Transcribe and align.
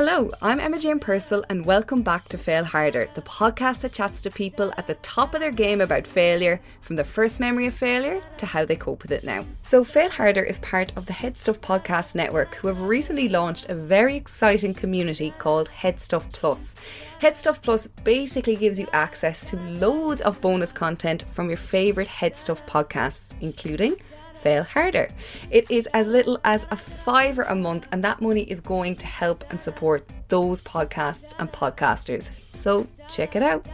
Hello, 0.00 0.30
I'm 0.40 0.60
Emma 0.60 0.78
Jane 0.78 1.00
Purcell, 1.00 1.44
and 1.50 1.66
welcome 1.66 2.02
back 2.02 2.26
to 2.26 2.38
Fail 2.38 2.62
Harder, 2.62 3.10
the 3.14 3.22
podcast 3.22 3.80
that 3.80 3.94
chats 3.94 4.22
to 4.22 4.30
people 4.30 4.72
at 4.76 4.86
the 4.86 4.94
top 5.02 5.34
of 5.34 5.40
their 5.40 5.50
game 5.50 5.80
about 5.80 6.06
failure, 6.06 6.60
from 6.82 6.94
the 6.94 7.02
first 7.02 7.40
memory 7.40 7.66
of 7.66 7.74
failure 7.74 8.22
to 8.36 8.46
how 8.46 8.64
they 8.64 8.76
cope 8.76 9.02
with 9.02 9.10
it 9.10 9.24
now. 9.24 9.44
So, 9.62 9.82
Fail 9.82 10.08
Harder 10.08 10.44
is 10.44 10.60
part 10.60 10.96
of 10.96 11.06
the 11.06 11.12
HeadStuff 11.12 11.58
Podcast 11.58 12.14
Network, 12.14 12.54
who 12.54 12.68
have 12.68 12.82
recently 12.82 13.28
launched 13.28 13.68
a 13.68 13.74
very 13.74 14.14
exciting 14.14 14.72
community 14.72 15.34
called 15.36 15.68
HeadStuff 15.68 16.32
Plus. 16.32 16.76
HeadStuff 17.20 17.60
Plus 17.60 17.88
basically 17.88 18.54
gives 18.54 18.78
you 18.78 18.86
access 18.92 19.50
to 19.50 19.56
loads 19.56 20.20
of 20.20 20.40
bonus 20.40 20.70
content 20.70 21.22
from 21.22 21.48
your 21.48 21.58
favourite 21.58 22.08
HeadStuff 22.08 22.64
podcasts, 22.68 23.34
including 23.40 23.96
fail 24.38 24.62
harder. 24.62 25.08
It 25.50 25.70
is 25.70 25.86
as 25.92 26.06
little 26.06 26.38
as 26.44 26.66
a 26.70 26.76
fiver 26.76 27.42
a 27.42 27.54
month, 27.54 27.88
and 27.92 28.02
that 28.04 28.20
money 28.20 28.42
is 28.42 28.60
going 28.60 28.96
to 28.96 29.06
help 29.06 29.44
and 29.50 29.60
support 29.60 30.06
those 30.28 30.62
podcasts 30.62 31.32
and 31.38 31.50
podcasters. 31.50 32.22
So 32.22 32.86
check 33.08 33.36
it 33.36 33.42
out. 33.42 33.66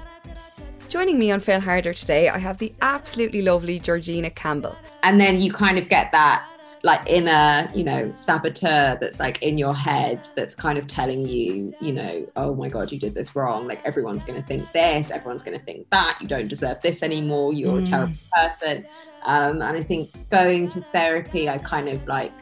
Joining 0.88 1.18
me 1.18 1.30
on 1.32 1.40
Fail 1.40 1.60
Harder 1.60 1.92
today, 1.92 2.28
I 2.28 2.38
have 2.38 2.58
the 2.58 2.72
absolutely 2.80 3.42
lovely 3.42 3.78
Georgina 3.78 4.30
Campbell. 4.30 4.76
And 5.02 5.20
then 5.20 5.40
you 5.40 5.52
kind 5.52 5.78
of 5.78 5.88
get 5.88 6.12
that 6.12 6.46
like 6.82 7.06
inner, 7.06 7.68
you 7.74 7.84
know, 7.84 8.12
saboteur 8.12 8.96
that's 9.00 9.20
like 9.20 9.42
in 9.42 9.58
your 9.58 9.74
head 9.74 10.28
that's 10.36 10.54
kind 10.54 10.78
of 10.78 10.86
telling 10.86 11.26
you, 11.26 11.74
you 11.80 11.92
know, 11.92 12.26
oh 12.36 12.54
my 12.54 12.68
God, 12.68 12.92
you 12.92 12.98
did 12.98 13.14
this 13.14 13.34
wrong. 13.34 13.66
Like 13.66 13.84
everyone's 13.84 14.24
going 14.24 14.40
to 14.40 14.46
think 14.46 14.70
this, 14.72 15.10
everyone's 15.10 15.42
going 15.42 15.58
to 15.58 15.64
think 15.64 15.90
that. 15.90 16.18
You 16.20 16.28
don't 16.28 16.48
deserve 16.48 16.80
this 16.80 17.02
anymore. 17.02 17.52
You're 17.52 17.72
mm. 17.72 17.82
a 17.82 17.86
terrible 17.86 18.14
person. 18.34 18.86
Um, 19.24 19.62
and 19.62 19.76
I 19.76 19.80
think 19.80 20.08
going 20.30 20.68
to 20.68 20.80
therapy, 20.92 21.48
I 21.48 21.58
kind 21.58 21.88
of 21.88 22.06
like 22.06 22.32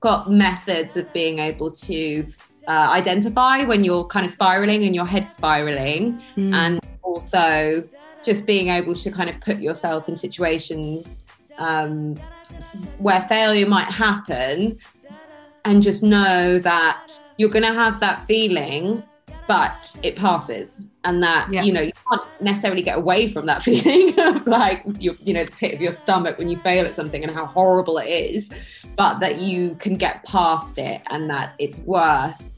got 0.00 0.30
methods 0.30 0.96
of 0.96 1.12
being 1.12 1.38
able 1.38 1.70
to 1.70 2.26
uh, 2.66 2.88
identify 2.90 3.64
when 3.64 3.84
you're 3.84 4.04
kind 4.04 4.24
of 4.24 4.32
spiraling 4.32 4.84
and 4.84 4.94
your 4.94 5.06
head 5.06 5.30
spiraling, 5.30 6.22
mm. 6.36 6.54
and 6.54 6.80
also 7.02 7.84
just 8.24 8.46
being 8.46 8.68
able 8.68 8.94
to 8.94 9.10
kind 9.10 9.28
of 9.28 9.40
put 9.40 9.58
yourself 9.58 10.08
in 10.08 10.16
situations 10.16 11.24
um, 11.58 12.14
where 12.98 13.20
failure 13.22 13.66
might 13.66 13.90
happen 13.90 14.78
and 15.64 15.82
just 15.82 16.02
know 16.02 16.58
that 16.58 17.12
you're 17.36 17.50
going 17.50 17.64
to 17.64 17.72
have 17.72 18.00
that 18.00 18.24
feeling 18.26 19.02
but 19.48 19.96
it 20.02 20.16
passes 20.16 20.80
and 21.04 21.22
that 21.22 21.50
yeah. 21.50 21.62
you 21.62 21.72
know 21.72 21.80
you 21.80 21.92
can't 22.08 22.22
necessarily 22.40 22.82
get 22.82 22.96
away 22.96 23.26
from 23.26 23.46
that 23.46 23.62
feeling 23.66 24.18
of 24.20 24.46
like 24.46 24.82
you 24.98 25.14
you 25.22 25.34
know 25.34 25.44
the 25.44 25.50
pit 25.50 25.74
of 25.74 25.80
your 25.80 25.92
stomach 25.92 26.38
when 26.38 26.48
you 26.48 26.58
fail 26.60 26.84
at 26.84 26.94
something 26.94 27.22
and 27.22 27.32
how 27.32 27.46
horrible 27.46 27.98
it 27.98 28.06
is 28.06 28.50
but 28.96 29.18
that 29.20 29.38
you 29.38 29.74
can 29.76 29.94
get 29.94 30.24
past 30.24 30.78
it 30.78 31.02
and 31.10 31.28
that 31.28 31.54
it's 31.58 31.80
worth 31.80 32.51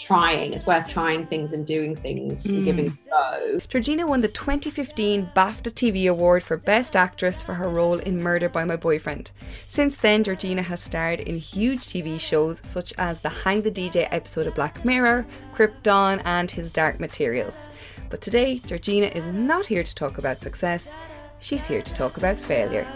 trying. 0.00 0.52
It's 0.52 0.66
worth 0.66 0.88
trying 0.88 1.26
things 1.26 1.52
and 1.52 1.66
doing 1.66 1.94
things 1.94 2.44
mm. 2.44 2.56
and 2.56 2.64
giving 2.64 2.86
a 2.86 3.08
go. 3.08 3.60
Georgina 3.68 4.06
won 4.06 4.20
the 4.20 4.28
2015 4.28 5.30
BAFTA 5.36 5.70
TV 5.72 6.10
Award 6.10 6.42
for 6.42 6.56
Best 6.56 6.96
Actress 6.96 7.42
for 7.42 7.54
her 7.54 7.68
role 7.68 7.98
in 7.98 8.22
Murdered 8.22 8.52
by 8.52 8.64
My 8.64 8.76
Boyfriend. 8.76 9.30
Since 9.50 9.96
then, 9.96 10.24
Georgina 10.24 10.62
has 10.62 10.82
starred 10.82 11.20
in 11.20 11.36
huge 11.36 11.80
TV 11.80 12.18
shows 12.18 12.60
such 12.64 12.92
as 12.98 13.22
the 13.22 13.28
Hang 13.28 13.62
the 13.62 13.70
DJ 13.70 14.08
episode 14.10 14.46
of 14.46 14.54
Black 14.54 14.84
Mirror, 14.84 15.26
Krypton, 15.54 16.22
and 16.24 16.50
His 16.50 16.72
Dark 16.72 16.98
Materials. 16.98 17.68
But 18.08 18.20
today, 18.20 18.60
Georgina 18.66 19.06
is 19.06 19.26
not 19.26 19.66
here 19.66 19.84
to 19.84 19.94
talk 19.94 20.18
about 20.18 20.38
success, 20.38 20.96
she's 21.38 21.66
here 21.66 21.82
to 21.82 21.94
talk 21.94 22.16
about 22.16 22.36
failure. 22.36 22.86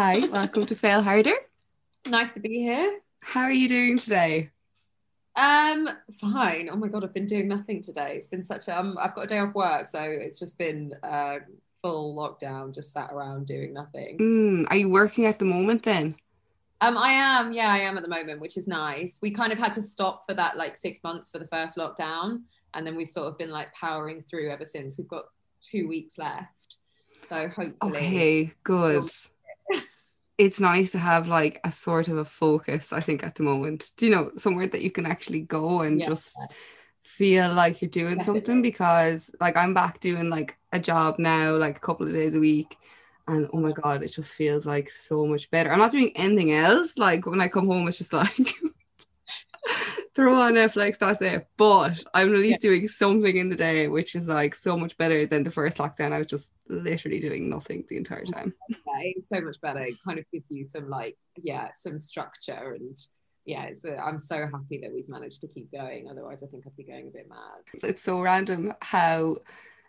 Hi, 0.00 0.20
welcome 0.28 0.64
to 0.66 0.76
Fail 0.76 1.02
Harder. 1.02 1.34
Nice 2.06 2.30
to 2.34 2.38
be 2.38 2.60
here. 2.60 3.00
How 3.18 3.40
are 3.40 3.50
you 3.50 3.68
doing 3.68 3.98
today? 3.98 4.50
Um, 5.34 5.88
fine. 6.20 6.70
Oh 6.70 6.76
my 6.76 6.86
god, 6.86 7.02
I've 7.02 7.12
been 7.12 7.26
doing 7.26 7.48
nothing 7.48 7.82
today. 7.82 8.12
It's 8.14 8.28
been 8.28 8.44
such 8.44 8.68
a. 8.68 8.78
Um, 8.78 8.96
I've 9.00 9.16
got 9.16 9.24
a 9.24 9.26
day 9.26 9.38
off 9.40 9.56
work, 9.56 9.88
so 9.88 10.00
it's 10.00 10.38
just 10.38 10.56
been 10.56 10.94
uh, 11.02 11.38
full 11.82 12.14
lockdown. 12.14 12.72
Just 12.72 12.92
sat 12.92 13.10
around 13.12 13.48
doing 13.48 13.74
nothing. 13.74 14.18
Mm, 14.18 14.66
are 14.70 14.76
you 14.76 14.88
working 14.88 15.26
at 15.26 15.40
the 15.40 15.46
moment 15.46 15.82
then? 15.82 16.14
Um, 16.80 16.96
I 16.96 17.10
am. 17.10 17.50
Yeah, 17.50 17.68
I 17.68 17.78
am 17.78 17.96
at 17.96 18.04
the 18.04 18.08
moment, 18.08 18.40
which 18.40 18.56
is 18.56 18.68
nice. 18.68 19.18
We 19.20 19.32
kind 19.32 19.52
of 19.52 19.58
had 19.58 19.72
to 19.72 19.82
stop 19.82 20.28
for 20.28 20.34
that 20.34 20.56
like 20.56 20.76
six 20.76 21.02
months 21.02 21.28
for 21.28 21.40
the 21.40 21.48
first 21.48 21.76
lockdown, 21.76 22.42
and 22.74 22.86
then 22.86 22.94
we've 22.94 23.08
sort 23.08 23.26
of 23.26 23.36
been 23.36 23.50
like 23.50 23.74
powering 23.74 24.22
through 24.30 24.50
ever 24.50 24.64
since. 24.64 24.96
We've 24.96 25.08
got 25.08 25.24
two 25.60 25.88
weeks 25.88 26.18
left, 26.18 26.76
so 27.20 27.48
hopefully. 27.48 27.96
Okay, 27.96 28.52
good. 28.62 28.94
We'll 28.94 29.10
it's 30.38 30.60
nice 30.60 30.92
to 30.92 30.98
have 30.98 31.26
like 31.26 31.60
a 31.64 31.72
sort 31.72 32.08
of 32.08 32.16
a 32.16 32.24
focus, 32.24 32.92
I 32.92 33.00
think, 33.00 33.24
at 33.24 33.34
the 33.34 33.42
moment. 33.42 33.90
Do 33.96 34.06
you 34.06 34.12
know, 34.12 34.30
somewhere 34.36 34.68
that 34.68 34.82
you 34.82 34.90
can 34.90 35.04
actually 35.04 35.40
go 35.40 35.80
and 35.82 36.00
yeah. 36.00 36.06
just 36.06 36.36
feel 37.02 37.52
like 37.52 37.82
you're 37.82 37.90
doing 37.90 38.18
Definitely. 38.18 38.40
something 38.40 38.62
because 38.62 39.30
like 39.40 39.56
I'm 39.56 39.74
back 39.74 39.98
doing 39.98 40.30
like 40.30 40.56
a 40.72 40.78
job 40.78 41.18
now, 41.18 41.56
like 41.56 41.76
a 41.76 41.80
couple 41.80 42.06
of 42.06 42.12
days 42.12 42.34
a 42.34 42.40
week. 42.40 42.76
And 43.26 43.48
oh 43.52 43.58
my 43.58 43.72
god, 43.72 44.02
it 44.02 44.12
just 44.12 44.32
feels 44.32 44.64
like 44.64 44.88
so 44.88 45.26
much 45.26 45.50
better. 45.50 45.72
I'm 45.72 45.80
not 45.80 45.90
doing 45.92 46.12
anything 46.16 46.52
else. 46.52 46.96
Like 46.96 47.26
when 47.26 47.40
I 47.40 47.48
come 47.48 47.66
home, 47.66 47.88
it's 47.88 47.98
just 47.98 48.12
like 48.12 48.54
throw 50.18 50.34
on 50.34 50.54
Netflix, 50.54 50.98
that's 50.98 51.22
it. 51.22 51.46
But 51.56 52.02
I'm 52.12 52.34
at 52.34 52.40
least 52.40 52.64
yeah. 52.64 52.70
doing 52.70 52.88
something 52.88 53.36
in 53.36 53.48
the 53.48 53.54
day, 53.54 53.86
which 53.86 54.16
is 54.16 54.26
like 54.26 54.52
so 54.52 54.76
much 54.76 54.98
better 54.98 55.26
than 55.26 55.44
the 55.44 55.50
first 55.52 55.78
lockdown. 55.78 56.12
I 56.12 56.18
was 56.18 56.26
just 56.26 56.52
literally 56.68 57.20
doing 57.20 57.48
nothing 57.48 57.84
the 57.88 57.96
entire 57.96 58.24
time. 58.24 58.52
Okay, 58.88 59.14
so 59.22 59.40
much 59.40 59.60
better. 59.60 59.78
It 59.78 59.94
kind 60.04 60.18
of 60.18 60.24
gives 60.32 60.50
you 60.50 60.64
some 60.64 60.90
like, 60.90 61.16
yeah, 61.36 61.68
some 61.76 62.00
structure 62.00 62.74
and 62.74 62.98
yeah, 63.44 63.64
it's 63.64 63.84
a, 63.84 63.96
I'm 63.96 64.18
so 64.18 64.38
happy 64.38 64.80
that 64.82 64.92
we've 64.92 65.08
managed 65.08 65.40
to 65.42 65.46
keep 65.46 65.70
going. 65.70 66.08
Otherwise, 66.10 66.42
I 66.42 66.46
think 66.46 66.64
I'd 66.66 66.76
be 66.76 66.82
going 66.82 67.06
a 67.06 67.10
bit 67.10 67.28
mad. 67.28 67.88
It's 67.88 68.02
so 68.02 68.20
random 68.20 68.74
how 68.82 69.36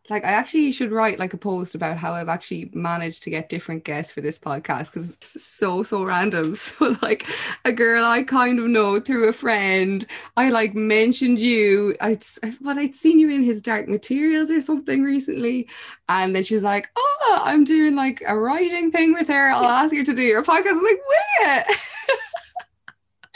like 0.09 0.25
I 0.25 0.29
actually 0.29 0.71
should 0.71 0.91
write 0.91 1.19
like 1.19 1.33
a 1.33 1.37
post 1.37 1.75
about 1.75 1.97
how 1.97 2.13
I've 2.13 2.29
actually 2.29 2.71
managed 2.73 3.23
to 3.23 3.29
get 3.29 3.49
different 3.49 3.83
guests 3.83 4.11
for 4.11 4.21
this 4.21 4.39
podcast 4.39 4.91
because 4.91 5.11
it's 5.11 5.43
so 5.43 5.83
so 5.83 6.03
random. 6.03 6.55
So 6.79 6.95
like 7.01 7.25
a 7.65 7.71
girl 7.71 8.05
I 8.05 8.23
kind 8.23 8.59
of 8.59 8.65
know 8.65 8.99
through 8.99 9.27
a 9.27 9.33
friend, 9.33 10.05
I 10.37 10.49
like 10.49 10.75
mentioned 10.75 11.39
you. 11.39 11.95
I 12.01 12.19
what 12.59 12.77
I'd 12.77 12.95
seen 12.95 13.19
you 13.19 13.29
in 13.29 13.43
his 13.43 13.61
dark 13.61 13.87
materials 13.87 14.51
or 14.51 14.61
something 14.61 15.03
recently, 15.03 15.67
and 16.07 16.35
then 16.35 16.43
she 16.43 16.53
was 16.53 16.63
like, 16.63 16.89
"Oh, 16.95 17.41
I'm 17.43 17.63
doing 17.63 17.95
like 17.95 18.23
a 18.27 18.37
writing 18.37 18.91
thing 18.91 19.13
with 19.13 19.27
her. 19.27 19.49
I'll 19.49 19.63
ask 19.65 19.95
her 19.95 20.03
to 20.03 20.13
do 20.13 20.21
your 20.21 20.43
podcast." 20.43 20.71
I'm 20.71 20.83
like, 20.83 21.01
"Will 21.07 21.47
you?" 21.47 21.75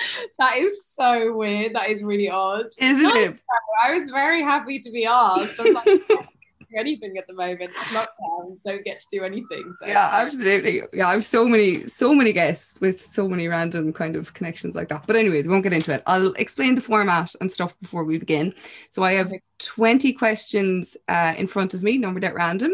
that 0.40 0.57
is 0.57 0.85
so 0.85 1.35
weird. 1.35 1.73
That 1.73 1.90
is 1.90 2.03
really 2.03 2.29
odd. 2.29 2.68
Isn't 2.78 3.16
it? 3.18 3.41
I 3.84 3.97
was 3.97 4.09
very 4.09 4.41
happy 4.41 4.79
to 4.79 4.91
be 4.91 5.06
asked. 5.06 5.59
Like, 6.73 6.79
anything 6.79 7.17
at 7.17 7.28
the 7.28 7.34
moment. 7.34 7.73
Lockdown, 7.73 8.57
don't 8.66 8.84
get 8.84 9.00
to 9.00 9.06
do 9.11 9.23
anything. 9.23 9.72
So 9.79 9.88
yeah, 9.88 10.09
absolutely. 10.11 10.84
Yeah, 10.94 11.07
I 11.07 11.13
have 11.13 11.25
so 11.25 11.47
many, 11.47 11.88
so 11.88 12.13
many 12.13 12.34
guests 12.34 12.79
with 12.81 13.01
so 13.01 13.28
many 13.28 13.47
random 13.47 13.94
kind 13.94 14.16
of 14.16 14.34
connections 14.34 14.75
like 14.75 14.88
that. 14.89 15.06
But 15.07 15.16
anyways, 15.16 15.47
we 15.47 15.51
won't 15.51 15.63
get 15.63 15.73
into 15.73 15.94
it. 15.94 16.03
I'll 16.06 16.34
explain 16.34 16.75
the 16.75 16.81
format 16.81 17.34
and 17.41 17.51
stuff 17.51 17.79
before 17.79 18.03
we 18.03 18.17
begin. 18.17 18.53
So 18.89 19.03
I 19.03 19.13
have 19.13 19.31
20 19.59 20.13
questions 20.13 20.97
uh, 21.07 21.34
in 21.38 21.47
front 21.47 21.73
of 21.73 21.84
me, 21.84 21.97
numbered 21.97 22.23
at 22.23 22.35
random. 22.35 22.73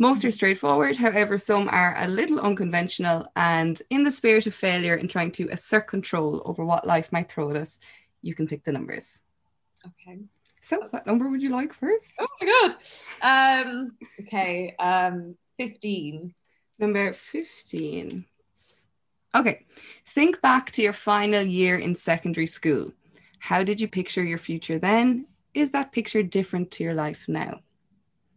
Most 0.00 0.24
are 0.24 0.30
straightforward, 0.30 0.96
however, 0.96 1.38
some 1.38 1.68
are 1.68 1.96
a 1.98 2.06
little 2.06 2.38
unconventional. 2.38 3.26
And 3.34 3.80
in 3.90 4.04
the 4.04 4.12
spirit 4.12 4.46
of 4.46 4.54
failure 4.54 4.94
and 4.94 5.10
trying 5.10 5.32
to 5.32 5.48
assert 5.50 5.88
control 5.88 6.40
over 6.44 6.64
what 6.64 6.86
life 6.86 7.10
might 7.10 7.28
throw 7.28 7.50
at 7.50 7.56
us, 7.56 7.80
you 8.22 8.34
can 8.34 8.46
pick 8.46 8.62
the 8.62 8.70
numbers. 8.70 9.22
Okay. 9.84 10.20
So, 10.68 10.86
what 10.90 11.06
number 11.06 11.30
would 11.30 11.40
you 11.40 11.48
like 11.48 11.72
first? 11.72 12.12
Oh 12.20 12.26
my 12.42 12.46
god. 12.52 13.66
Um, 13.66 13.92
okay, 14.20 14.76
um, 14.78 15.34
15. 15.56 16.34
Number 16.78 17.14
15. 17.14 18.26
Okay, 19.34 19.64
think 20.08 20.42
back 20.42 20.70
to 20.72 20.82
your 20.82 20.92
final 20.92 21.40
year 21.42 21.78
in 21.78 21.94
secondary 21.94 22.44
school. 22.44 22.92
How 23.38 23.62
did 23.62 23.80
you 23.80 23.88
picture 23.88 24.22
your 24.22 24.36
future 24.36 24.78
then? 24.78 25.26
Is 25.54 25.70
that 25.70 25.90
picture 25.90 26.22
different 26.22 26.70
to 26.72 26.84
your 26.84 26.92
life 26.92 27.24
now? 27.28 27.60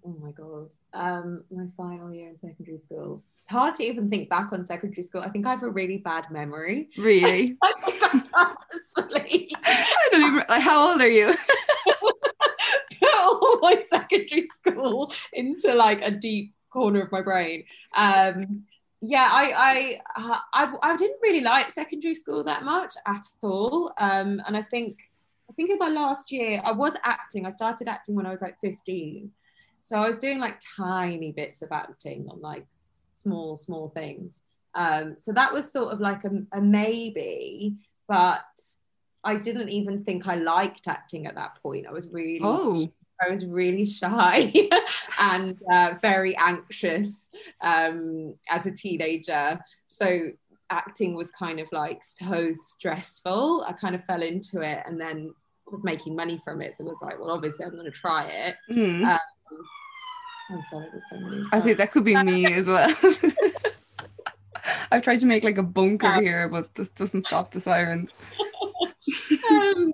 Oh 0.05 0.15
my 0.21 0.31
god. 0.31 0.71
Um, 0.93 1.43
my 1.51 1.65
final 1.75 2.13
year 2.13 2.29
in 2.29 2.39
secondary 2.39 2.77
school. 2.77 3.21
It's 3.37 3.51
hard 3.51 3.75
to 3.75 3.83
even 3.83 4.09
think 4.09 4.29
back 4.29 4.53
on 4.53 4.65
secondary 4.65 5.03
school. 5.03 5.19
I 5.21 5.27
think 5.27 5.45
I 5.45 5.49
have 5.49 5.63
a 5.63 5.69
really 5.69 5.97
bad 5.97 6.31
memory. 6.31 6.91
Really? 6.97 7.57
Honestly. 8.33 9.49
I 9.65 10.09
don't 10.11 10.21
even 10.21 10.43
like 10.47 10.61
how 10.61 10.91
old 10.91 11.01
are 11.01 11.09
you? 11.09 11.35
all 13.61 13.61
my 13.61 13.83
secondary 13.89 14.47
school 14.47 15.13
into 15.33 15.73
like 15.73 16.01
a 16.01 16.11
deep 16.11 16.53
corner 16.71 17.01
of 17.01 17.11
my 17.11 17.21
brain. 17.21 17.63
Um, 17.95 18.63
yeah, 19.01 19.27
I, 19.31 19.51
I, 19.51 20.01
uh, 20.15 20.37
I, 20.53 20.73
I 20.83 20.95
didn't 20.95 21.19
really 21.23 21.41
like 21.41 21.71
secondary 21.71 22.13
school 22.13 22.43
that 22.43 22.63
much 22.63 22.93
at 23.07 23.25
all. 23.41 23.91
Um, 23.97 24.41
and 24.45 24.55
I 24.55 24.61
think, 24.61 24.99
I 25.49 25.53
think 25.53 25.71
in 25.71 25.79
my 25.79 25.89
last 25.89 26.31
year, 26.31 26.61
I 26.63 26.71
was 26.71 26.95
acting. 27.03 27.45
I 27.45 27.49
started 27.49 27.87
acting 27.87 28.15
when 28.15 28.27
I 28.27 28.31
was 28.31 28.41
like 28.41 28.57
15. 28.61 29.31
So 29.81 29.97
I 29.97 30.07
was 30.07 30.19
doing 30.19 30.39
like 30.39 30.61
tiny 30.77 31.31
bits 31.31 31.63
of 31.63 31.71
acting 31.71 32.27
on 32.29 32.39
like 32.41 32.65
small, 33.11 33.57
small 33.57 33.89
things. 33.89 34.41
Um, 34.75 35.15
so 35.17 35.33
that 35.33 35.51
was 35.51 35.71
sort 35.71 35.91
of 35.91 35.99
like 35.99 36.23
a, 36.23 36.29
a 36.53 36.61
maybe, 36.61 37.75
but 38.07 38.41
I 39.23 39.35
didn't 39.35 39.69
even 39.69 40.03
think 40.03 40.27
I 40.27 40.35
liked 40.35 40.87
acting 40.87 41.25
at 41.25 41.35
that 41.35 41.61
point. 41.61 41.87
I 41.87 41.91
was 41.91 42.09
really 42.09 42.39
oh. 42.43 42.91
I 43.21 43.29
was 43.29 43.45
really 43.45 43.85
shy 43.85 44.51
and 45.19 45.57
uh, 45.71 45.95
very 46.01 46.35
anxious 46.37 47.29
um, 47.61 48.35
as 48.49 48.65
a 48.65 48.71
teenager. 48.71 49.59
So 49.87 50.29
acting 50.69 51.15
was 51.15 51.31
kind 51.31 51.59
of 51.59 51.67
like 51.71 52.01
so 52.03 52.53
stressful. 52.53 53.65
I 53.67 53.73
kind 53.73 53.95
of 53.95 54.03
fell 54.05 54.23
into 54.23 54.61
it 54.61 54.83
and 54.85 54.99
then 54.99 55.33
was 55.71 55.83
making 55.83 56.15
money 56.15 56.41
from 56.43 56.61
it. 56.61 56.73
So 56.73 56.83
I 56.83 56.87
was 56.87 56.99
like, 57.01 57.19
well, 57.19 57.31
obviously 57.31 57.65
I'm 57.65 57.71
going 57.71 57.85
to 57.85 57.91
try 57.91 58.25
it. 58.25 58.55
Mm. 58.69 59.05
Um, 59.05 59.19
I'm 60.49 60.61
sorry, 60.69 60.87
there's 60.91 61.03
so 61.09 61.19
many. 61.19 61.43
I 61.53 61.61
think 61.61 61.77
that 61.77 61.91
could 61.91 62.03
be 62.03 62.21
me 62.21 62.45
as 62.53 62.67
well. 62.67 62.93
I've 64.91 65.01
tried 65.01 65.21
to 65.21 65.25
make 65.25 65.43
like 65.43 65.57
a 65.57 65.63
bunker 65.63 66.07
yeah. 66.07 66.21
here, 66.21 66.49
but 66.49 66.75
this 66.75 66.89
doesn't 66.89 67.25
stop 67.25 67.51
the 67.51 67.61
sirens. 67.61 68.11
um, 69.49 69.90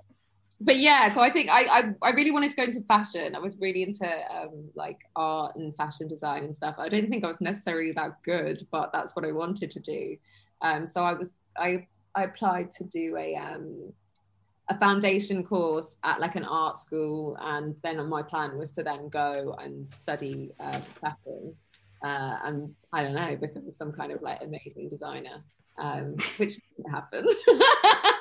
but 0.60 0.76
yeah, 0.76 1.08
so 1.08 1.20
I 1.20 1.30
think 1.30 1.50
I, 1.50 1.64
I, 1.66 1.94
I 2.02 2.10
really 2.10 2.32
wanted 2.32 2.50
to 2.50 2.56
go 2.56 2.64
into 2.64 2.80
fashion. 2.82 3.36
I 3.36 3.38
was 3.38 3.56
really 3.60 3.84
into 3.84 4.08
um, 4.34 4.70
like 4.74 4.98
art 5.14 5.54
and 5.56 5.74
fashion 5.76 6.08
design 6.08 6.42
and 6.42 6.54
stuff. 6.54 6.74
I 6.78 6.88
don't 6.88 7.08
think 7.08 7.24
I 7.24 7.28
was 7.28 7.40
necessarily 7.40 7.92
that 7.92 8.22
good, 8.24 8.66
but 8.72 8.92
that's 8.92 9.14
what 9.14 9.24
I 9.24 9.30
wanted 9.30 9.70
to 9.70 9.80
do. 9.80 10.16
Um, 10.62 10.86
so 10.86 11.04
I 11.04 11.14
was 11.14 11.34
I 11.56 11.86
I 12.16 12.24
applied 12.24 12.72
to 12.72 12.84
do 12.84 13.16
a 13.16 13.36
um, 13.36 13.92
a 14.68 14.78
foundation 14.78 15.44
course 15.44 15.96
at 16.02 16.20
like 16.20 16.34
an 16.34 16.44
art 16.44 16.76
school, 16.76 17.38
and 17.40 17.76
then 17.84 18.04
my 18.08 18.22
plan 18.22 18.58
was 18.58 18.72
to 18.72 18.82
then 18.82 19.08
go 19.08 19.56
and 19.60 19.88
study 19.92 20.50
uh, 20.58 20.78
fashion. 20.78 21.54
Uh, 22.02 22.38
and 22.44 22.74
I 22.92 23.02
don't 23.02 23.14
know, 23.14 23.36
become 23.36 23.72
some 23.72 23.92
kind 23.92 24.12
of 24.12 24.22
like 24.22 24.42
amazing 24.42 24.88
designer, 24.88 25.42
um, 25.78 26.16
which 26.36 26.58
didn't 26.76 26.90
happen. 26.90 27.26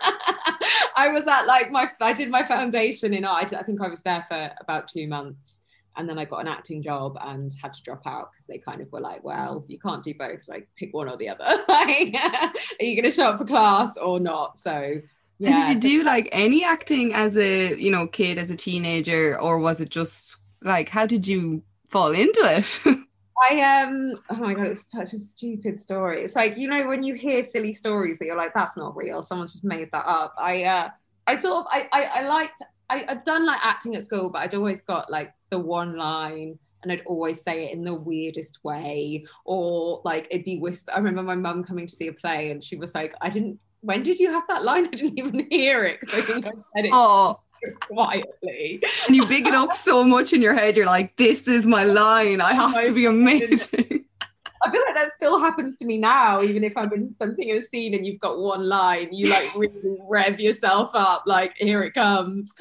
I 0.98 1.10
was 1.10 1.28
at 1.28 1.46
like 1.46 1.72
my 1.72 1.90
I 2.02 2.14
did 2.14 2.30
my 2.30 2.44
foundation 2.44 3.14
in 3.14 3.24
art. 3.24 3.54
I 3.54 3.62
think 3.62 3.82
I 3.82 3.88
was 3.88 4.02
there 4.02 4.26
for 4.28 4.52
about 4.60 4.88
two 4.88 5.08
months, 5.08 5.62
and 5.96 6.10
then 6.10 6.18
I 6.18 6.26
got 6.26 6.40
an 6.40 6.48
acting 6.48 6.82
job 6.82 7.18
and 7.22 7.54
had 7.62 7.74
to 7.74 7.82
drop 7.84 8.06
out 8.06 8.32
because 8.32 8.46
they 8.48 8.58
kind 8.58 8.82
of 8.82 8.92
were 8.92 9.00
like, 9.00 9.24
"Well, 9.24 9.64
you 9.68 9.80
can't 9.80 10.04
do 10.04 10.14
both. 10.14 10.48
Like, 10.48 10.68
pick 10.76 10.94
one 10.94 11.08
or 11.08 11.18
the 11.18 11.30
other. 11.30 11.46
like, 11.68 12.16
are 12.16 12.86
you 12.86 12.96
going 12.96 13.04
to 13.04 13.12
show 13.12 13.30
up 13.30 13.38
for 13.38 13.46
class 13.46 13.96
or 13.98 14.20
not?" 14.20 14.58
So. 14.58 15.02
Yeah. 15.40 15.70
And 15.70 15.82
did 15.82 15.92
you 15.92 16.00
do 16.00 16.04
like 16.04 16.30
any 16.32 16.64
acting 16.64 17.14
as 17.14 17.38
a 17.38 17.76
you 17.76 17.92
know 17.92 18.08
kid, 18.08 18.40
as 18.40 18.50
a 18.50 18.56
teenager, 18.56 19.40
or 19.40 19.60
was 19.60 19.80
it 19.80 19.90
just 19.90 20.38
like 20.64 20.90
how 20.90 21.06
did 21.06 21.28
you 21.28 21.62
fall 21.88 22.12
into 22.12 22.42
it? 22.44 22.98
I 23.50 23.84
um 23.84 24.16
oh 24.30 24.36
my 24.38 24.54
god, 24.54 24.68
it's 24.68 24.92
such 24.92 25.14
a 25.14 25.18
stupid 25.18 25.80
story. 25.80 26.24
It's 26.24 26.36
like 26.36 26.58
you 26.58 26.68
know 26.68 26.88
when 26.88 27.04
you 27.04 27.14
hear 27.14 27.44
silly 27.44 27.74
stories 27.74 28.20
that 28.20 28.26
you're 28.26 28.38
like, 28.38 28.54
that's 28.54 28.78
not 28.78 28.96
real. 28.96 29.22
Someone's 29.22 29.54
just 29.54 29.64
made 29.64 29.92
that 29.92 30.06
up. 30.08 30.34
I 30.38 30.64
uh 30.64 30.90
I 31.28 31.38
sort 31.38 31.60
of 31.60 31.66
I 31.72 31.88
I, 31.92 32.02
I 32.04 32.28
liked 32.28 32.62
I, 32.90 33.06
I've 33.08 33.24
done 33.24 33.46
like 33.46 33.60
acting 33.64 33.96
at 33.96 34.06
school, 34.06 34.30
but 34.30 34.40
I'd 34.40 34.56
always 34.56 34.82
got 34.82 35.12
like 35.12 35.34
the 35.50 35.60
one 35.60 35.98
line 35.98 36.58
and 36.84 36.92
I'd 36.92 37.06
always 37.06 37.42
say 37.42 37.66
it 37.66 37.74
in 37.74 37.84
the 37.84 37.94
weirdest 37.94 38.64
way, 38.64 39.26
or 39.46 40.02
like 40.06 40.28
it'd 40.32 40.46
be 40.46 40.60
whisper. 40.60 40.92
I 40.94 40.98
remember 40.98 41.24
my 41.24 41.36
mum 41.36 41.64
coming 41.64 41.88
to 41.88 41.96
see 41.96 42.08
a 42.08 42.14
play, 42.14 42.52
and 42.52 42.64
she 42.64 42.76
was 42.76 42.96
like, 42.96 43.14
"I 43.22 43.30
didn't. 43.30 43.60
When 43.82 44.04
did 44.04 44.20
you 44.20 44.32
have 44.32 44.44
that 44.48 44.64
line? 44.64 44.88
I 44.88 44.96
didn't 44.96 45.20
even 45.20 45.48
hear 45.52 45.86
it 45.86 46.00
because 46.00 46.20
I 46.20 46.22
think 46.22 46.46
I 46.46 46.52
said 46.52 46.86
it." 46.86 46.92
Oh, 46.94 47.40
quietly. 47.82 48.82
And 49.06 49.16
you 49.16 49.26
big 49.26 49.48
it 49.48 49.54
up 49.54 49.74
so 49.74 50.04
much 50.04 50.34
in 50.34 50.42
your 50.42 50.54
head, 50.54 50.78
you're 50.78 50.86
like, 50.86 51.16
this 51.18 51.48
is 51.48 51.66
my 51.66 51.84
line. 51.84 52.42
I 52.42 52.54
have 52.54 52.86
to 52.86 52.94
be 52.94 53.06
amazing. 53.06 54.06
I 54.62 54.72
feel 54.72 54.82
like 54.86 54.96
that 54.96 55.12
still 55.16 55.40
happens 55.40 55.76
to 55.78 55.86
me 55.86 55.98
now, 55.98 56.42
even 56.42 56.64
if 56.64 56.76
I'm 56.76 56.92
in 56.94 57.14
something 57.14 57.48
in 57.48 57.58
a 57.58 57.64
scene 57.64 57.94
and 57.94 58.06
you've 58.06 58.20
got 58.20 58.40
one 58.40 58.68
line, 58.68 59.10
you 59.14 59.30
like 59.30 59.54
really 59.56 59.98
rev 60.10 60.40
yourself 60.40 60.92
up, 60.94 61.24
like 61.26 61.56
here 61.58 61.84
it 61.84 61.94
comes. 61.94 62.52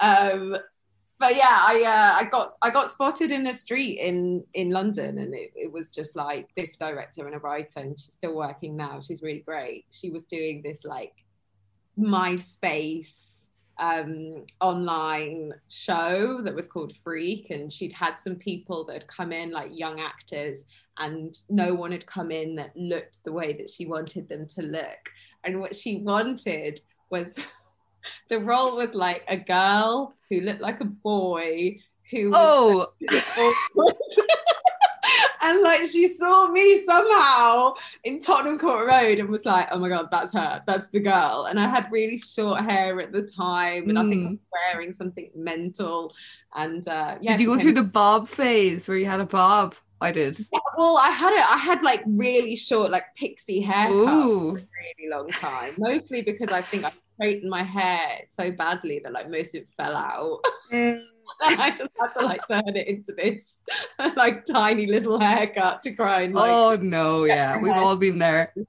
Um, 0.00 0.56
but 1.18 1.36
yeah, 1.36 1.58
I 1.60 1.84
uh, 1.86 2.24
I 2.24 2.28
got 2.28 2.50
I 2.60 2.70
got 2.70 2.90
spotted 2.90 3.30
in 3.30 3.44
the 3.44 3.54
street 3.54 4.00
in 4.00 4.44
in 4.54 4.70
London, 4.70 5.18
and 5.18 5.34
it, 5.34 5.52
it 5.54 5.72
was 5.72 5.90
just 5.90 6.16
like 6.16 6.48
this 6.56 6.76
director 6.76 7.26
and 7.26 7.36
a 7.36 7.38
writer, 7.38 7.80
and 7.80 7.98
she's 7.98 8.12
still 8.12 8.34
working 8.34 8.76
now. 8.76 9.00
She's 9.00 9.22
really 9.22 9.40
great. 9.40 9.86
She 9.90 10.10
was 10.10 10.26
doing 10.26 10.60
this 10.62 10.84
like 10.84 11.14
MySpace 11.98 13.43
um, 13.78 14.44
online 14.60 15.52
show 15.68 16.40
that 16.42 16.54
was 16.54 16.66
called 16.66 16.94
Freak, 17.02 17.50
and 17.50 17.72
she'd 17.72 17.92
had 17.92 18.18
some 18.18 18.36
people 18.36 18.84
that 18.84 18.92
had 18.94 19.06
come 19.06 19.32
in, 19.32 19.50
like 19.50 19.76
young 19.76 20.00
actors, 20.00 20.64
and 20.98 21.38
no 21.48 21.74
one 21.74 21.92
had 21.92 22.06
come 22.06 22.30
in 22.30 22.54
that 22.56 22.76
looked 22.76 23.24
the 23.24 23.32
way 23.32 23.52
that 23.54 23.68
she 23.68 23.86
wanted 23.86 24.28
them 24.28 24.46
to 24.46 24.62
look. 24.62 25.10
And 25.44 25.60
what 25.60 25.74
she 25.74 25.98
wanted 25.98 26.80
was 27.10 27.38
the 28.28 28.38
role 28.38 28.76
was 28.76 28.94
like 28.94 29.24
a 29.28 29.36
girl 29.36 30.14
who 30.30 30.40
looked 30.40 30.60
like 30.60 30.80
a 30.80 30.84
boy 30.84 31.78
who 32.10 32.32
oh 32.34 32.92
and 35.44 35.62
like 35.62 35.80
she 35.88 36.08
saw 36.08 36.48
me 36.48 36.84
somehow 36.84 37.74
in 38.04 38.20
Tottenham 38.20 38.58
Court 38.58 38.88
Road 38.88 39.18
and 39.18 39.28
was 39.28 39.44
like, 39.44 39.68
"Oh 39.70 39.78
my 39.78 39.88
god, 39.88 40.08
that's 40.10 40.32
her, 40.32 40.62
that's 40.66 40.88
the 40.88 41.00
girl." 41.00 41.46
And 41.48 41.60
I 41.60 41.68
had 41.68 41.88
really 41.90 42.18
short 42.18 42.62
hair 42.62 43.00
at 43.00 43.12
the 43.12 43.22
time, 43.22 43.88
and 43.88 43.98
mm. 43.98 44.06
I 44.06 44.10
think 44.10 44.26
I 44.26 44.30
was 44.30 44.38
mm. 44.38 44.72
wearing 44.72 44.92
something 44.92 45.30
mental. 45.34 46.14
And 46.54 46.86
uh, 46.88 47.18
yeah, 47.20 47.36
did 47.36 47.42
you 47.42 47.54
go 47.54 47.58
through 47.58 47.74
the 47.74 47.82
bob 47.82 48.28
phase 48.28 48.88
where 48.88 48.96
you 48.96 49.06
had 49.06 49.20
a 49.20 49.26
bob? 49.26 49.76
I 50.00 50.12
did. 50.12 50.38
Yeah, 50.52 50.58
well, 50.76 50.98
I 50.98 51.08
had 51.08 51.32
it. 51.32 51.50
I 51.50 51.56
had 51.56 51.82
like 51.82 52.02
really 52.06 52.56
short, 52.56 52.90
like 52.90 53.04
pixie 53.16 53.60
hair 53.60 53.88
for 53.88 54.08
a 54.08 54.52
really 54.52 55.10
long 55.10 55.30
time. 55.30 55.74
Mostly 55.78 56.22
because 56.22 56.50
I 56.50 56.62
think 56.62 56.84
I 56.84 56.92
straightened 57.00 57.50
my 57.50 57.62
hair 57.62 58.22
so 58.28 58.50
badly 58.50 59.00
that 59.02 59.12
like 59.12 59.30
most 59.30 59.54
of 59.54 59.62
it 59.62 59.68
fell 59.76 59.96
out. 59.96 60.40
Mm. 60.72 61.04
And 61.46 61.60
I 61.60 61.70
just 61.70 61.90
had 62.00 62.12
to 62.18 62.26
like 62.26 62.46
turn 62.46 62.76
it 62.76 62.88
into 62.88 63.12
this 63.12 63.62
like 64.16 64.44
tiny 64.44 64.86
little 64.86 65.20
haircut 65.20 65.82
to 65.82 65.92
cry. 65.92 66.22
And, 66.22 66.34
like, 66.34 66.50
oh 66.50 66.76
no, 66.76 67.24
yeah, 67.24 67.58
we've 67.58 67.72
all 67.72 67.96
been 67.96 68.18
there. 68.18 68.54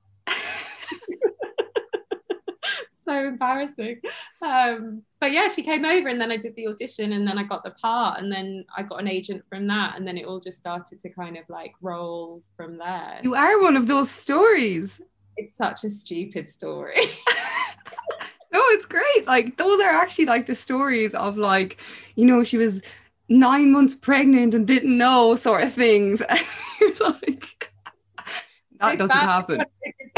so 3.05 3.27
embarrassing. 3.27 4.01
Um, 4.41 5.03
but 5.19 5.31
yeah, 5.31 5.47
she 5.47 5.61
came 5.61 5.85
over 5.85 6.09
and 6.09 6.19
then 6.19 6.31
I 6.31 6.37
did 6.37 6.55
the 6.55 6.67
audition 6.67 7.13
and 7.13 7.27
then 7.27 7.37
I 7.37 7.43
got 7.43 7.63
the 7.63 7.71
part 7.71 8.19
and 8.19 8.31
then 8.31 8.65
I 8.75 8.83
got 8.83 8.99
an 8.99 9.07
agent 9.07 9.43
from 9.47 9.67
that 9.67 9.95
and 9.95 10.07
then 10.07 10.17
it 10.17 10.25
all 10.25 10.39
just 10.39 10.57
started 10.57 10.99
to 11.01 11.09
kind 11.09 11.37
of 11.37 11.43
like 11.47 11.73
roll 11.81 12.41
from 12.57 12.77
there. 12.77 13.19
You 13.23 13.35
are 13.35 13.61
one 13.61 13.77
of 13.77 13.87
those 13.87 14.09
stories. 14.09 14.99
It's 15.37 15.55
such 15.55 15.83
a 15.83 15.89
stupid 15.89 16.49
story. 16.49 16.95
No, 18.55 18.61
it's 18.69 18.85
great. 18.85 19.27
Like 19.27 19.57
those 19.57 19.79
are 19.81 19.89
actually 19.89 20.25
like 20.25 20.45
the 20.45 20.55
stories 20.55 21.13
of 21.13 21.37
like, 21.37 21.81
you 22.15 22.25
know, 22.25 22.43
she 22.43 22.57
was 22.57 22.81
nine 23.27 23.71
months 23.71 23.95
pregnant 23.95 24.53
and 24.53 24.65
didn't 24.65 24.97
know 24.97 25.35
sort 25.35 25.63
of 25.63 25.73
things. 25.73 26.21
like 26.99 27.71
that 28.79 28.93
it's 28.93 28.99
doesn't 28.99 29.17
happen. 29.17 29.61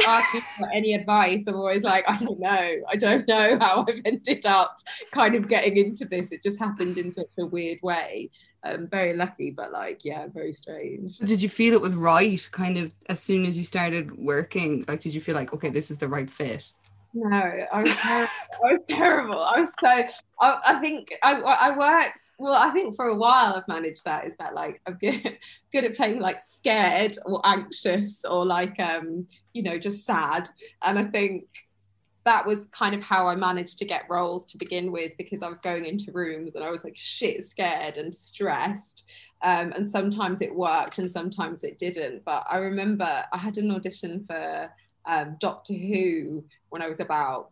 Ask 0.06 0.36
me 0.36 0.42
for 0.60 0.70
any 0.72 0.94
advice. 0.94 1.46
I'm 1.48 1.56
always 1.56 1.84
like, 1.84 2.08
I 2.08 2.16
don't 2.16 2.40
know. 2.40 2.76
I 2.88 2.96
don't 2.96 3.28
know 3.28 3.58
how 3.60 3.86
I've 3.88 4.02
ended 4.06 4.46
up 4.46 4.78
kind 5.12 5.34
of 5.34 5.48
getting 5.48 5.78
into 5.78 6.06
this. 6.06 6.32
It 6.32 6.44
just 6.44 6.60
happened 6.60 7.00
in 7.00 7.10
such 7.10 7.32
a 7.40 7.46
weird 7.46 7.80
way. 7.82 8.30
I'm 8.64 8.88
very 8.88 9.16
lucky, 9.16 9.50
but 9.50 9.72
like, 9.72 10.04
yeah, 10.04 10.28
very 10.28 10.54
strange. 10.54 11.18
Did 11.20 11.42
you 11.42 11.50
feel 11.50 11.74
it 11.74 11.82
was 11.82 11.96
right 11.96 12.48
kind 12.52 12.78
of 12.78 12.94
as 13.10 13.20
soon 13.20 13.46
as 13.46 13.58
you 13.58 13.64
started 13.64 14.18
working? 14.18 14.86
Like, 14.88 15.00
did 15.00 15.16
you 15.16 15.22
feel 15.22 15.36
like, 15.36 15.54
okay, 15.54 15.70
this 15.70 15.90
is 15.90 15.98
the 15.98 16.08
right 16.08 16.30
fit? 16.30 16.72
No, 17.14 17.28
I 17.30 17.82
was 17.82 17.96
terrible. 17.96 18.32
I 18.54 18.74
was 18.74 18.84
terrible. 18.88 19.40
I 19.40 19.60
was 19.60 19.74
so. 19.80 19.88
I, 20.40 20.60
I, 20.66 20.80
think 20.80 21.14
I, 21.24 21.34
I 21.34 21.78
worked. 21.78 22.32
Well, 22.38 22.54
I 22.54 22.70
think 22.70 22.96
for 22.96 23.06
a 23.06 23.16
while 23.16 23.54
I've 23.56 23.68
managed 23.68 24.06
that. 24.06 24.26
Is 24.26 24.34
that 24.40 24.54
like 24.54 24.82
I'm 24.86 24.96
good, 24.96 25.38
good 25.72 25.84
at 25.86 25.96
playing 25.96 26.20
like 26.20 26.40
scared 26.40 27.18
or 27.26 27.42
anxious 27.46 28.24
or 28.26 28.46
like 28.46 28.80
um 28.80 29.28
you 29.54 29.64
know 29.64 29.80
just 29.80 30.06
sad. 30.06 30.48
And 30.84 31.00
I 31.00 31.04
think 31.04 31.46
that 32.26 32.46
was 32.46 32.66
kind 32.66 32.94
of 32.94 33.02
how 33.02 33.26
I 33.26 33.36
managed 33.36 33.78
to 33.78 33.86
get 33.86 34.04
roles 34.10 34.46
to 34.48 34.58
begin 34.58 34.92
with 34.92 35.14
because 35.18 35.42
I 35.42 35.48
was 35.48 35.60
going 35.60 35.86
into 35.86 36.12
rooms 36.12 36.56
and 36.56 36.64
I 36.64 36.70
was 36.70 36.84
like 36.84 36.98
shit 36.98 37.42
scared 37.44 37.98
and 37.98 38.14
stressed. 38.14 39.06
Um, 39.42 39.72
and 39.72 39.90
sometimes 39.90 40.42
it 40.42 40.54
worked 40.54 41.00
and 41.00 41.10
sometimes 41.10 41.64
it 41.64 41.80
didn't. 41.80 42.26
But 42.26 42.46
I 42.50 42.58
remember 42.58 43.24
I 43.32 43.38
had 43.38 43.58
an 43.58 43.72
audition 43.72 44.26
for 44.28 44.70
um, 45.06 45.38
Doctor 45.40 45.74
Who 45.74 46.44
when 46.70 46.82
I 46.82 46.88
was 46.88 47.00
about, 47.00 47.50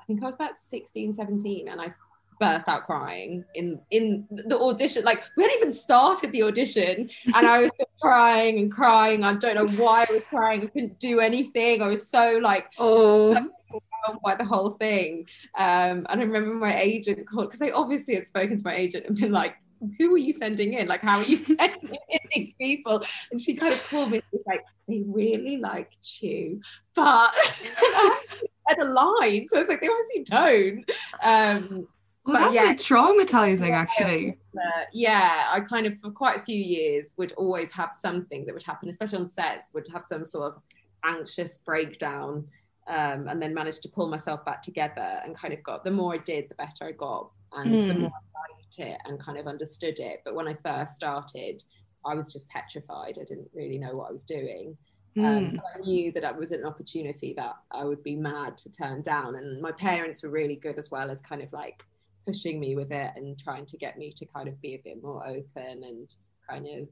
I 0.00 0.04
think 0.04 0.22
I 0.22 0.26
was 0.26 0.34
about 0.34 0.56
16, 0.56 1.14
17. 1.14 1.68
And 1.68 1.80
I, 1.80 1.94
burst 2.40 2.66
out 2.66 2.84
crying 2.86 3.44
in 3.54 3.78
in 3.92 4.26
the 4.30 4.58
audition. 4.58 5.04
Like 5.04 5.22
we 5.36 5.44
hadn't 5.44 5.58
even 5.58 5.72
started 5.72 6.32
the 6.32 6.42
audition, 6.42 7.08
and 7.36 7.46
I 7.46 7.58
was 7.60 7.70
crying 8.00 8.58
and 8.58 8.72
crying. 8.72 9.22
I 9.22 9.34
don't 9.34 9.54
know 9.54 9.68
why 9.82 10.06
I 10.08 10.12
was 10.12 10.24
crying. 10.24 10.62
I 10.62 10.66
couldn't 10.66 10.98
do 10.98 11.20
anything. 11.20 11.82
I 11.82 11.86
was 11.86 12.08
so 12.08 12.40
like 12.42 12.66
oh. 12.78 13.34
So 13.34 14.18
by 14.24 14.34
the 14.34 14.44
whole 14.44 14.70
thing. 14.70 15.26
Um, 15.56 16.06
and 16.08 16.20
I 16.20 16.24
remember 16.24 16.54
my 16.54 16.76
agent 16.76 17.28
called 17.28 17.50
because 17.50 17.62
I 17.62 17.70
obviously 17.70 18.16
had 18.16 18.26
spoken 18.26 18.56
to 18.56 18.64
my 18.64 18.74
agent 18.74 19.06
and 19.06 19.16
been 19.16 19.30
like, 19.30 19.54
who 19.98 20.14
are 20.14 20.18
you 20.18 20.32
sending 20.32 20.74
in? 20.74 20.88
Like, 20.88 21.02
how 21.02 21.18
are 21.18 21.24
you 21.24 21.36
sending 21.44 21.96
in 22.08 22.20
these 22.34 22.54
people? 22.60 23.02
And 23.30 23.40
she 23.40 23.54
kind 23.54 23.72
of 23.72 23.88
called 23.88 24.10
me 24.10 24.20
was 24.32 24.42
like, 24.46 24.64
they 24.88 25.02
really 25.06 25.56
liked 25.58 26.22
you, 26.22 26.60
but 26.94 27.30
had 28.66 28.78
a 28.78 28.84
line. 28.84 29.46
So 29.46 29.58
I 29.58 29.60
was 29.60 29.68
like, 29.68 29.80
they 29.80 29.88
obviously 29.88 30.24
don't. 30.24 30.90
Um, 31.22 31.88
well, 32.24 32.40
that's 32.40 32.54
yeah, 32.54 32.74
traumatizing, 32.74 33.70
actually. 33.70 34.38
Uh, 34.56 34.84
yeah, 34.92 35.48
I 35.50 35.60
kind 35.60 35.86
of 35.86 35.94
for 36.00 36.10
quite 36.10 36.38
a 36.38 36.44
few 36.44 36.58
years 36.58 37.14
would 37.16 37.32
always 37.32 37.72
have 37.72 37.92
something 37.92 38.44
that 38.46 38.52
would 38.52 38.62
happen, 38.62 38.88
especially 38.88 39.18
on 39.18 39.26
sets, 39.26 39.70
would 39.74 39.88
have 39.92 40.04
some 40.04 40.24
sort 40.24 40.52
of 40.52 40.62
anxious 41.04 41.58
breakdown, 41.58 42.46
um, 42.86 43.26
and 43.26 43.42
then 43.42 43.52
managed 43.52 43.82
to 43.82 43.88
pull 43.88 44.08
myself 44.08 44.44
back 44.44 44.62
together 44.62 45.20
and 45.24 45.36
kind 45.36 45.52
of 45.52 45.62
got. 45.64 45.82
The 45.82 45.90
more 45.90 46.14
I 46.14 46.18
did, 46.18 46.48
the 46.48 46.54
better 46.54 46.84
I 46.84 46.92
got, 46.92 47.30
and 47.54 47.70
mm. 47.72 47.88
the 47.88 47.94
hmm. 47.94 48.00
more 48.02 48.10
I 48.10 48.61
it 48.78 48.98
and 49.04 49.20
kind 49.20 49.38
of 49.38 49.46
understood 49.46 49.98
it. 49.98 50.22
But 50.24 50.34
when 50.34 50.48
I 50.48 50.56
first 50.64 50.94
started, 50.94 51.62
I 52.04 52.14
was 52.14 52.32
just 52.32 52.48
petrified. 52.48 53.18
I 53.20 53.24
didn't 53.24 53.50
really 53.54 53.78
know 53.78 53.96
what 53.96 54.08
I 54.08 54.12
was 54.12 54.24
doing. 54.24 54.76
Um, 55.18 55.24
mm. 55.24 55.58
I 55.58 55.78
knew 55.80 56.10
that 56.12 56.24
it 56.24 56.36
was 56.36 56.52
an 56.52 56.64
opportunity 56.64 57.34
that 57.36 57.56
I 57.70 57.84
would 57.84 58.02
be 58.02 58.16
mad 58.16 58.56
to 58.58 58.70
turn 58.70 59.02
down. 59.02 59.36
And 59.36 59.60
my 59.60 59.72
parents 59.72 60.22
were 60.22 60.30
really 60.30 60.56
good 60.56 60.78
as 60.78 60.90
well 60.90 61.10
as 61.10 61.20
kind 61.20 61.42
of 61.42 61.52
like 61.52 61.84
pushing 62.26 62.58
me 62.58 62.76
with 62.76 62.92
it 62.92 63.10
and 63.16 63.38
trying 63.38 63.66
to 63.66 63.76
get 63.76 63.98
me 63.98 64.12
to 64.12 64.24
kind 64.26 64.48
of 64.48 64.60
be 64.62 64.74
a 64.74 64.82
bit 64.82 65.02
more 65.02 65.26
open 65.26 65.82
and 65.84 66.14
kind 66.48 66.66
of, 66.66 66.88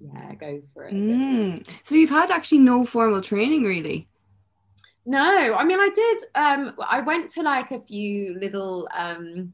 yeah, 0.00 0.34
go 0.34 0.62
for 0.72 0.84
it. 0.84 0.94
Mm. 0.94 1.66
So 1.82 1.94
you've 1.94 2.10
had 2.10 2.30
actually 2.30 2.58
no 2.58 2.84
formal 2.84 3.20
training 3.20 3.64
really? 3.64 4.08
No, 5.06 5.54
I 5.54 5.64
mean, 5.64 5.80
I 5.80 5.90
did. 5.94 6.22
Um, 6.34 6.74
I 6.88 7.00
went 7.00 7.28
to 7.30 7.42
like 7.42 7.72
a 7.72 7.80
few 7.80 8.38
little 8.40 8.88
um, 8.96 9.52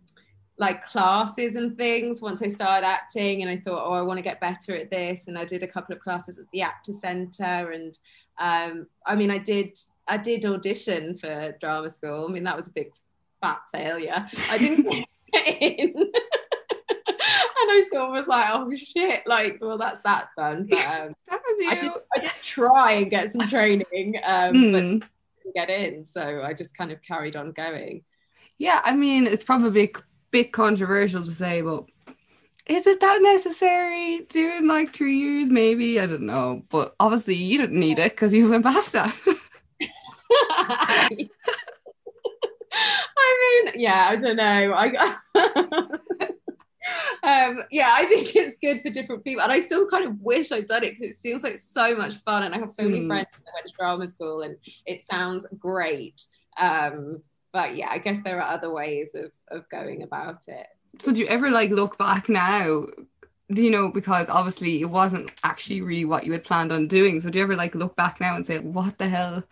like 0.61 0.85
classes 0.85 1.57
and 1.57 1.77
things 1.77 2.21
once 2.21 2.43
I 2.43 2.49
started 2.49 2.87
acting 2.87 3.41
and 3.41 3.51
I 3.51 3.57
thought 3.57 3.83
oh 3.85 3.95
I 3.95 4.03
want 4.03 4.19
to 4.19 4.23
get 4.23 4.41
better 4.41 4.77
at 4.77 4.91
this 4.91 5.27
and 5.27 5.39
I 5.39 5.47
did 5.47 5.63
a 5.63 5.67
couple 5.67 5.95
of 5.95 6.03
classes 6.03 6.39
at 6.39 6.45
the 6.53 6.61
actor 6.61 6.93
center 6.93 7.73
and 7.73 7.99
um, 8.39 8.87
I 9.07 9.17
mean 9.17 9.31
I 9.31 9.39
did 9.39 9.79
I 10.07 10.19
did 10.19 10.45
audition 10.45 11.17
for 11.17 11.57
drama 11.61 11.89
school 11.89 12.27
I 12.29 12.33
mean 12.33 12.45
that 12.45 12.57
was 12.57 12.69
a 12.69 12.73
big 12.73 12.93
fat 13.41 13.61
failure 13.73 14.27
I 14.51 14.59
didn't 14.59 14.83
get 15.33 15.63
in 15.63 15.95
and 15.97 16.13
I 17.71 17.87
sort 17.91 18.03
of 18.03 18.11
was 18.11 18.29
like 18.29 18.49
oh 18.51 18.71
shit 18.75 19.27
like 19.27 19.59
well 19.63 19.79
that's 19.79 20.03
that 20.03 20.29
done 20.37 20.67
but 20.69 20.79
um, 20.79 21.15
I, 21.31 21.75
did, 21.75 21.91
I, 22.17 22.21
did, 22.21 22.31
try 22.43 22.93
and 22.93 23.11
get 23.11 23.31
some 23.31 23.49
training 23.49 24.21
um, 24.25 24.53
mm. 24.53 24.73
but 25.01 25.09
hmm. 25.43 25.51
get 25.55 25.71
in 25.71 26.05
so 26.05 26.43
I 26.45 26.53
just 26.53 26.77
kind 26.77 26.93
of 26.93 27.03
carried 27.03 27.35
on 27.35 27.53
going 27.53 28.05
yeah 28.59 28.83
I 28.85 28.95
mean 28.95 29.27
it's 29.27 29.45
probably 29.45 29.95
bit 30.31 30.53
controversial 30.53 31.25
to 31.25 31.31
say, 31.31 31.63
but 31.63 31.85
is 32.67 32.87
it 32.87 33.01
that 33.01 33.23
necessary 33.23 34.27
doing 34.29 34.67
like 34.67 34.93
three 34.93 35.19
years? 35.19 35.51
Maybe 35.51 36.01
I 36.01 36.07
don't 36.07 36.23
know, 36.23 36.63
but 36.69 36.95
obviously 37.01 37.35
you 37.35 37.59
didn't 37.59 37.81
need 37.81 37.99
it 37.99 38.13
because 38.13 38.33
you 38.33 38.49
went 38.49 38.65
BAFTA. 38.65 39.13
I 40.33 41.09
mean, 43.65 43.73
yeah, 43.77 44.07
I 44.09 44.17
don't 44.17 44.37
know. 44.37 44.73
I 44.75 45.17
um, 47.23 47.63
yeah, 47.71 47.91
I 47.93 48.07
think 48.07 48.35
it's 48.35 48.57
good 48.63 48.81
for 48.83 48.91
different 48.91 49.25
people, 49.25 49.43
and 49.43 49.53
I 49.53 49.61
still 49.61 49.89
kind 49.89 50.07
of 50.07 50.21
wish 50.21 50.53
I'd 50.53 50.67
done 50.67 50.85
it 50.85 50.91
because 50.91 51.17
it 51.17 51.21
seems 51.21 51.43
like 51.43 51.59
so 51.59 51.97
much 51.97 52.17
fun, 52.19 52.45
and 52.45 52.55
I 52.55 52.59
have 52.59 52.73
so 52.73 52.85
many 52.85 53.01
mm. 53.01 53.09
friends 53.09 53.27
that 53.33 53.55
went 53.55 53.67
to 53.67 53.73
drama 53.79 54.09
school, 54.09 54.43
and 54.43 54.57
it 54.87 55.03
sounds 55.03 55.47
great. 55.59 56.25
Um, 56.59 57.23
but 57.53 57.77
yeah, 57.77 57.89
I 57.91 57.99
guess 57.99 58.21
there 58.23 58.41
are 58.43 58.53
other 58.53 58.73
ways 58.73 59.15
of 59.15 59.31
of 59.49 59.69
going 59.69 60.03
about 60.03 60.43
it. 60.49 60.67
So 60.99 61.13
do 61.13 61.21
you 61.21 61.27
ever 61.27 61.51
like 61.51 61.71
look 61.71 61.99
back 61.99 62.29
now? 62.29 62.87
Do 63.53 63.63
you 63.63 63.71
know 63.71 63.89
because 63.89 64.29
obviously 64.29 64.81
it 64.81 64.91
wasn't 64.91 65.33
actually 65.43 65.81
really 65.81 66.05
what 66.05 66.25
you 66.25 66.33
had 66.33 66.45
planned 66.45 66.73
on 66.73 66.87
doing. 66.87 67.21
So 67.21 67.31
do 67.31 67.39
you 67.39 67.45
ever 67.45 67.57
like 67.57 67.75
look 67.75 67.97
back 67.97 68.21
now 68.21 68.37
and 68.37 68.47
say, 68.47 68.59
"What 68.59 68.99
the 68.99 69.09
hell 69.09 69.45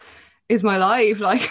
is 0.49 0.63
my 0.63 0.77
life 0.79 1.21
like?" 1.31 1.49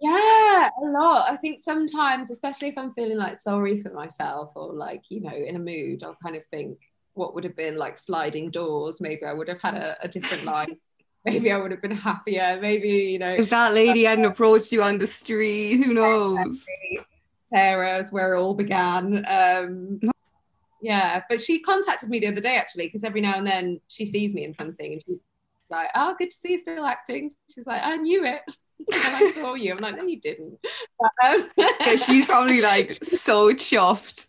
yeah, 0.00 0.68
a 0.82 0.86
lot. 0.86 1.30
I 1.30 1.36
think 1.36 1.60
sometimes, 1.60 2.30
especially 2.30 2.68
if 2.68 2.78
I'm 2.78 2.92
feeling 2.92 3.18
like 3.18 3.36
sorry 3.36 3.82
for 3.82 3.92
myself 3.92 4.52
or 4.54 4.72
like 4.72 5.02
you 5.08 5.20
know 5.22 5.34
in 5.34 5.56
a 5.56 5.60
mood, 5.60 6.02
I'll 6.02 6.18
kind 6.22 6.36
of 6.36 6.42
think, 6.50 6.78
what 7.14 7.34
would 7.34 7.44
have 7.44 7.56
been 7.56 7.76
like 7.76 7.96
sliding 7.98 8.50
doors. 8.50 9.00
Maybe 9.00 9.24
I 9.24 9.32
would 9.32 9.48
have 9.48 9.60
had 9.60 9.74
a, 9.74 9.96
a 10.02 10.08
different 10.08 10.44
life 10.44 10.78
maybe 11.26 11.52
I 11.52 11.58
would 11.58 11.70
have 11.72 11.82
been 11.82 11.90
happier. 11.90 12.58
Maybe, 12.60 12.88
you 12.88 13.18
know. 13.18 13.34
If 13.34 13.50
that 13.50 13.74
lady 13.74 14.04
hadn't 14.04 14.24
approached 14.24 14.72
you 14.72 14.82
on 14.82 14.98
the 14.98 15.06
street, 15.06 15.82
who 15.82 15.92
knows? 15.92 16.64
Sarah 17.44 17.98
is 17.98 18.10
where 18.10 18.34
it 18.34 18.40
all 18.40 18.54
began. 18.54 19.24
Um, 19.28 20.00
yeah, 20.80 21.22
but 21.28 21.40
she 21.40 21.60
contacted 21.60 22.08
me 22.08 22.18
the 22.18 22.28
other 22.28 22.40
day 22.40 22.56
actually, 22.56 22.86
because 22.86 23.04
every 23.04 23.20
now 23.20 23.34
and 23.36 23.46
then 23.46 23.80
she 23.88 24.04
sees 24.04 24.34
me 24.34 24.44
in 24.44 24.54
something 24.54 24.92
and 24.92 25.02
she's 25.06 25.20
like, 25.70 25.88
oh, 25.94 26.14
good 26.18 26.30
to 26.30 26.36
see 26.36 26.52
you 26.52 26.58
still 26.58 26.86
acting. 26.86 27.32
She's 27.52 27.66
like, 27.66 27.82
I 27.84 27.96
knew 27.96 28.24
it. 28.24 28.42
and 28.92 29.16
I 29.16 29.32
saw 29.32 29.54
you. 29.54 29.72
I'm 29.72 29.78
like, 29.78 29.96
no, 29.96 30.04
you 30.04 30.20
didn't. 30.20 30.58
But, 31.00 31.10
um, 31.24 31.50
yeah, 31.56 31.96
she's 31.96 32.26
probably 32.26 32.60
like 32.60 32.90
so 33.02 33.52
chuffed. 33.52 34.26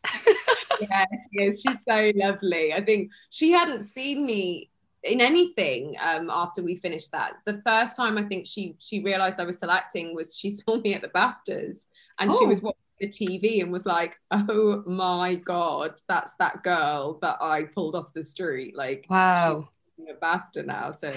yeah, 0.82 1.06
she 1.12 1.44
is. 1.44 1.62
She's 1.62 1.84
so 1.88 2.12
lovely. 2.16 2.74
I 2.74 2.82
think 2.82 3.12
she 3.30 3.51
hadn't 3.51 3.84
seen 3.84 4.25
me 4.25 4.70
in 5.04 5.22
anything 5.22 5.96
um, 6.04 6.30
after 6.30 6.63
we 6.63 6.75
finished 6.75 7.12
that. 7.12 7.34
The 7.46 7.62
first 7.66 7.96
time 7.96 8.18
I 8.18 8.24
think 8.24 8.46
she 8.46 8.75
she 8.80 9.04
realized 9.04 9.39
I 9.39 9.46
was 9.46 9.58
still 9.58 9.72
acting 9.72 10.16
was 10.16 10.36
she 10.36 10.50
saw 10.51 10.77
me 10.77 10.94
at 10.94 11.01
the 11.01 11.10
BAFTAs 11.10 11.86
and 12.20 12.32
oh. 12.32 12.39
she 12.39 12.46
was 12.46 12.62
watching 12.62 12.77
the 13.00 13.08
TV 13.08 13.62
and 13.62 13.72
was 13.72 13.86
like, 13.86 14.16
"Oh 14.32 14.84
my 14.86 15.36
god, 15.36 15.94
that's 16.08 16.34
that 16.36 16.63
girl 16.63 17.20
that 17.22 17.38
I 17.42 17.63
pulled 17.63 17.96
off 17.96 18.13
the 18.13 18.24
street." 18.24 18.75
Like, 18.75 19.06
wow, 19.10 19.70
a 20.10 20.13
BAFTA 20.13 20.66
now. 20.66 20.92
So 20.92 21.13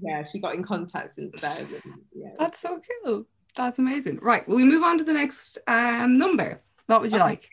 yeah, 0.00 0.22
she 0.22 0.38
got 0.38 0.54
in 0.54 0.62
contact 0.62 1.10
since 1.10 1.34
then. 1.40 1.66
And, 1.84 1.94
yeah, 2.14 2.30
that's 2.38 2.60
so 2.60 2.80
cool. 3.04 3.26
That's 3.56 3.78
amazing. 3.78 4.20
Right, 4.20 4.46
will 4.48 4.56
we 4.56 4.64
move 4.64 4.82
on 4.82 4.98
to 4.98 5.04
the 5.04 5.12
next 5.12 5.58
um, 5.66 6.18
number? 6.18 6.62
What 6.86 7.00
would 7.00 7.10
you 7.10 7.18
okay. 7.18 7.24
like? 7.24 7.50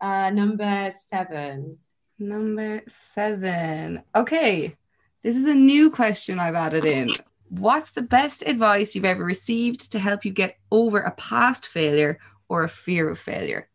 Uh, 0.00 0.30
number 0.30 0.90
seven. 0.90 1.78
Number 2.18 2.82
seven. 2.88 4.02
Okay, 4.14 4.76
this 5.22 5.36
is 5.36 5.46
a 5.46 5.54
new 5.54 5.90
question 5.90 6.38
I've 6.38 6.54
added 6.54 6.84
in. 6.84 7.10
What's 7.48 7.92
the 7.92 8.02
best 8.02 8.42
advice 8.46 8.94
you've 8.94 9.04
ever 9.04 9.24
received 9.24 9.92
to 9.92 9.98
help 9.98 10.24
you 10.24 10.32
get 10.32 10.56
over 10.70 10.98
a 10.98 11.12
past 11.12 11.66
failure 11.66 12.18
or 12.48 12.64
a 12.64 12.68
fear 12.68 13.08
of 13.08 13.18
failure? 13.18 13.68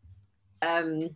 Um, 0.62 1.10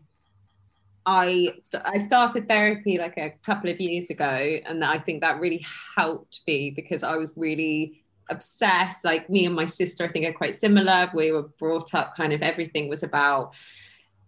I 1.05 1.53
st- 1.62 1.84
I 1.86 2.00
started 2.00 2.48
therapy 2.48 2.98
like 2.98 3.17
a 3.17 3.34
couple 3.46 3.69
of 3.69 3.79
years 3.79 4.10
ago, 4.10 4.60
and 4.65 4.84
I 4.84 4.98
think 4.98 5.22
that 5.22 5.39
really 5.39 5.65
helped 5.96 6.41
me 6.48 6.72
because 6.72 7.03
I 7.03 7.15
was 7.15 7.34
really 7.36 8.03
obsessed. 8.29 9.05
Like 9.05 9.29
me 9.29 9.46
and 9.46 9.55
my 9.55 9.65
sister, 9.65 10.05
I 10.05 10.07
think 10.10 10.25
are 10.25 10.34
quite 10.34 10.55
similar. 10.55 11.10
We 11.13 11.31
were 11.31 11.50
brought 11.60 11.93
up 11.93 12.15
kind 12.15 12.34
of 12.34 12.41
everything 12.41 12.89
was 12.89 13.03
about, 13.03 13.53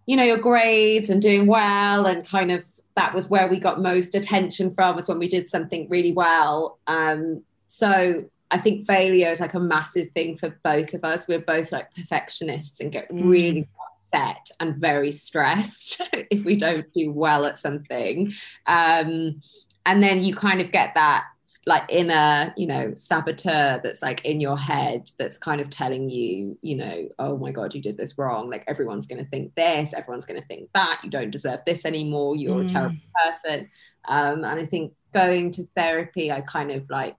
you 0.06 0.16
know, 0.16 0.24
your 0.24 0.38
grades 0.38 1.10
and 1.10 1.20
doing 1.20 1.46
well 1.46 2.06
and 2.06 2.26
kind 2.26 2.50
of 2.50 2.64
that 3.00 3.14
was 3.14 3.30
where 3.30 3.48
we 3.48 3.58
got 3.58 3.80
most 3.80 4.14
attention 4.14 4.70
from 4.70 4.94
was 4.94 5.08
when 5.08 5.18
we 5.18 5.26
did 5.26 5.48
something 5.48 5.88
really 5.88 6.12
well. 6.12 6.78
Um, 6.86 7.42
so 7.66 8.24
i 8.52 8.58
think 8.58 8.84
failure 8.84 9.30
is 9.30 9.38
like 9.38 9.54
a 9.54 9.60
massive 9.60 10.10
thing 10.10 10.36
for 10.36 10.50
both 10.62 10.92
of 10.92 11.02
us. 11.04 11.26
We're 11.26 11.38
both 11.38 11.72
like 11.72 11.94
perfectionists 11.94 12.80
and 12.80 12.92
get 12.92 13.10
mm. 13.10 13.30
really 13.30 13.68
upset 13.88 14.50
and 14.58 14.76
very 14.76 15.12
stressed 15.12 16.02
if 16.12 16.44
we 16.44 16.56
don't 16.56 16.92
do 16.92 17.10
well 17.12 17.46
at 17.46 17.58
something. 17.58 18.34
Um, 18.66 19.40
and 19.86 20.02
then 20.02 20.22
you 20.22 20.34
kind 20.34 20.60
of 20.60 20.72
get 20.72 20.94
that 20.94 21.24
like 21.66 21.84
inner 21.90 22.54
you 22.56 22.66
know 22.66 22.94
saboteur 22.94 23.78
that's 23.82 24.00
like 24.00 24.24
in 24.24 24.40
your 24.40 24.56
head 24.56 25.10
that's 25.18 25.36
kind 25.36 25.60
of 25.60 25.68
telling 25.68 26.08
you 26.08 26.56
you 26.62 26.74
know 26.74 27.06
oh 27.18 27.36
my 27.36 27.52
god 27.52 27.74
you 27.74 27.82
did 27.82 27.96
this 27.96 28.16
wrong. 28.18 28.50
Like 28.50 28.64
everyone's 28.66 29.06
going 29.06 29.22
to 29.22 29.30
think 29.30 29.54
this 29.54 29.92
everyone's 29.94 30.24
going 30.24 30.40
to 30.40 30.46
think 30.46 30.70
that. 30.74 31.00
You 31.04 31.10
don't 31.10 31.30
deserve 31.30 31.60
this 31.66 31.84
anymore. 31.84 32.36
You're 32.36 32.62
mm. 32.62 32.66
a 32.66 32.68
terrible 32.68 32.96
person. 33.24 33.70
Um, 34.06 34.44
and 34.44 34.58
i 34.58 34.64
think 34.64 34.94
going 35.12 35.50
to 35.50 35.68
therapy 35.76 36.32
i 36.32 36.40
kind 36.40 36.70
of 36.70 36.88
like 36.88 37.16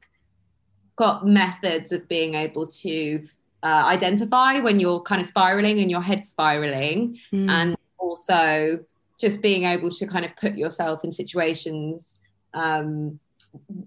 got 0.96 1.26
methods 1.26 1.92
of 1.92 2.08
being 2.08 2.34
able 2.36 2.68
to 2.68 3.28
uh, 3.64 3.84
identify 3.86 4.60
when 4.60 4.80
you're 4.80 5.02
kind 5.02 5.22
of 5.22 5.28
spiraling 5.28 5.80
and 5.80 5.92
your 5.92 6.02
head 6.02 6.26
spiraling. 6.26 7.20
Mm. 7.34 7.50
and 7.50 7.78
also 7.98 8.80
just 9.20 9.42
being 9.42 9.66
able 9.66 9.90
to 9.90 10.08
kind 10.08 10.26
of 10.26 10.36
put 10.36 10.56
yourself 10.56 11.04
in 11.04 11.12
situations 11.12 12.20
um, 12.54 13.20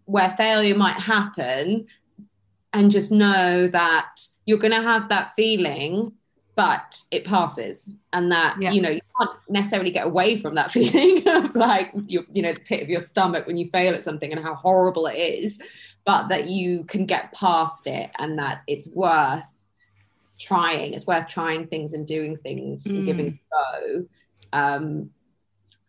where 0.05 0.31
failure 0.37 0.75
might 0.77 0.99
happen 0.99 1.87
and 2.73 2.91
just 2.91 3.11
know 3.13 3.67
that 3.69 4.21
you're 4.47 4.59
going 4.59 4.73
to 4.75 4.83
have 4.83 5.09
that 5.09 5.33
feeling 5.37 6.13
but 6.57 7.01
it 7.11 7.25
passes 7.25 7.91
and 8.13 8.31
that 8.31 8.57
Yeah. 8.61 8.71
you 8.71 8.81
know 8.81 8.91
you 8.91 9.01
can't 9.19 9.31
necessarily 9.49 9.91
get 9.91 10.07
away 10.07 10.37
from 10.37 10.55
that 10.55 10.71
feeling 10.77 11.27
of 11.29 11.55
like 11.57 11.91
you 12.07 12.25
you 12.33 12.43
know 12.43 12.53
the 12.53 12.61
pit 12.61 12.83
of 12.83 12.89
your 12.89 13.01
stomach 13.01 13.47
when 13.47 13.57
you 13.57 13.69
fail 13.73 13.95
at 13.95 14.05
something 14.05 14.33
and 14.33 14.43
how 14.43 14.55
horrible 14.55 15.07
it 15.07 15.17
is 15.17 15.61
but 16.05 16.29
that 16.29 16.47
you 16.49 16.85
can 16.85 17.07
get 17.07 17.33
past 17.33 17.87
it 17.87 18.11
and 18.19 18.39
that 18.39 18.63
it's 18.69 18.89
worth 18.95 19.43
trying 20.39 20.93
it's 20.95 21.07
worth 21.07 21.29
trying 21.29 21.67
things 21.67 21.93
and 21.93 22.07
doing 22.07 22.37
things 22.37 22.87
and 22.87 23.07
giving 23.07 23.27
it 23.27 23.35
a 23.35 23.83
go 23.83 24.05
um 24.53 25.11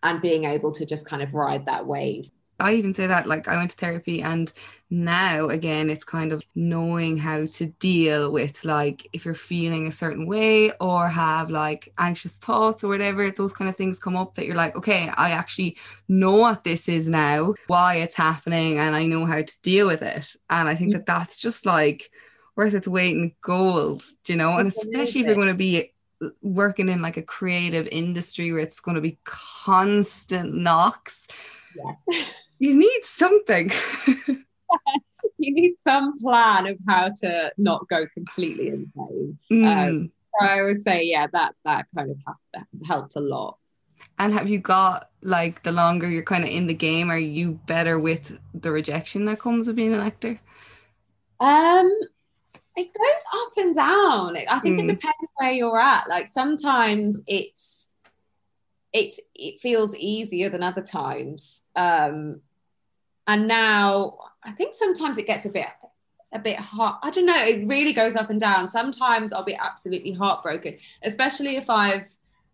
and 0.03 0.21
being 0.21 0.45
able 0.45 0.71
to 0.71 0.85
just 0.85 1.07
kind 1.07 1.21
of 1.23 1.33
ride 1.33 1.65
that 1.65 1.85
wave 1.85 2.29
I 2.59 2.75
even 2.75 2.93
say 2.93 3.07
that 3.07 3.27
like 3.27 3.47
I 3.47 3.57
went 3.57 3.71
to 3.71 3.77
therapy 3.77 4.21
and 4.21 4.51
now 4.89 5.49
again 5.49 5.89
it's 5.89 6.03
kind 6.03 6.31
of 6.31 6.43
knowing 6.53 7.17
how 7.17 7.45
to 7.45 7.65
deal 7.65 8.31
with 8.31 8.63
like 8.63 9.07
if 9.13 9.25
you're 9.25 9.33
feeling 9.33 9.87
a 9.87 9.91
certain 9.91 10.27
way 10.27 10.71
or 10.79 11.07
have 11.07 11.49
like 11.49 11.91
anxious 11.97 12.37
thoughts 12.37 12.83
or 12.83 12.87
whatever 12.87 13.29
those 13.31 13.51
kind 13.51 13.67
of 13.67 13.75
things 13.75 13.99
come 13.99 14.15
up 14.15 14.35
that 14.35 14.45
you're 14.45 14.55
like 14.55 14.75
okay 14.75 15.09
I 15.15 15.31
actually 15.31 15.77
know 16.07 16.35
what 16.35 16.63
this 16.63 16.87
is 16.87 17.07
now 17.07 17.55
why 17.67 17.95
it's 17.95 18.15
happening 18.15 18.77
and 18.77 18.95
I 18.95 19.07
know 19.07 19.25
how 19.25 19.41
to 19.41 19.61
deal 19.63 19.87
with 19.87 20.01
it. 20.01 20.35
And 20.49 20.69
I 20.69 20.75
think 20.75 20.91
mm. 20.91 20.93
that 20.93 21.05
that's 21.05 21.37
just 21.37 21.65
like 21.65 22.11
worth 22.55 22.73
its 22.73 22.87
weight 22.87 23.15
in 23.15 23.33
gold 23.41 24.03
you 24.27 24.35
know? 24.35 24.57
And 24.57 24.67
especially 24.67 25.21
if 25.21 25.27
you're 25.27 25.35
going 25.35 25.47
to 25.47 25.55
be 25.55 25.93
uh, 26.21 26.29
working 26.41 26.89
in 26.89 27.01
like 27.01 27.17
a 27.17 27.23
creative 27.23 27.87
industry 27.87 28.51
where 28.51 28.61
it's 28.61 28.79
going 28.79 28.95
to 28.95 29.01
be 29.01 29.17
constant 29.25 30.53
knocks. 30.53 31.27
Yes 31.75 32.25
you 32.59 32.75
need 32.75 33.03
something. 33.03 33.71
you 35.37 35.53
need 35.53 35.75
some 35.85 36.17
plan 36.19 36.67
of 36.67 36.77
how 36.87 37.09
to 37.21 37.51
not 37.57 37.87
go 37.89 38.05
completely 38.13 38.67
insane 38.69 39.37
Mm. 39.51 40.09
so 40.39 40.45
i 40.47 40.61
would 40.63 40.79
say 40.79 41.03
yeah 41.03 41.27
that 41.31 41.53
that 41.65 41.85
kind 41.95 42.11
of 42.11 42.17
ha- 42.25 42.63
helped 42.87 43.15
a 43.15 43.19
lot 43.19 43.57
and 44.19 44.33
have 44.33 44.49
you 44.49 44.59
got 44.59 45.09
like 45.21 45.63
the 45.63 45.71
longer 45.71 46.09
you're 46.09 46.23
kind 46.23 46.43
of 46.45 46.49
in 46.49 46.67
the 46.67 46.73
game, 46.73 47.09
are 47.11 47.17
you 47.17 47.59
better 47.65 47.99
with 47.99 48.37
the 48.53 48.71
rejection 48.71 49.25
that 49.25 49.39
comes 49.39 49.67
with 49.67 49.75
being 49.75 49.93
an 49.93 49.99
actor? 49.99 50.39
Um, 51.41 51.91
it 52.77 52.87
goes 52.93 53.23
up 53.43 53.51
and 53.57 53.75
down. 53.75 54.37
I 54.37 54.59
think 54.59 54.79
Mm. 54.79 54.83
it 54.83 54.87
depends 54.87 55.31
where 55.35 55.51
you're 55.51 55.79
at. 55.79 56.07
Like 56.07 56.27
sometimes 56.29 57.21
it's 57.27 57.89
it's 58.93 59.19
it 59.33 59.59
feels 59.59 59.93
easier 59.97 60.49
than 60.49 60.63
other 60.63 60.83
times. 60.83 61.61
Um, 61.75 62.41
and 63.27 63.47
now 63.47 64.17
I 64.43 64.51
think 64.51 64.75
sometimes 64.75 65.17
it 65.17 65.27
gets 65.27 65.45
a 65.45 65.49
bit 65.49 65.67
a 66.33 66.39
bit 66.39 66.57
hard. 66.57 66.95
I 67.01 67.09
don't 67.11 67.25
know. 67.25 67.43
It 67.43 67.65
really 67.67 67.93
goes 67.93 68.15
up 68.15 68.29
and 68.29 68.39
down. 68.39 68.69
Sometimes 68.69 69.31
I'll 69.31 69.43
be 69.43 69.55
absolutely 69.55 70.11
heartbroken, 70.11 70.77
especially 71.03 71.55
if 71.55 71.69
I've 71.69 72.07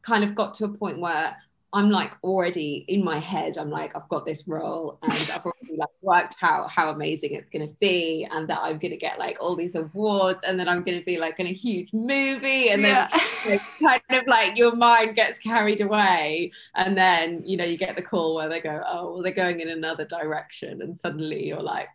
kind 0.04 0.24
of 0.24 0.36
got 0.36 0.54
to 0.56 0.66
a 0.66 0.70
point 0.70 1.00
where 1.00 1.36
I'm 1.74 1.90
like 1.90 2.12
already 2.24 2.86
in 2.90 3.04
my 3.04 3.18
head. 3.20 3.58
I'm 3.58 3.70
like, 3.70 3.96
I've 3.96 4.08
got 4.10 4.26
this 4.26 4.48
role, 4.48 5.00
and 5.04 5.14
I've 5.14 5.46
already 5.46 5.78
like 5.78 5.90
worked 6.02 6.36
out 6.42 6.70
how 6.70 6.90
amazing 6.90 7.34
it's 7.34 7.50
going 7.50 7.68
to 7.68 7.74
be, 7.80 8.28
and 8.30 8.48
that 8.50 8.60
I'm 8.60 8.78
going 8.78 8.92
to 8.92 8.98
get 8.98 9.18
like 9.18 9.38
all 9.40 9.56
these 9.56 9.76
awards, 9.76 10.44
and 10.44 10.60
then 10.60 10.68
I'm 10.68 10.84
going 10.84 11.00
to 11.00 11.06
be 11.06 11.18
like 11.18 11.40
in 11.40 11.48
a 11.48 11.54
huge 11.54 11.94
movie, 11.94 12.70
and 12.70 12.84
then 12.84 13.08
you 13.48 13.60
kind 13.82 14.02
of 14.10 14.28
like 14.28 14.58
your 14.58 14.76
mind 14.76 15.16
gets 15.16 15.40
carried 15.40 15.82
away, 15.82 16.52
and 16.76 16.98
then 16.98 17.42
you 17.46 17.56
know 17.56 17.66
you 17.66 17.78
get 17.78 17.96
the 17.96 18.02
call 18.02 18.36
where 18.36 18.50
they 18.50 18.60
go, 18.60 18.84
oh, 18.86 19.14
well, 19.14 19.24
they're 19.24 19.32
going 19.32 19.62
in 19.62 19.70
another 19.70 20.06
direction, 20.06 20.82
and 20.82 21.00
suddenly 21.00 21.48
you're 21.48 21.64
like, 21.64 21.90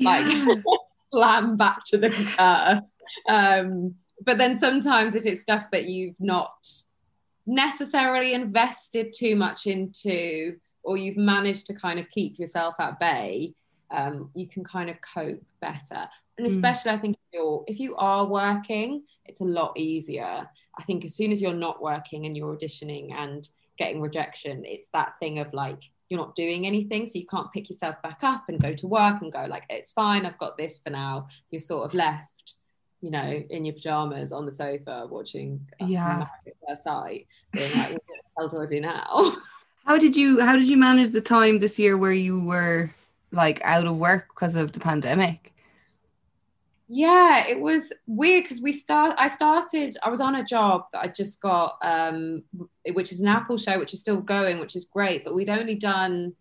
like 0.00 0.26
Yeah. 0.26 0.56
slam 1.10 1.56
back 1.56 1.84
to 1.86 1.98
the 1.98 2.08
earth. 2.38 2.84
Um, 3.28 3.94
but 4.24 4.38
then 4.38 4.58
sometimes 4.58 5.14
if 5.14 5.26
it's 5.26 5.42
stuff 5.42 5.64
that 5.72 5.86
you've 5.86 6.14
not 6.20 6.52
necessarily 7.50 8.32
invested 8.32 9.12
too 9.12 9.34
much 9.34 9.66
into 9.66 10.56
or 10.82 10.96
you've 10.96 11.16
managed 11.16 11.66
to 11.66 11.74
kind 11.74 11.98
of 11.98 12.08
keep 12.10 12.38
yourself 12.38 12.74
at 12.78 12.98
bay 13.00 13.52
um, 13.90 14.30
you 14.34 14.46
can 14.46 14.62
kind 14.62 14.88
of 14.88 14.96
cope 15.14 15.42
better 15.60 16.08
and 16.38 16.46
Mm. 16.46 16.52
especially 16.52 16.92
i 16.92 16.96
think 16.96 17.16
if 17.16 17.28
you're 17.34 17.64
if 17.66 17.78
you 17.80 17.96
are 17.96 18.24
working 18.24 19.02
it's 19.26 19.40
a 19.40 19.44
lot 19.44 19.72
easier 19.76 20.48
i 20.78 20.82
think 20.84 21.04
as 21.04 21.14
soon 21.14 21.32
as 21.32 21.42
you're 21.42 21.52
not 21.52 21.82
working 21.82 22.24
and 22.24 22.36
you're 22.36 22.56
auditioning 22.56 23.12
and 23.12 23.48
getting 23.78 24.00
rejection 24.00 24.64
it's 24.64 24.88
that 24.94 25.14
thing 25.18 25.40
of 25.40 25.52
like 25.52 25.82
you're 26.08 26.20
not 26.20 26.34
doing 26.36 26.66
anything 26.66 27.06
so 27.06 27.18
you 27.18 27.26
can't 27.26 27.52
pick 27.52 27.68
yourself 27.68 27.96
back 28.02 28.20
up 28.22 28.44
and 28.48 28.60
go 28.62 28.72
to 28.74 28.86
work 28.86 29.20
and 29.22 29.32
go 29.32 29.44
like 29.50 29.64
it's 29.68 29.92
fine 29.92 30.24
i've 30.24 30.38
got 30.38 30.56
this 30.56 30.78
for 30.78 30.90
now 30.90 31.26
you're 31.50 31.60
sort 31.60 31.84
of 31.84 31.92
left 31.94 32.39
you 33.00 33.10
know 33.10 33.42
in 33.50 33.64
your 33.64 33.74
pajamas 33.74 34.32
on 34.32 34.46
the 34.46 34.52
sofa 34.52 35.06
watching 35.10 35.60
uh, 35.80 35.86
Yeah. 35.86 36.26
Sight, 36.84 37.26
being 37.52 37.72
like 37.76 37.92
what 37.92 38.02
the 38.06 38.22
hell 38.38 38.48
do 38.48 38.62
i 38.62 38.66
do 38.66 38.80
now 38.80 39.32
How 39.86 39.98
did 39.98 40.14
you 40.14 40.40
how 40.40 40.56
did 40.56 40.68
you 40.68 40.76
manage 40.76 41.10
the 41.10 41.20
time 41.20 41.58
this 41.58 41.78
year 41.78 41.96
where 41.96 42.12
you 42.12 42.44
were 42.44 42.90
like 43.32 43.60
out 43.64 43.86
of 43.86 43.96
work 43.96 44.28
because 44.28 44.54
of 44.54 44.72
the 44.72 44.78
pandemic? 44.78 45.52
Yeah, 46.86 47.46
it 47.46 47.60
was 47.60 47.92
weird 48.06 48.44
because 48.44 48.60
we 48.60 48.72
start. 48.72 49.16
I 49.18 49.28
started. 49.28 49.96
I 50.02 50.10
was 50.10 50.20
on 50.20 50.34
a 50.36 50.44
job 50.44 50.86
that 50.92 51.02
I 51.02 51.06
just 51.08 51.40
got, 51.40 51.78
um, 51.82 52.42
which 52.92 53.12
is 53.12 53.20
an 53.20 53.28
Apple 53.28 53.56
show, 53.58 53.78
which 53.78 53.92
is 53.92 54.00
still 54.00 54.20
going, 54.20 54.58
which 54.58 54.76
is 54.76 54.84
great. 54.84 55.24
But 55.24 55.34
we'd 55.34 55.48
only 55.48 55.76
done, 55.76 56.34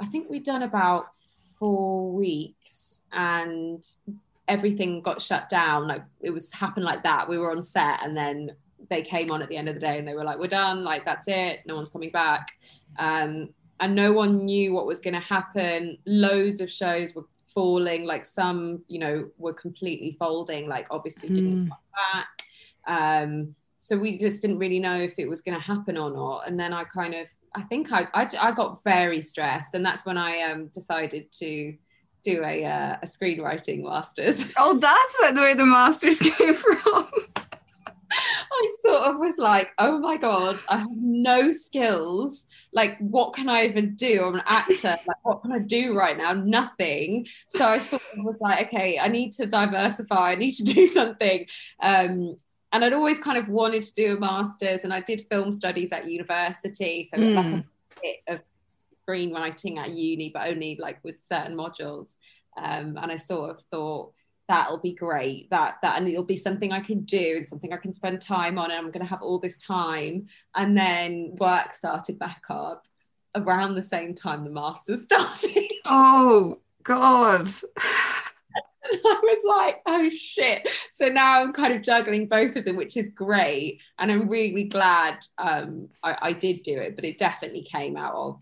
I 0.00 0.06
think 0.06 0.30
we'd 0.30 0.44
done 0.44 0.62
about 0.62 1.14
four 1.58 2.10
weeks, 2.10 3.02
and 3.12 3.84
everything 4.54 5.00
got 5.00 5.22
shut 5.22 5.48
down. 5.48 5.88
Like 5.92 6.04
it 6.20 6.30
was 6.30 6.52
happened 6.52 6.84
like 6.84 7.02
that. 7.04 7.28
We 7.28 7.38
were 7.38 7.50
on 7.50 7.62
set, 7.62 8.02
and 8.04 8.16
then 8.16 8.50
they 8.90 9.02
came 9.02 9.30
on 9.30 9.40
at 9.42 9.48
the 9.48 9.56
end 9.56 9.68
of 9.68 9.74
the 9.76 9.80
day, 9.88 9.98
and 9.98 10.06
they 10.06 10.14
were 10.14 10.24
like, 10.24 10.38
"We're 10.38 10.48
done. 10.62 10.84
Like 10.84 11.04
that's 11.04 11.28
it. 11.28 11.60
No 11.66 11.76
one's 11.76 11.90
coming 11.90 12.10
back." 12.10 12.48
Um, 12.98 13.30
and 13.82 13.94
no 13.94 14.12
one 14.12 14.44
knew 14.44 14.74
what 14.74 14.86
was 14.86 15.00
going 15.00 15.14
to 15.14 15.20
happen. 15.36 15.96
Loads 16.06 16.60
of 16.60 16.70
shows 16.70 17.14
were 17.14 17.24
falling 17.54 18.04
like 18.06 18.24
some 18.24 18.80
you 18.86 19.00
know 19.04 19.28
were 19.36 19.52
completely 19.52 20.12
folding 20.20 20.68
like 20.68 20.86
obviously 20.90 21.28
didn't 21.28 21.64
Mm. 21.64 21.68
come 21.68 21.78
back 22.00 22.28
um 22.96 23.54
so 23.76 23.98
we 23.98 24.18
just 24.18 24.40
didn't 24.40 24.58
really 24.58 24.78
know 24.78 24.98
if 25.08 25.14
it 25.18 25.28
was 25.28 25.40
going 25.42 25.58
to 25.58 25.64
happen 25.74 25.96
or 25.98 26.10
not 26.12 26.46
and 26.46 26.54
then 26.60 26.72
i 26.72 26.84
kind 26.84 27.12
of 27.12 27.26
i 27.56 27.62
think 27.62 27.90
I, 27.90 28.06
I 28.14 28.28
i 28.40 28.52
got 28.52 28.84
very 28.84 29.20
stressed 29.20 29.74
and 29.74 29.84
that's 29.84 30.06
when 30.06 30.16
i 30.16 30.42
um 30.42 30.68
decided 30.68 31.24
to 31.42 31.74
do 32.22 32.42
a 32.44 32.64
uh, 32.64 32.96
a 33.02 33.06
screenwriting 33.06 33.82
masters 33.82 34.44
Oh, 34.56 34.76
that's 34.78 35.34
where 35.36 35.54
the 35.54 35.66
masters 35.66 36.18
came 36.38 36.54
from. 36.54 37.08
I 38.12 38.68
sort 38.82 39.02
of 39.04 39.18
was 39.18 39.38
like, 39.38 39.70
oh 39.78 39.98
my 39.98 40.16
God, 40.16 40.58
I 40.68 40.78
have 40.78 40.88
no 40.96 41.52
skills. 41.52 42.46
Like, 42.72 42.98
what 42.98 43.34
can 43.34 43.48
I 43.48 43.66
even 43.66 43.94
do? 43.94 44.24
I'm 44.24 44.34
an 44.34 44.42
actor. 44.46 44.96
Like, 45.06 45.24
what 45.24 45.42
can 45.42 45.52
I 45.52 45.58
do 45.60 45.96
right 45.96 46.16
now? 46.16 46.32
Nothing. 46.32 47.26
So 47.46 47.64
I 47.64 47.78
sort 47.78 48.02
of 48.16 48.24
was 48.24 48.36
like, 48.40 48.66
okay, 48.68 48.98
I 48.98 49.08
need 49.08 49.32
to 49.34 49.46
diversify. 49.46 50.32
I 50.32 50.34
need 50.34 50.52
to 50.52 50.64
do 50.74 50.86
something. 50.86 51.46
Um, 51.80 52.36
and 52.72 52.84
I'd 52.84 52.92
always 52.92 53.18
kind 53.18 53.38
of 53.38 53.48
wanted 53.48 53.82
to 53.84 53.92
do 53.94 54.16
a 54.16 54.20
master's, 54.20 54.82
and 54.84 54.92
I 54.92 55.00
did 55.00 55.26
film 55.28 55.52
studies 55.52 55.92
at 55.92 56.06
university. 56.06 57.04
So 57.04 57.16
like 57.18 57.46
Mm. 57.46 57.60
a 57.60 57.64
bit 58.02 58.16
of 58.28 58.40
screenwriting 59.10 59.78
at 59.78 59.90
uni, 59.90 60.30
but 60.32 60.48
only 60.48 60.78
like 60.80 60.98
with 61.02 61.20
certain 61.20 61.56
modules. 61.56 62.14
Um, 62.56 62.96
and 63.00 63.12
I 63.12 63.16
sort 63.16 63.50
of 63.50 63.60
thought, 63.70 64.12
that'll 64.50 64.78
be 64.78 64.92
great. 64.92 65.48
That 65.50 65.76
that 65.82 65.96
and 65.96 66.08
it'll 66.08 66.24
be 66.24 66.34
something 66.34 66.72
i 66.72 66.80
can 66.80 67.02
do 67.02 67.36
and 67.36 67.48
something 67.48 67.72
i 67.72 67.76
can 67.76 67.92
spend 67.92 68.20
time 68.20 68.58
on 68.58 68.72
and 68.72 68.78
i'm 68.78 68.90
going 68.90 69.04
to 69.04 69.10
have 69.10 69.22
all 69.22 69.38
this 69.38 69.56
time. 69.56 70.26
And 70.56 70.76
then 70.76 71.36
work 71.38 71.72
started 71.72 72.18
back 72.18 72.42
up 72.50 72.86
around 73.36 73.74
the 73.74 73.82
same 73.82 74.14
time 74.14 74.42
the 74.42 74.50
masters 74.50 75.04
started. 75.04 75.70
Oh 75.86 76.58
God. 76.82 77.48
and 78.92 79.00
i 79.04 79.20
was 79.22 79.44
like 79.46 79.82
oh 79.86 80.10
shit. 80.10 80.68
So 80.90 81.06
now 81.06 81.42
i'm 81.42 81.52
kind 81.52 81.72
of 81.72 81.84
juggling 81.84 82.26
both 82.26 82.56
of 82.56 82.64
them 82.64 82.76
which 82.76 82.96
is 82.96 83.10
great. 83.10 83.80
And 84.00 84.10
i'm 84.10 84.28
really 84.28 84.64
glad 84.64 85.24
um 85.38 85.90
I, 86.02 86.16
I 86.20 86.32
did 86.32 86.64
do 86.64 86.76
it 86.76 86.96
but 86.96 87.04
it 87.04 87.18
definitely 87.18 87.62
came 87.62 87.96
out 87.96 88.14
of 88.14 88.40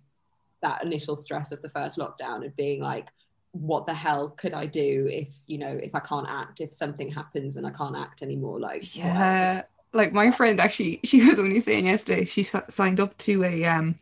that 0.63 0.85
initial 0.85 1.17
stress 1.17 1.53
of 1.53 1.63
the 1.63 1.71
first 1.71 1.99
lockdown 1.99 2.45
of 2.45 2.55
being 2.57 2.83
like 2.83 3.09
what 3.53 3.87
the 3.87 3.95
hell 3.95 4.31
could 4.31 4.53
I 4.53 4.67
do 4.67 5.09
if 5.11 5.35
you 5.47 5.59
know 5.59 5.79
if 5.83 5.95
I 5.95 6.01
can't 6.01 6.29
act 6.29 6.61
if 6.61 6.73
something 6.73 7.11
happens 7.11 7.57
and 7.57 7.67
I 7.67 7.71
can't 7.71 7.97
act 7.97 8.23
anymore 8.23 8.61
like 8.61 8.95
Yeah. 8.97 9.63
Like 9.95 10.13
my 10.13 10.31
friend 10.31 10.61
actually, 10.61 11.01
she 11.05 11.25
was 11.25 11.39
only 11.39 11.61
saying 11.61 11.87
yesterday 11.87 12.25
she 12.25 12.43
signed 12.43 13.01
up 13.01 13.17
to 13.19 13.45
a 13.45 13.65
um 13.65 13.97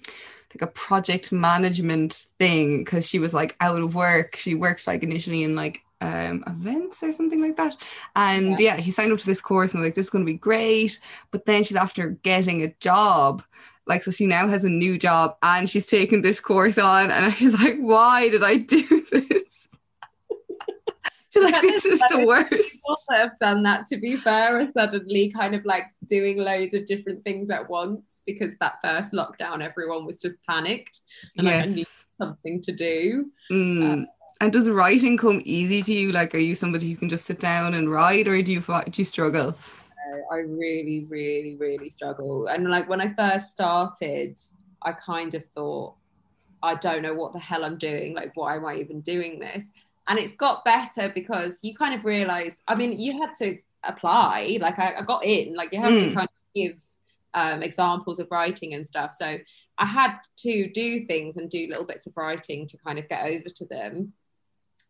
like 0.54 0.68
a 0.68 0.72
project 0.72 1.32
management 1.32 2.26
thing 2.38 2.78
because 2.78 3.06
she 3.06 3.18
was 3.18 3.34
like 3.34 3.56
out 3.60 3.80
of 3.80 3.94
work. 3.94 4.36
She 4.36 4.54
worked 4.54 4.86
like 4.86 5.02
initially 5.02 5.42
in 5.42 5.54
like 5.54 5.82
um 6.00 6.44
events 6.46 7.02
or 7.02 7.12
something 7.12 7.40
like 7.40 7.56
that. 7.56 7.76
And 8.16 8.58
yeah, 8.58 8.80
she 8.80 8.90
signed 8.90 9.12
up 9.12 9.20
to 9.20 9.26
this 9.26 9.40
course 9.40 9.72
and 9.72 9.80
was 9.80 9.88
like 9.88 9.94
this 9.94 10.06
is 10.06 10.10
going 10.10 10.24
to 10.24 10.32
be 10.32 10.38
great. 10.38 10.98
But 11.30 11.46
then 11.46 11.62
she's 11.62 11.76
after 11.76 12.10
getting 12.22 12.62
a 12.62 12.74
job. 12.80 13.42
Like 13.86 14.02
so 14.02 14.10
she 14.10 14.26
now 14.26 14.48
has 14.48 14.64
a 14.64 14.68
new 14.68 14.98
job 14.98 15.36
and 15.42 15.70
she's 15.70 15.86
taken 15.86 16.22
this 16.22 16.40
course 16.40 16.78
on 16.78 17.10
and 17.10 17.32
she's 17.34 17.54
like, 17.54 17.78
why 17.78 18.28
did 18.28 18.42
I 18.42 18.56
do 18.56 18.82
this? 19.10 19.68
she's 21.32 21.42
like 21.44 21.62
this 21.62 21.84
is 21.84 22.02
the 22.10 22.26
worst. 22.26 22.50
People 22.50 22.96
that 23.08 23.18
have 23.18 23.38
done 23.40 23.62
that, 23.62 23.86
to 23.88 23.98
be 23.98 24.16
fair, 24.16 24.60
are 24.60 24.72
suddenly 24.72 25.30
kind 25.30 25.54
of 25.54 25.64
like 25.64 25.86
doing 26.06 26.38
loads 26.38 26.74
of 26.74 26.86
different 26.86 27.24
things 27.24 27.48
at 27.50 27.68
once 27.68 28.22
because 28.26 28.50
that 28.60 28.74
first 28.82 29.12
lockdown, 29.12 29.62
everyone 29.62 30.04
was 30.04 30.16
just 30.16 30.36
panicked 30.48 31.00
and 31.38 31.46
like, 31.46 31.54
I 31.54 31.66
need 31.66 31.86
something 32.18 32.62
to 32.62 32.72
do. 32.72 33.30
Mm. 33.52 34.06
and 34.40 34.52
does 34.52 34.68
writing 34.68 35.16
come 35.16 35.42
easy 35.44 35.82
to 35.82 35.92
you? 35.92 36.10
Like, 36.10 36.34
are 36.34 36.38
you 36.38 36.56
somebody 36.56 36.90
who 36.90 36.96
can 36.96 37.08
just 37.08 37.24
sit 37.24 37.38
down 37.38 37.74
and 37.74 37.88
write, 37.88 38.26
or 38.26 38.40
do 38.42 38.52
you 38.52 38.60
do 38.60 38.92
you 38.94 39.04
struggle? 39.04 39.56
I 40.30 40.36
really, 40.36 41.06
really, 41.08 41.56
really 41.56 41.90
struggle. 41.90 42.46
And 42.46 42.70
like 42.70 42.88
when 42.88 43.00
I 43.00 43.12
first 43.14 43.50
started, 43.50 44.38
I 44.82 44.92
kind 44.92 45.34
of 45.34 45.42
thought, 45.54 45.94
I 46.62 46.74
don't 46.74 47.02
know 47.02 47.14
what 47.14 47.32
the 47.32 47.38
hell 47.38 47.64
I'm 47.64 47.78
doing. 47.78 48.14
Like, 48.14 48.32
why 48.34 48.56
am 48.56 48.64
I 48.64 48.76
even 48.76 49.00
doing 49.00 49.38
this? 49.38 49.68
And 50.08 50.18
it's 50.18 50.34
got 50.34 50.64
better 50.64 51.10
because 51.14 51.58
you 51.62 51.74
kind 51.74 51.94
of 51.94 52.04
realize, 52.04 52.62
I 52.68 52.74
mean, 52.74 52.98
you 52.98 53.20
had 53.20 53.34
to 53.38 53.58
apply, 53.84 54.58
like, 54.60 54.78
I, 54.78 54.96
I 54.98 55.02
got 55.02 55.24
in, 55.24 55.54
like, 55.54 55.72
you 55.72 55.80
have 55.80 56.00
to 56.00 56.06
Mm. 56.06 56.14
kind 56.14 56.28
of 56.28 56.54
give 56.54 56.76
um, 57.34 57.62
examples 57.62 58.18
of 58.18 58.28
writing 58.30 58.74
and 58.74 58.86
stuff. 58.86 59.12
So 59.12 59.38
I 59.78 59.84
had 59.84 60.18
to 60.38 60.70
do 60.70 61.04
things 61.06 61.36
and 61.36 61.50
do 61.50 61.66
little 61.68 61.84
bits 61.84 62.06
of 62.06 62.16
writing 62.16 62.66
to 62.68 62.78
kind 62.78 62.98
of 62.98 63.08
get 63.08 63.26
over 63.26 63.48
to 63.48 63.66
them. 63.66 64.12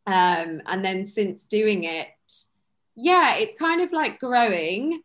Um, 0.06 0.62
and 0.66 0.84
then 0.84 1.06
since 1.06 1.44
doing 1.44 1.84
it, 1.84 2.08
yeah, 2.96 3.36
it's 3.36 3.58
kind 3.58 3.80
of 3.82 3.92
like 3.92 4.18
growing. 4.18 5.02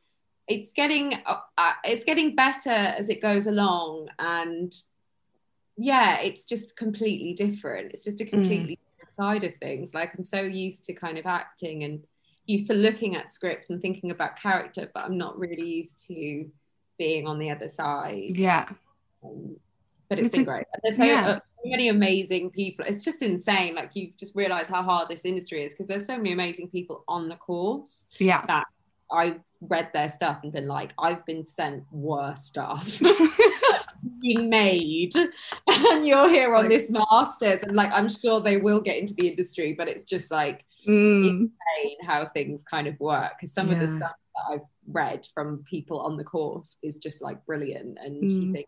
It's 0.47 0.73
getting 0.73 1.13
uh, 1.25 1.37
uh, 1.57 1.71
it's 1.83 2.03
getting 2.03 2.35
better 2.35 2.69
as 2.69 3.09
it 3.09 3.21
goes 3.21 3.47
along, 3.47 4.09
and 4.19 4.73
yeah, 5.77 6.19
it's 6.19 6.45
just 6.45 6.75
completely 6.77 7.33
different. 7.33 7.91
It's 7.93 8.03
just 8.03 8.21
a 8.21 8.25
completely 8.25 8.77
different 8.97 9.13
side 9.13 9.43
of 9.43 9.55
things. 9.57 9.93
Like 9.93 10.13
I'm 10.17 10.25
so 10.25 10.41
used 10.41 10.83
to 10.85 10.93
kind 10.93 11.17
of 11.17 11.25
acting 11.25 11.83
and 11.83 12.03
used 12.45 12.67
to 12.67 12.73
looking 12.73 13.15
at 13.15 13.29
scripts 13.29 13.69
and 13.69 13.81
thinking 13.81 14.11
about 14.11 14.35
character, 14.35 14.89
but 14.93 15.05
I'm 15.05 15.17
not 15.17 15.37
really 15.39 15.67
used 15.67 16.05
to 16.07 16.49
being 16.97 17.27
on 17.27 17.39
the 17.39 17.49
other 17.51 17.67
side. 17.69 18.35
Yeah, 18.35 18.67
Um, 19.23 19.55
but 20.09 20.19
it's 20.19 20.27
It's 20.27 20.35
been 20.35 20.41
a- 20.41 20.45
great. 20.45 20.65
There's 20.83 20.97
so, 20.97 21.03
yeah. 21.03 21.39
Many 21.65 21.89
amazing 21.89 22.49
people. 22.51 22.85
It's 22.87 23.03
just 23.03 23.21
insane. 23.21 23.75
Like 23.75 23.95
you 23.95 24.11
just 24.19 24.35
realize 24.35 24.67
how 24.67 24.81
hard 24.83 25.09
this 25.09 25.25
industry 25.25 25.63
is 25.63 25.73
because 25.73 25.87
there's 25.87 26.05
so 26.05 26.17
many 26.17 26.31
amazing 26.33 26.69
people 26.69 27.03
on 27.07 27.29
the 27.29 27.35
course. 27.35 28.07
yeah. 28.19 28.43
That 28.47 28.65
I 29.11 29.39
read 29.61 29.89
their 29.93 30.09
stuff 30.09 30.39
and 30.43 30.51
been 30.53 30.67
like, 30.67 30.93
I've 30.97 31.25
been 31.25 31.45
sent 31.45 31.83
worse 31.91 32.43
stuff 32.45 32.99
being 34.21 34.49
made, 34.49 35.13
and 35.67 36.05
you're 36.07 36.29
here 36.29 36.55
on 36.55 36.63
Like- 36.63 36.69
this 36.69 36.89
masters, 36.89 37.61
and 37.63 37.75
like 37.75 37.91
I'm 37.91 38.09
sure 38.09 38.39
they 38.39 38.57
will 38.57 38.81
get 38.81 38.97
into 38.97 39.13
the 39.15 39.27
industry, 39.27 39.73
but 39.77 39.87
it's 39.87 40.03
just 40.03 40.31
like 40.31 40.65
Mm. 40.87 41.27
insane 41.27 41.97
how 42.01 42.25
things 42.25 42.63
kind 42.63 42.87
of 42.87 42.99
work 42.99 43.33
because 43.39 43.53
some 43.53 43.69
of 43.69 43.79
the 43.79 43.85
stuff 43.87 44.13
that 44.35 44.43
I've 44.53 44.65
read 44.87 45.27
from 45.31 45.63
people 45.69 45.99
on 45.99 46.17
the 46.17 46.23
course 46.23 46.77
is 46.81 46.97
just 46.97 47.21
like 47.21 47.45
brilliant, 47.45 47.99
and 48.03 48.23
Mm. 48.23 48.31
you 48.47 48.51
think, 48.53 48.67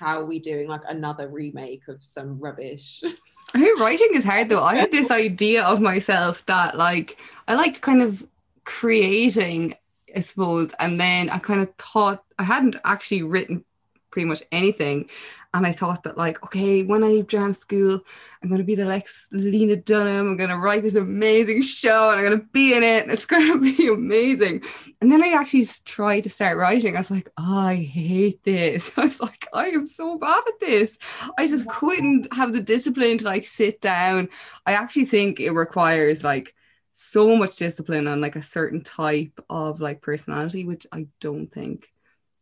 how 0.00 0.18
are 0.18 0.26
we 0.26 0.38
doing 0.38 0.66
like 0.66 0.80
another 0.88 1.28
remake 1.28 1.86
of 1.88 2.02
some 2.02 2.40
rubbish? 2.40 3.02
I 3.54 3.60
think 3.60 3.78
writing 3.78 4.08
is 4.14 4.24
hard 4.24 4.48
though. 4.48 4.62
I 4.62 4.76
had 4.76 4.90
this 4.90 5.10
idea 5.10 5.62
of 5.62 5.80
myself 5.80 6.44
that 6.46 6.76
like 6.76 7.20
I 7.46 7.54
liked 7.54 7.82
kind 7.82 8.02
of 8.02 8.26
creating, 8.64 9.74
I 10.14 10.20
suppose, 10.20 10.72
and 10.78 11.00
then 11.00 11.28
I 11.28 11.38
kind 11.38 11.60
of 11.60 11.74
thought 11.74 12.24
I 12.38 12.44
hadn't 12.44 12.76
actually 12.84 13.22
written 13.22 13.64
pretty 14.10 14.26
much 14.26 14.42
anything. 14.50 15.10
And 15.52 15.66
I 15.66 15.72
thought 15.72 16.04
that 16.04 16.16
like, 16.16 16.42
okay, 16.44 16.84
when 16.84 17.02
I 17.02 17.08
leave 17.08 17.26
drama 17.26 17.54
school, 17.54 18.00
I'm 18.40 18.48
gonna 18.48 18.62
be 18.62 18.76
the 18.76 18.84
next 18.84 19.32
Lena 19.32 19.74
Dunham. 19.74 20.28
I'm 20.28 20.36
gonna 20.36 20.56
write 20.56 20.84
this 20.84 20.94
amazing 20.94 21.62
show 21.62 22.10
and 22.10 22.20
I'm 22.20 22.24
gonna 22.24 22.44
be 22.52 22.72
in 22.72 22.84
it 22.84 23.02
and 23.02 23.12
it's 23.12 23.26
gonna 23.26 23.58
be 23.58 23.88
amazing. 23.88 24.62
And 25.00 25.10
then 25.10 25.24
I 25.24 25.32
actually 25.32 25.66
tried 25.84 26.22
to 26.22 26.30
start 26.30 26.56
writing. 26.56 26.94
I 26.94 27.00
was 27.00 27.10
like, 27.10 27.30
I 27.36 27.74
hate 27.74 28.44
this. 28.44 28.92
I 28.96 29.06
was 29.06 29.20
like, 29.20 29.48
I 29.52 29.68
am 29.70 29.88
so 29.88 30.18
bad 30.18 30.42
at 30.46 30.60
this. 30.60 30.96
I 31.36 31.48
just 31.48 31.68
couldn't 31.68 32.32
have 32.32 32.52
the 32.52 32.62
discipline 32.62 33.18
to 33.18 33.24
like 33.24 33.44
sit 33.44 33.80
down. 33.80 34.28
I 34.66 34.74
actually 34.74 35.06
think 35.06 35.40
it 35.40 35.50
requires 35.50 36.22
like 36.22 36.54
so 36.92 37.36
much 37.36 37.56
discipline 37.56 38.06
and 38.06 38.20
like 38.20 38.36
a 38.36 38.42
certain 38.42 38.82
type 38.84 39.40
of 39.50 39.80
like 39.80 40.00
personality, 40.00 40.64
which 40.64 40.86
I 40.92 41.08
don't 41.20 41.48
think 41.48 41.92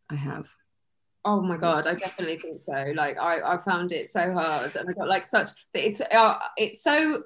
I 0.09 0.15
have. 0.15 0.47
Oh 1.25 1.41
my 1.41 1.57
god, 1.57 1.85
I 1.85 1.95
definitely 1.95 2.37
think 2.37 2.61
so. 2.61 2.93
Like 2.95 3.17
I, 3.17 3.41
I 3.41 3.57
found 3.63 3.91
it 3.91 4.09
so 4.09 4.31
hard, 4.33 4.75
and 4.75 4.89
I 4.89 4.93
got 4.93 5.07
like 5.07 5.25
such. 5.25 5.49
It's 5.73 6.01
uh, 6.01 6.39
it's 6.55 6.81
so 6.81 7.23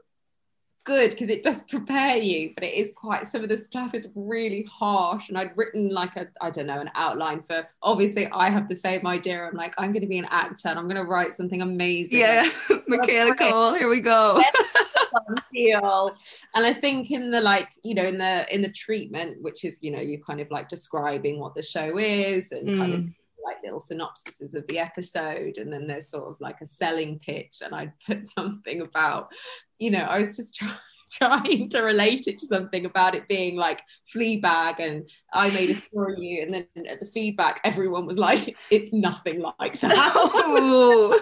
good 0.84 1.12
because 1.12 1.30
it 1.30 1.44
does 1.44 1.62
prepare 1.70 2.18
you, 2.18 2.52
but 2.56 2.64
it 2.64 2.74
is 2.74 2.92
quite. 2.96 3.28
Some 3.28 3.44
of 3.44 3.50
the 3.50 3.58
stuff 3.58 3.94
is 3.94 4.08
really 4.16 4.64
harsh, 4.64 5.30
and 5.30 5.38
I'd 5.38 5.56
written 5.56 5.90
like 5.90 6.16
a 6.16 6.28
I 6.42 6.50
don't 6.50 6.66
know 6.68 6.80
an 6.80 6.90
outline 6.96 7.44
for. 7.48 7.68
Obviously, 7.84 8.28
I 8.28 8.50
have 8.50 8.68
the 8.68 8.76
same 8.76 9.06
idea. 9.06 9.46
I'm 9.46 9.56
like 9.56 9.76
I'm 9.78 9.92
going 9.92 10.02
to 10.02 10.08
be 10.08 10.18
an 10.18 10.28
actor, 10.32 10.70
and 10.70 10.80
I'm 10.80 10.86
going 10.86 10.96
to 11.02 11.08
write 11.08 11.36
something 11.36 11.62
amazing. 11.62 12.20
Yeah, 12.20 12.50
Michaela. 12.88 13.36
Coel, 13.36 13.76
here 13.76 13.90
we 13.90 14.00
go. 14.00 14.42
feel 15.52 16.16
and 16.56 16.66
i 16.66 16.74
think 16.74 17.12
in 17.12 17.30
the 17.30 17.40
like 17.40 17.70
you 17.84 17.94
know 17.94 18.04
in 18.04 18.18
the 18.18 18.52
in 18.54 18.64
the 18.64 18.72
treatment 18.72 19.38
which 19.44 19.64
is 19.64 19.78
you 19.84 19.92
know 19.92 20.00
you 20.00 20.20
kind 20.24 20.42
of 20.42 20.50
like 20.50 20.68
describing 20.68 21.40
what 21.40 21.54
the 21.54 21.62
show 21.62 22.00
is 22.00 22.52
and 22.52 22.68
kind 22.80 22.94
of 22.96 23.00
Mm. 23.02 23.14
Like 23.44 23.58
little 23.64 23.82
synopsises 23.82 24.56
of 24.56 24.66
the 24.68 24.80
episode 24.80 25.58
and 25.58 25.72
then 25.72 25.88
there's 25.88 26.10
sort 26.10 26.30
of 26.30 26.40
like 26.40 26.62
a 26.62 26.66
selling 26.66 27.20
pitch 27.20 27.58
and 27.64 27.74
i'd 27.76 27.94
put 28.06 28.26
something 28.38 28.82
about 28.82 29.30
you 29.80 29.92
know 29.92 30.04
i 30.04 30.20
was 30.20 30.38
just 30.38 30.56
trying 30.58 30.78
trying 31.14 31.70
to 31.70 31.82
relate 31.82 32.28
it 32.28 32.40
to 32.40 32.48
something 32.48 32.86
about 32.86 33.14
it 33.14 33.28
being 33.28 33.56
like 33.56 33.82
Fleabag 34.14 34.80
and 34.80 35.08
I 35.32 35.52
made 35.52 35.70
a 35.70 35.76
story 35.76 36.16
you 36.18 36.42
and 36.42 36.54
then 36.54 36.66
at 36.88 37.00
the 37.00 37.06
feedback 37.06 37.62
everyone 37.64 38.08
was 38.08 38.18
like 38.18 38.56
it's 38.72 38.92
nothing 38.92 39.44
like 39.60 39.80
that. 39.82 41.22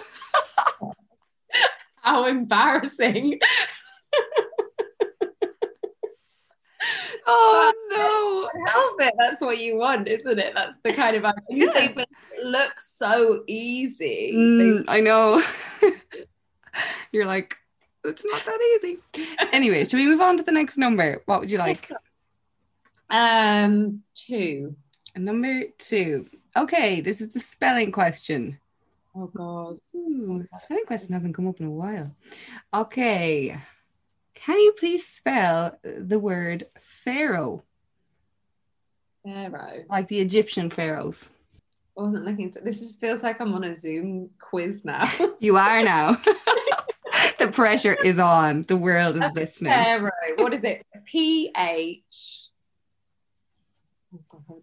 How 2.02 2.26
embarrassing 2.26 3.38
oh 7.26 8.50
no! 8.52 8.64
help 8.66 9.00
it. 9.00 9.14
That's 9.18 9.40
what 9.40 9.58
you 9.58 9.76
want, 9.76 10.08
isn't 10.08 10.38
it? 10.38 10.54
That's 10.54 10.76
the 10.82 10.92
kind 10.92 11.16
of 11.16 11.32
Yeah. 11.48 11.72
think 11.72 11.98
it 11.98 12.08
looks 12.44 12.92
so 12.96 13.42
easy. 13.46 14.30
no. 14.34 14.64
Mm, 14.64 14.84
I 14.88 15.00
know. 15.00 15.42
You're 17.12 17.26
like, 17.26 17.56
it's 18.04 18.24
not 18.24 18.44
that 18.44 18.78
easy. 18.82 18.98
Anyway, 19.52 19.84
should 19.84 19.98
we 19.98 20.06
move 20.06 20.20
on 20.20 20.36
to 20.38 20.42
the 20.42 20.52
next 20.52 20.78
number? 20.78 21.22
What 21.26 21.40
would 21.40 21.50
you 21.50 21.58
like? 21.58 21.90
Um, 23.10 24.02
two. 24.14 24.74
Number 25.14 25.64
two. 25.78 26.28
Okay, 26.56 27.00
this 27.00 27.20
is 27.20 27.32
the 27.32 27.40
spelling 27.40 27.92
question. 27.92 28.58
Oh 29.14 29.26
God. 29.26 29.78
Ooh, 29.94 30.46
spelling 30.54 30.86
question 30.86 31.12
hasn't 31.12 31.34
come 31.34 31.46
up 31.46 31.60
in 31.60 31.66
a 31.66 31.70
while. 31.70 32.14
Okay. 32.72 33.58
Can 34.34 34.58
you 34.58 34.72
please 34.72 35.06
spell 35.06 35.78
the 35.82 36.18
word 36.18 36.64
pharaoh, 36.80 37.62
Pharaoh. 39.24 39.84
like 39.88 40.08
the 40.08 40.20
Egyptian 40.20 40.70
pharaohs? 40.70 41.30
I 41.96 42.02
wasn't 42.02 42.24
looking. 42.24 42.50
To, 42.52 42.60
this 42.60 42.80
is, 42.80 42.96
feels 42.96 43.22
like 43.22 43.40
I'm 43.40 43.52
on 43.54 43.64
a 43.64 43.74
Zoom 43.74 44.30
quiz 44.38 44.84
now. 44.84 45.08
You 45.40 45.56
are 45.56 45.82
now. 45.84 46.12
the 47.38 47.48
pressure 47.52 47.94
is 47.94 48.18
on. 48.18 48.62
The 48.62 48.76
world 48.76 49.16
is 49.16 49.30
listening. 49.34 49.72
Pharaoh. 49.72 50.10
What 50.36 50.54
is 50.54 50.64
it? 50.64 50.86
P 51.04 51.52
H. 51.56 52.48
Oh 54.14 54.20
God. 54.28 54.42
Oh 54.48 54.62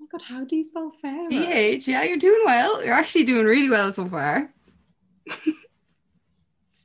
my 0.00 0.06
God. 0.10 0.22
How 0.22 0.44
do 0.44 0.56
you 0.56 0.64
spell 0.64 0.92
Pharaoh? 1.00 1.28
PH, 1.28 1.86
yeah, 1.86 2.02
you're 2.02 2.16
doing 2.18 2.42
well. 2.44 2.84
You're 2.84 2.94
actually 2.94 3.24
doing 3.24 3.46
really 3.46 3.70
well 3.70 3.92
so 3.92 4.06
far. 4.06 4.52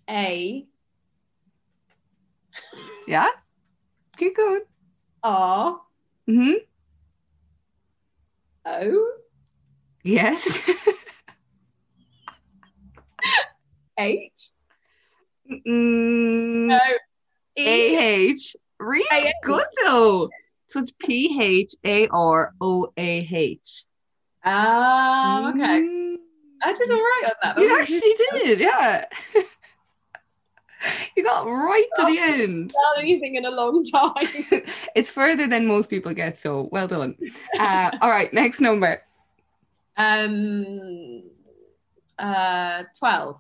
A 0.09 0.65
Yeah? 3.07 3.27
Keep 4.17 4.37
going. 4.37 4.61
R 5.23 5.79
hmm 6.27 6.51
O 8.65 9.11
Yes. 10.03 10.57
H 13.97 14.31
mm, 15.67 16.73
O 16.73 16.97
E. 17.57 17.95
A-H. 17.95 18.55
Really 18.79 19.05
A-H. 19.11 19.33
good 19.43 19.65
though. 19.83 20.29
So 20.67 20.79
it's 20.79 20.91
P 20.99 21.37
H 21.39 21.75
A 21.85 22.07
R 22.07 22.53
O 22.59 22.91
A 22.97 23.27
H. 23.31 23.85
Oh, 24.45 25.51
okay. 25.53 25.81
Mm. 25.81 26.15
I 26.63 26.73
did 26.73 26.91
all 26.91 26.97
right 26.97 27.21
on 27.25 27.31
that. 27.43 27.55
That 27.55 27.61
You 27.61 27.79
actually 27.79 28.13
did, 28.41 28.59
yeah. 28.59 29.05
you 31.15 31.23
got 31.23 31.45
right 31.45 31.87
to 31.97 32.05
the 32.05 32.17
end. 32.19 32.73
not 32.95 33.03
anything 33.03 33.35
in 33.35 33.45
a 33.45 33.51
long 33.51 33.83
time. 33.83 34.13
It's 34.95 35.09
further 35.09 35.47
than 35.47 35.65
most 35.67 35.89
people 35.89 36.13
get, 36.13 36.37
so 36.37 36.69
well 36.71 36.87
done. 36.87 37.15
Uh, 37.59 37.91
all 38.01 38.09
right, 38.09 38.31
next 38.33 38.59
number. 38.59 39.01
Um, 39.97 41.23
uh, 42.19 42.83
twelve. 42.97 43.39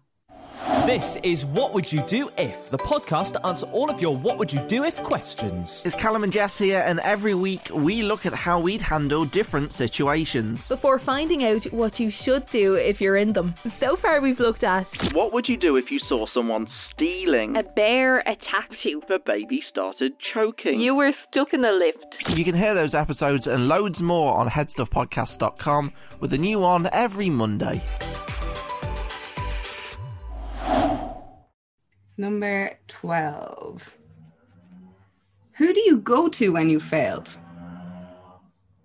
This 0.85 1.17
is 1.23 1.45
What 1.45 1.73
Would 1.73 1.91
You 1.91 2.01
Do 2.07 2.29
If, 2.37 2.69
the 2.69 2.77
podcast 2.77 3.33
to 3.33 3.45
answer 3.45 3.67
all 3.67 3.89
of 3.89 4.01
your 4.01 4.15
What 4.15 4.37
Would 4.37 4.51
You 4.53 4.61
Do 4.67 4.85
If 4.85 5.01
questions. 5.03 5.83
It's 5.85 5.95
Callum 5.95 6.23
and 6.23 6.31
Jess 6.31 6.57
here, 6.57 6.81
and 6.85 7.01
every 7.01 7.33
week 7.33 7.69
we 7.73 8.01
look 8.01 8.25
at 8.25 8.33
how 8.33 8.61
we'd 8.61 8.81
handle 8.81 9.25
different 9.25 9.73
situations. 9.73 10.69
before 10.69 10.99
finding 10.99 11.43
out 11.43 11.65
what 11.65 11.99
you 11.99 12.09
should 12.09 12.45
do 12.45 12.75
if 12.75 13.01
you're 13.01 13.17
in 13.17 13.33
them. 13.33 13.53
So 13.67 13.97
far, 13.97 14.21
we've 14.21 14.39
looked 14.39 14.63
at 14.63 14.87
What 15.13 15.33
would 15.33 15.49
you 15.49 15.57
do 15.57 15.75
if 15.75 15.91
you 15.91 15.99
saw 15.99 16.27
someone 16.27 16.69
stealing? 16.93 17.57
A 17.57 17.63
bear 17.63 18.19
attacked 18.19 18.85
you. 18.85 19.01
The 19.09 19.19
baby 19.25 19.61
started 19.69 20.13
choking. 20.33 20.79
You 20.79 20.95
were 20.95 21.11
stuck 21.29 21.53
in 21.53 21.65
a 21.65 21.73
lift. 21.73 22.37
You 22.37 22.45
can 22.45 22.55
hear 22.55 22.73
those 22.73 22.95
episodes 22.95 23.47
and 23.47 23.67
loads 23.67 24.01
more 24.01 24.37
on 24.39 24.49
headstuffpodcast.com 24.49 25.91
with 26.21 26.31
a 26.31 26.37
new 26.37 26.59
one 26.59 26.87
every 26.93 27.29
Monday. 27.29 27.81
Number 32.17 32.77
12. 32.87 33.97
Who 35.53 35.73
do 35.73 35.81
you 35.81 35.97
go 35.97 36.29
to 36.29 36.53
when 36.53 36.69
you 36.69 36.79
failed? 36.79 37.29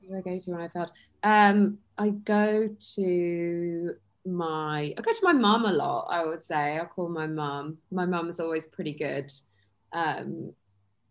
Who 0.01 0.09
do 0.09 0.17
I 0.17 0.21
go 0.21 0.39
to 0.39 0.51
when 0.51 0.61
I 0.61 0.69
failed? 0.69 0.93
Um, 1.23 1.79
I 1.99 2.11
go 2.11 2.69
to 2.95 3.95
my 4.25 4.95
I 4.97 5.01
go 5.01 5.13
to 5.13 5.21
my 5.23 5.33
mum 5.33 5.65
a 5.65 5.73
lot. 5.73 6.09
I 6.11 6.25
would 6.25 6.45
say 6.45 6.79
I 6.79 6.85
call 6.85 7.09
my 7.09 7.27
mum. 7.27 7.79
My 7.91 8.07
mum's 8.07 8.41
always 8.41 8.67
pretty 8.67 8.93
good 8.93 9.33
um, 9.93 10.53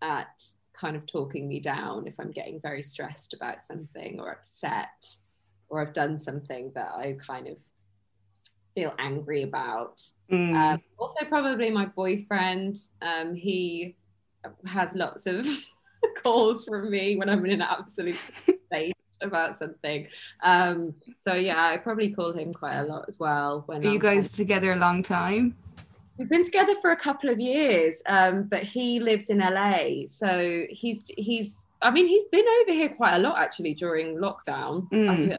at 0.01 0.43
kind 0.73 0.95
of 0.95 1.05
talking 1.05 1.47
me 1.47 1.59
down 1.59 2.07
if 2.07 2.13
I'm 2.19 2.31
getting 2.31 2.61
very 2.61 2.83
stressed 2.83 3.33
about 3.33 3.63
something 3.63 4.19
or 4.19 4.31
upset, 4.31 5.17
or 5.69 5.81
I've 5.81 5.93
done 5.93 6.19
something 6.19 6.71
that 6.75 6.89
I 6.95 7.17
kind 7.19 7.47
of 7.47 7.57
feel 8.77 8.93
angry 8.99 9.41
about. 9.41 10.03
Mm. 10.31 10.53
Um, 10.55 10.81
also, 10.99 11.25
probably 11.25 11.71
my 11.71 11.87
boyfriend. 11.87 12.77
Um, 13.01 13.33
he 13.33 13.95
has 14.67 14.93
lots 14.93 15.25
of 15.25 15.47
calls 16.23 16.63
from 16.63 16.91
me 16.91 17.15
when 17.15 17.27
I'm 17.27 17.43
in 17.45 17.53
an 17.53 17.61
absolute 17.63 18.19
state 18.67 18.93
about 19.21 19.57
something. 19.57 20.07
Um, 20.43 20.93
so 21.17 21.33
yeah, 21.33 21.69
I 21.69 21.77
probably 21.77 22.11
call 22.11 22.33
him 22.33 22.53
quite 22.53 22.77
a 22.77 22.83
lot 22.83 23.05
as 23.07 23.19
well. 23.19 23.63
When 23.65 23.79
Are 23.81 23.85
you 23.85 23.93
I'm- 23.93 23.99
guys 23.99 24.29
together 24.29 24.73
a 24.73 24.75
long 24.75 25.01
time? 25.01 25.55
We've 26.19 26.29
been 26.29 26.45
together 26.45 26.73
for 26.81 26.91
a 26.91 26.95
couple 26.95 27.29
of 27.29 27.39
years, 27.39 28.01
um, 28.07 28.43
but 28.43 28.63
he 28.63 28.99
lives 28.99 29.29
in 29.29 29.37
LA, 29.37 30.07
so 30.07 30.65
he's 30.69 31.03
he's. 31.15 31.63
I 31.79 31.91
mean, 31.91 32.07
he's 32.07 32.25
been 32.25 32.45
over 32.61 32.71
here 32.73 32.89
quite 32.89 33.13
a 33.13 33.19
lot 33.19 33.37
actually 33.37 33.75
during 33.75 34.17
lockdown. 34.17 34.89
Mm. 34.89 35.37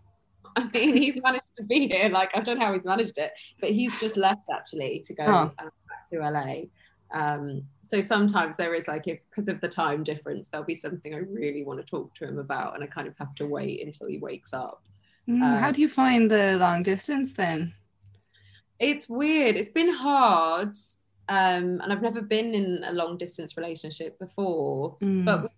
I 0.74 0.78
mean, 0.78 0.96
he's 1.02 1.20
managed 1.22 1.54
to 1.56 1.62
be 1.64 1.88
here. 1.88 2.08
Like 2.08 2.36
I 2.36 2.40
don't 2.40 2.58
know 2.58 2.66
how 2.66 2.72
he's 2.74 2.84
managed 2.84 3.18
it, 3.18 3.32
but 3.60 3.70
he's 3.70 3.98
just 4.00 4.16
left 4.16 4.48
actually 4.52 5.00
to 5.06 5.14
go 5.14 5.24
Oh. 5.26 5.52
um, 5.58 5.70
back 5.88 6.08
to 6.12 6.18
LA. 6.20 6.54
Um, 7.10 7.62
so 7.84 8.00
sometimes 8.02 8.56
there 8.56 8.74
is 8.74 8.86
like, 8.86 9.06
if 9.08 9.18
because 9.30 9.48
of 9.48 9.60
the 9.62 9.68
time 9.68 10.02
difference, 10.02 10.48
there'll 10.48 10.66
be 10.66 10.74
something 10.74 11.14
I 11.14 11.18
really 11.18 11.64
want 11.64 11.80
to 11.80 11.86
talk 11.86 12.14
to 12.16 12.26
him 12.28 12.38
about, 12.38 12.74
and 12.74 12.84
I 12.84 12.86
kind 12.86 13.08
of 13.08 13.14
have 13.18 13.34
to 13.36 13.46
wait 13.46 13.82
until 13.84 14.08
he 14.08 14.18
wakes 14.18 14.52
up. 14.52 14.82
Mm, 15.28 15.42
Uh, 15.42 15.58
How 15.58 15.70
do 15.72 15.80
you 15.80 15.88
find 15.88 16.30
the 16.30 16.56
long 16.58 16.82
distance 16.82 17.32
then? 17.32 17.72
It's 18.78 19.08
weird. 19.08 19.56
It's 19.56 19.68
been 19.70 19.92
hard. 19.92 20.76
Um, 21.30 21.80
and 21.82 21.92
I've 21.92 22.00
never 22.02 22.22
been 22.22 22.54
in 22.54 22.84
a 22.84 22.92
long 22.92 23.18
distance 23.18 23.56
relationship 23.56 24.18
before, 24.18 24.96
Mm. 25.02 25.24
but 25.26 25.42
we, 25.42 25.48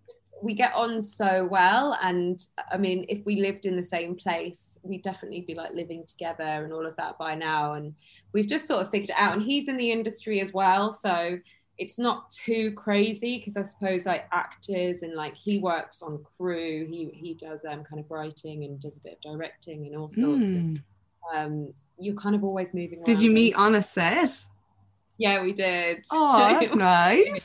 we 0.42 0.54
get 0.54 0.72
on 0.74 1.02
so 1.02 1.48
well. 1.50 1.96
And 2.02 2.40
I 2.70 2.76
mean, 2.76 3.04
if 3.08 3.24
we 3.24 3.40
lived 3.40 3.66
in 3.66 3.76
the 3.76 3.84
same 3.84 4.14
place, 4.14 4.78
we'd 4.82 5.02
definitely 5.02 5.42
be 5.42 5.54
like 5.54 5.72
living 5.72 6.04
together 6.06 6.42
and 6.42 6.72
all 6.72 6.86
of 6.86 6.96
that 6.96 7.18
by 7.18 7.34
now. 7.34 7.74
And 7.74 7.94
we've 8.32 8.46
just 8.46 8.66
sort 8.66 8.84
of 8.84 8.90
figured 8.90 9.10
it 9.10 9.16
out. 9.18 9.34
And 9.34 9.42
he's 9.42 9.68
in 9.68 9.76
the 9.76 9.90
industry 9.90 10.40
as 10.40 10.52
well. 10.52 10.92
So 10.92 11.38
it's 11.78 11.98
not 11.98 12.30
too 12.30 12.72
crazy 12.72 13.38
because 13.38 13.56
I 13.56 13.62
suppose 13.62 14.06
like 14.06 14.26
actors 14.32 15.02
and 15.02 15.14
like 15.14 15.34
he 15.34 15.58
works 15.58 16.02
on 16.02 16.24
crew, 16.36 16.86
he, 16.86 17.10
he 17.12 17.34
does 17.34 17.64
um, 17.64 17.84
kind 17.84 18.00
of 18.00 18.10
writing 18.10 18.64
and 18.64 18.80
does 18.80 18.96
a 18.96 19.00
bit 19.00 19.18
of 19.24 19.32
directing 19.32 19.86
and 19.86 19.96
all 19.96 20.10
sorts. 20.10 20.50
Mm. 20.50 20.82
Um, 21.34 21.74
you're 21.98 22.16
kind 22.16 22.34
of 22.34 22.44
always 22.44 22.74
moving 22.74 23.02
Did 23.04 23.20
you 23.20 23.30
meet 23.30 23.54
on 23.54 23.74
a 23.74 23.82
set? 23.82 24.46
Yeah, 25.18 25.42
we 25.42 25.52
did. 25.52 26.04
Oh, 26.10 26.68
nice. 26.74 27.44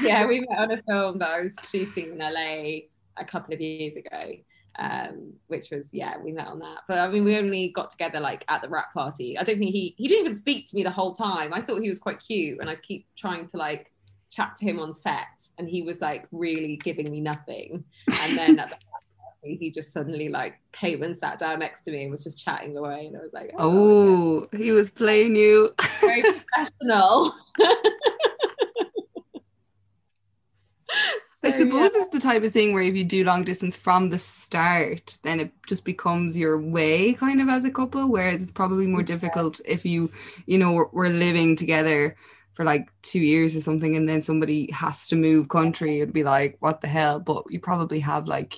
Yeah, 0.00 0.26
we 0.28 0.40
met 0.40 0.58
on 0.58 0.70
a 0.72 0.82
film 0.82 1.18
that 1.18 1.30
I 1.30 1.40
was 1.42 1.52
shooting 1.70 2.12
in 2.12 2.18
LA 2.18 2.86
a 3.16 3.24
couple 3.24 3.54
of 3.54 3.60
years 3.60 3.96
ago. 3.96 4.32
Um, 4.78 5.32
which 5.46 5.70
was 5.70 5.88
yeah, 5.94 6.18
we 6.22 6.32
met 6.32 6.48
on 6.48 6.58
that. 6.58 6.80
But 6.86 6.98
I 6.98 7.08
mean, 7.08 7.24
we 7.24 7.38
only 7.38 7.68
got 7.68 7.90
together 7.90 8.20
like 8.20 8.44
at 8.48 8.60
the 8.60 8.68
wrap 8.68 8.92
party. 8.92 9.38
I 9.38 9.42
don't 9.42 9.58
think 9.58 9.72
he 9.72 9.94
he 9.96 10.06
didn't 10.06 10.24
even 10.24 10.36
speak 10.36 10.66
to 10.68 10.76
me 10.76 10.82
the 10.82 10.90
whole 10.90 11.14
time. 11.14 11.54
I 11.54 11.62
thought 11.62 11.80
he 11.80 11.88
was 11.88 11.98
quite 11.98 12.20
cute, 12.20 12.58
and 12.60 12.68
I 12.68 12.74
keep 12.74 13.06
trying 13.16 13.46
to 13.48 13.56
like 13.56 13.90
chat 14.30 14.54
to 14.56 14.66
him 14.66 14.78
on 14.78 14.92
set, 14.92 15.40
and 15.56 15.66
he 15.66 15.80
was 15.80 16.02
like 16.02 16.28
really 16.30 16.76
giving 16.76 17.10
me 17.10 17.22
nothing. 17.22 17.84
And 18.20 18.36
then 18.36 18.58
at 18.58 18.68
the 18.68 18.74
wrap 18.74 19.04
party, 19.40 19.56
he 19.58 19.70
just 19.70 19.92
suddenly 19.94 20.28
like 20.28 20.56
came 20.72 21.02
and 21.02 21.16
sat 21.16 21.38
down 21.38 21.60
next 21.60 21.82
to 21.84 21.90
me 21.90 22.02
and 22.02 22.10
was 22.10 22.24
just 22.24 22.44
chatting 22.44 22.76
away, 22.76 23.06
and 23.06 23.16
I 23.16 23.20
was 23.20 23.32
like, 23.32 23.52
Oh, 23.56 24.46
he 24.54 24.72
was 24.72 24.90
playing 24.90 25.36
you. 25.36 25.74
very 26.02 26.20
professional. 26.22 27.32
I 31.44 31.50
suppose 31.50 31.90
yeah. 31.92 31.94
it's 31.94 32.08
the 32.10 32.18
type 32.20 32.42
of 32.42 32.52
thing 32.52 32.72
where 32.72 32.82
if 32.82 32.94
you 32.96 33.04
do 33.04 33.22
long 33.24 33.44
distance 33.44 33.76
from 33.76 34.08
the 34.08 34.18
start, 34.18 35.18
then 35.22 35.38
it 35.38 35.52
just 35.68 35.84
becomes 35.84 36.36
your 36.36 36.60
way 36.60 37.14
kind 37.14 37.40
of 37.40 37.48
as 37.48 37.64
a 37.64 37.70
couple. 37.70 38.10
Whereas 38.10 38.42
it's 38.42 38.50
probably 38.52 38.86
more 38.86 39.02
difficult 39.02 39.60
if 39.64 39.84
you, 39.84 40.10
you 40.46 40.58
know, 40.58 40.72
we're, 40.72 40.88
we're 40.92 41.08
living 41.10 41.54
together 41.54 42.16
for 42.54 42.64
like 42.64 42.88
two 43.02 43.20
years 43.20 43.54
or 43.54 43.60
something 43.60 43.96
and 43.96 44.08
then 44.08 44.22
somebody 44.22 44.70
has 44.72 45.06
to 45.08 45.16
move 45.16 45.48
country. 45.48 46.00
It'd 46.00 46.14
be 46.14 46.24
like, 46.24 46.56
what 46.60 46.80
the 46.80 46.88
hell? 46.88 47.20
But 47.20 47.44
you 47.50 47.60
probably 47.60 48.00
have 48.00 48.26
like 48.26 48.54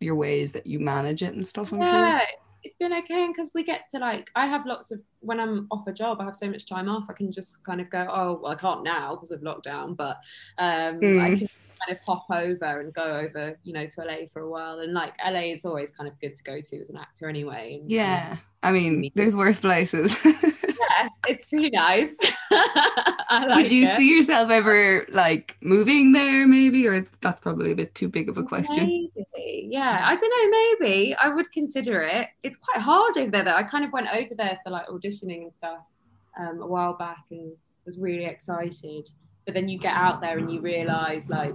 your 0.00 0.16
ways 0.16 0.52
that 0.52 0.66
you 0.66 0.78
manage 0.80 1.22
it 1.22 1.34
and 1.34 1.46
stuff, 1.46 1.72
I'm 1.72 1.84
yeah, 1.84 1.84
sure. 1.84 2.20
it's- 2.20 2.42
been 2.80 2.92
okay 2.92 3.28
because 3.28 3.50
we 3.54 3.62
get 3.64 3.82
to 3.90 3.98
like 3.98 4.28
I 4.34 4.46
have 4.46 4.66
lots 4.66 4.90
of 4.90 5.00
when 5.20 5.38
I'm 5.40 5.66
off 5.70 5.86
a 5.86 5.92
job, 5.92 6.20
I 6.20 6.24
have 6.24 6.36
so 6.36 6.50
much 6.50 6.66
time 6.68 6.88
off. 6.88 7.04
I 7.08 7.12
can 7.14 7.32
just 7.32 7.62
kind 7.64 7.80
of 7.80 7.88
go, 7.90 8.06
oh 8.10 8.40
well, 8.42 8.52
I 8.52 8.56
can't 8.56 8.82
now 8.82 9.14
because 9.14 9.30
of 9.30 9.40
lockdown, 9.40 9.96
but 9.96 10.18
um, 10.58 11.14
I 11.16 11.30
Mm. 11.30 11.38
can 11.38 11.48
kind 11.84 11.96
of 11.96 12.02
pop 12.04 12.26
over 12.30 12.80
and 12.80 12.92
go 12.92 13.04
over, 13.04 13.58
you 13.64 13.72
know, 13.72 13.86
to 13.86 14.00
LA 14.02 14.26
for 14.32 14.42
a 14.42 14.50
while. 14.50 14.80
And 14.80 14.92
like 14.94 15.14
LA 15.24 15.52
is 15.52 15.64
always 15.64 15.90
kind 15.90 16.08
of 16.08 16.18
good 16.20 16.36
to 16.36 16.42
go 16.42 16.60
to 16.60 16.80
as 16.80 16.90
an 16.90 16.96
actor 16.96 17.28
anyway. 17.28 17.78
And, 17.80 17.90
Yeah. 17.90 18.36
I 18.62 18.72
mean, 18.72 19.10
there's 19.14 19.36
worse 19.36 19.58
places. 19.60 20.16
yeah, 20.24 21.08
it's 21.28 21.46
pretty 21.46 21.70
nice. 21.70 22.16
Like 23.28 23.56
Would 23.56 23.70
you 23.72 23.86
it. 23.86 23.96
see 23.96 24.16
yourself 24.16 24.50
ever 24.50 25.04
like 25.10 25.56
moving 25.60 26.12
there 26.12 26.46
maybe? 26.46 26.86
Or 26.86 27.04
that's 27.20 27.40
probably 27.40 27.72
a 27.72 27.74
bit 27.74 27.94
too 27.94 28.08
big 28.08 28.28
of 28.28 28.38
a 28.38 28.44
question. 28.44 28.86
Maybe, 28.86 29.68
yeah. 29.68 30.02
I 30.04 30.14
don't 30.16 30.30
know. 30.30 30.58
Maybe 30.80 31.14
I 31.16 31.28
would 31.28 31.50
consider 31.52 32.02
it. 32.02 32.28
It's 32.44 32.56
quite 32.56 32.80
hard 32.80 33.18
over 33.18 33.30
there, 33.30 33.42
though. 33.44 33.54
I 33.56 33.64
kind 33.64 33.84
of 33.84 33.92
went 33.92 34.08
over 34.14 34.34
there 34.36 34.58
for 34.64 34.70
like 34.70 34.86
auditioning 34.86 35.42
and 35.42 35.52
stuff 35.58 35.80
um, 36.38 36.62
a 36.62 36.66
while 36.66 36.94
back, 36.94 37.24
and 37.30 37.52
was 37.84 37.98
really 37.98 38.24
excited. 38.26 39.08
But 39.46 39.54
then 39.54 39.68
you 39.68 39.78
get 39.78 39.94
out 39.94 40.20
there 40.20 40.38
and 40.38 40.52
you 40.52 40.60
realize 40.60 41.28
like 41.30 41.54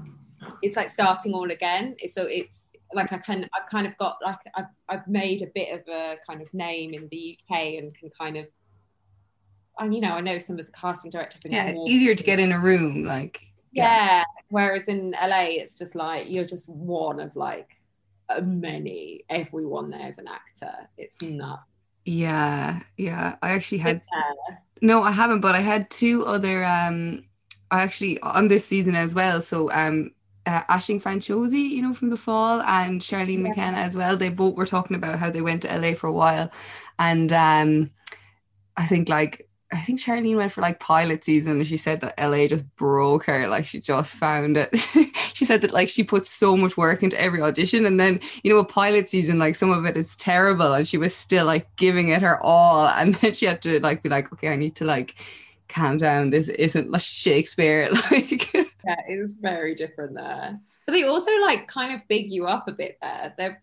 it's 0.64 0.76
like 0.78 0.90
starting 0.90 1.34
all 1.34 1.52
again. 1.52 1.96
So 2.12 2.24
it's 2.26 2.72
like 2.94 3.12
I 3.14 3.18
can 3.18 3.48
I've 3.54 3.70
kind 3.70 3.86
of 3.86 3.96
got 3.98 4.18
like 4.24 4.38
I've 4.56 4.66
I've 4.90 5.08
made 5.08 5.42
a 5.42 5.48
bit 5.54 5.74
of 5.74 5.82
a 5.88 6.16
kind 6.28 6.42
of 6.42 6.52
name 6.54 6.94
in 6.94 7.08
the 7.12 7.38
UK 7.50 7.58
and 7.80 7.94
can 7.96 8.10
kind 8.18 8.38
of. 8.38 8.48
And 9.80 9.94
you 9.96 10.02
know, 10.02 10.14
I 10.14 10.22
know 10.22 10.38
some 10.40 10.60
of 10.60 10.66
the 10.66 10.72
casting 10.72 11.12
directors. 11.12 11.42
Yeah, 11.46 11.74
more- 11.74 11.90
easier 11.90 12.16
to 12.16 12.24
get 12.24 12.40
in 12.40 12.52
a 12.52 12.60
room. 12.60 13.04
Like, 13.04 13.42
yeah. 13.72 14.24
Whereas 14.50 14.84
in 14.88 15.12
LA, 15.12 15.46
it's 15.62 15.76
just 15.78 15.96
like 15.96 16.30
you're 16.30 16.46
just 16.46 16.70
one 16.70 17.20
of 17.20 17.36
like 17.36 17.72
uh, 18.30 18.42
many. 18.42 19.24
Everyone 19.30 19.90
there's 19.90 20.18
an 20.18 20.28
actor. 20.28 20.90
It's 20.98 21.22
nuts. 21.22 21.64
yeah, 22.06 22.82
yeah. 22.98 23.38
I 23.42 23.52
actually 23.52 23.78
had 23.80 24.02
Yeah. 24.14 24.56
no, 24.82 25.02
I 25.04 25.12
haven't, 25.12 25.42
but 25.42 25.56
I 25.56 25.62
had 25.62 25.90
two 25.90 26.26
other. 26.26 26.64
Um, 26.64 27.24
actually 27.72 28.20
on 28.22 28.48
this 28.48 28.66
season 28.66 28.96
as 28.96 29.14
well. 29.16 29.42
So, 29.42 29.72
um, 29.72 30.12
uh, 30.46 30.64
Aisling 30.66 31.02
Franciosi, 31.02 31.70
you 31.70 31.82
know, 31.84 31.94
from 31.94 32.10
the 32.10 32.18
fall, 32.18 32.62
and 32.62 33.00
Charlene 33.02 33.42
Yeah. 33.46 33.50
McKenna 33.50 33.78
as 33.78 33.96
well. 33.96 34.18
They 34.18 34.30
both 34.30 34.56
were 34.56 34.66
talking 34.66 34.96
about 34.96 35.20
how 35.20 35.30
they 35.30 35.42
went 35.42 35.62
to 35.64 35.72
LA 35.74 35.94
for 35.94 36.08
a 36.08 36.12
while, 36.12 36.52
and 37.00 37.32
um, 37.34 37.92
I 38.78 38.86
think 38.88 39.10
like 39.10 39.48
I 39.74 39.78
think 39.78 40.00
Charlene 40.02 40.36
went 40.36 40.52
for 40.52 40.62
like 40.62 40.80
pilot 40.82 41.24
season 41.24 41.54
and 41.54 41.68
she 41.68 41.78
said 41.78 42.02
that 42.02 42.14
LA 42.18 42.48
just 42.50 42.66
broke 42.76 43.24
her. 43.26 43.48
Like 43.48 43.66
she 43.66 43.80
just 43.80 44.14
found 44.14 44.58
it. 44.58 44.70
she 45.34 45.46
said 45.46 45.62
that 45.62 45.72
like 45.72 45.88
she 45.88 46.04
put 46.04 46.26
so 46.26 46.58
much 46.58 46.76
work 46.76 47.04
into 47.04 47.20
every 47.20 47.42
audition 47.42 47.86
and 47.86 47.98
then, 47.98 48.20
you 48.44 48.52
know, 48.52 48.60
a 48.60 48.66
pilot 48.66 49.10
season, 49.10 49.40
like 49.40 49.56
some 49.56 49.72
of 49.72 49.86
it 49.86 49.96
is 49.96 50.18
terrible 50.18 50.74
and 50.74 50.86
she 50.88 50.98
was 50.98 51.16
still 51.16 51.46
like 51.46 51.74
giving 51.78 52.10
it 52.10 52.22
her 52.22 52.42
all. 52.44 52.88
And 53.02 53.16
then 53.16 53.34
she 53.34 53.46
had 53.46 53.62
to 53.64 53.80
like 53.80 54.04
be 54.04 54.10
like, 54.10 54.32
okay, 54.34 54.50
I 54.50 54.58
need 54.58 54.76
to 54.78 54.86
like 54.86 55.16
calm 55.72 55.98
down. 55.98 56.30
This 56.30 56.48
isn't 56.50 56.92
like 56.92 57.02
Shakespeare. 57.02 57.90
Like 58.12 58.54
Yeah, 58.54 58.96
it's 59.08 59.34
very 59.34 59.76
different 59.76 60.16
there. 60.16 60.60
But 60.86 60.94
they 60.94 61.04
also 61.04 61.32
like 61.42 61.68
kind 61.68 61.94
of 61.94 62.08
big 62.08 62.32
you 62.32 62.46
up 62.46 62.68
a 62.68 62.72
bit 62.72 62.98
there. 63.02 63.34
They're, 63.38 63.62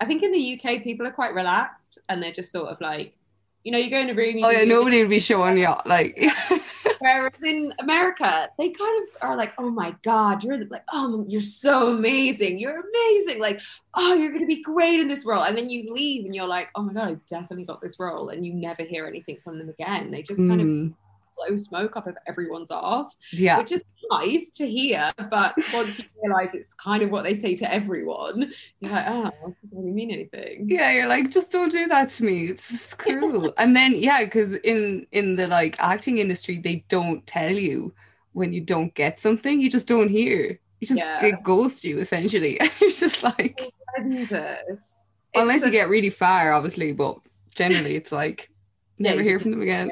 I 0.00 0.04
think 0.04 0.22
in 0.22 0.32
the 0.32 0.60
UK, 0.60 0.82
people 0.82 1.06
are 1.06 1.12
quite 1.12 1.34
relaxed 1.34 1.98
and 2.08 2.22
they're 2.22 2.32
just 2.32 2.52
sort 2.52 2.68
of 2.68 2.80
like, 2.80 3.16
you 3.64 3.72
know, 3.72 3.78
you 3.78 3.90
go 3.90 3.98
in 3.98 4.10
a 4.10 4.14
room. 4.14 4.38
You 4.38 4.46
Oh 4.46 4.50
yeah, 4.50 4.64
nobody 4.64 5.00
would 5.00 5.10
be 5.10 5.18
showing 5.18 5.58
you 5.58 5.72
like 5.84 6.18
Whereas 7.00 7.32
in 7.44 7.74
America, 7.80 8.48
they 8.58 8.70
kind 8.70 9.02
of 9.02 9.22
are 9.22 9.36
like, 9.36 9.52
"Oh 9.58 9.70
my 9.70 9.94
god, 10.02 10.44
you're 10.44 10.64
like, 10.66 10.84
oh, 10.92 11.24
you're 11.28 11.40
so 11.40 11.88
amazing, 11.88 12.58
you're 12.58 12.80
amazing, 12.80 13.40
like, 13.40 13.60
oh, 13.94 14.14
you're 14.14 14.32
gonna 14.32 14.46
be 14.46 14.62
great 14.62 15.00
in 15.00 15.08
this 15.08 15.24
role," 15.26 15.42
and 15.42 15.58
then 15.58 15.68
you 15.68 15.92
leave 15.92 16.24
and 16.24 16.34
you're 16.34 16.46
like, 16.46 16.68
"Oh 16.76 16.82
my 16.82 16.92
god, 16.92 17.08
I 17.08 17.14
definitely 17.26 17.64
got 17.64 17.80
this 17.80 17.98
role," 17.98 18.28
and 18.28 18.46
you 18.46 18.54
never 18.54 18.84
hear 18.84 19.06
anything 19.06 19.38
from 19.42 19.58
them 19.58 19.68
again. 19.68 20.12
They 20.12 20.22
just 20.22 20.46
kind 20.46 20.60
of 20.60 20.68
Mm, 20.68 20.94
blow 21.36 21.56
smoke 21.56 21.96
up 21.96 22.06
of 22.06 22.16
everyone's 22.26 22.70
ass, 22.70 23.16
yeah. 23.32 23.58
which 23.58 23.72
is 23.72 23.82
nice 24.10 24.50
to 24.50 24.68
hear. 24.68 25.12
But 25.30 25.54
once 25.72 25.98
you 25.98 26.04
realize 26.22 26.50
it's 26.54 26.74
kind 26.74 27.02
of 27.02 27.10
what 27.10 27.24
they 27.24 27.34
say 27.34 27.54
to 27.56 27.72
everyone, 27.72 28.52
you're 28.80 28.92
like, 28.92 29.04
"Oh, 29.08 29.26
it 29.48 29.54
doesn't 29.62 29.78
really 29.78 29.90
mean 29.92 30.10
anything." 30.10 30.66
Yeah, 30.68 30.92
you're 30.92 31.06
like, 31.06 31.30
just 31.30 31.50
don't 31.50 31.70
do 31.72 31.86
that 31.88 32.08
to 32.10 32.24
me. 32.24 32.46
It's 32.48 32.94
cruel. 33.02 33.52
and 33.58 33.74
then 33.76 33.94
yeah, 33.94 34.24
because 34.24 34.54
in 34.54 35.06
in 35.12 35.36
the 35.36 35.46
like 35.46 35.76
acting 35.80 36.18
industry, 36.18 36.58
they 36.58 36.84
don't 36.88 37.26
tell 37.26 37.52
you 37.52 37.92
when 38.32 38.52
you 38.52 38.60
don't 38.60 38.94
get 38.94 39.20
something. 39.20 39.60
You 39.60 39.70
just 39.70 39.88
don't 39.88 40.08
hear. 40.08 40.58
You 40.80 40.86
just 40.86 40.98
Yeah. 40.98 41.20
they 41.20 41.32
ghost 41.32 41.84
you 41.84 41.98
essentially. 42.00 42.58
you're 42.80 42.90
just 42.90 43.22
like, 43.22 43.60
oh, 43.62 43.70
Horrendous. 43.96 45.06
unless 45.34 45.56
It's 45.56 45.64
you 45.66 45.70
such- 45.70 45.72
get 45.72 45.88
really 45.88 46.10
far, 46.10 46.52
obviously. 46.52 46.92
But 46.92 47.18
generally, 47.54 47.94
it's 47.94 48.10
like 48.10 48.50
never 48.98 49.22
hear 49.22 49.38
from 49.38 49.52
them 49.52 49.62
again. 49.62 49.90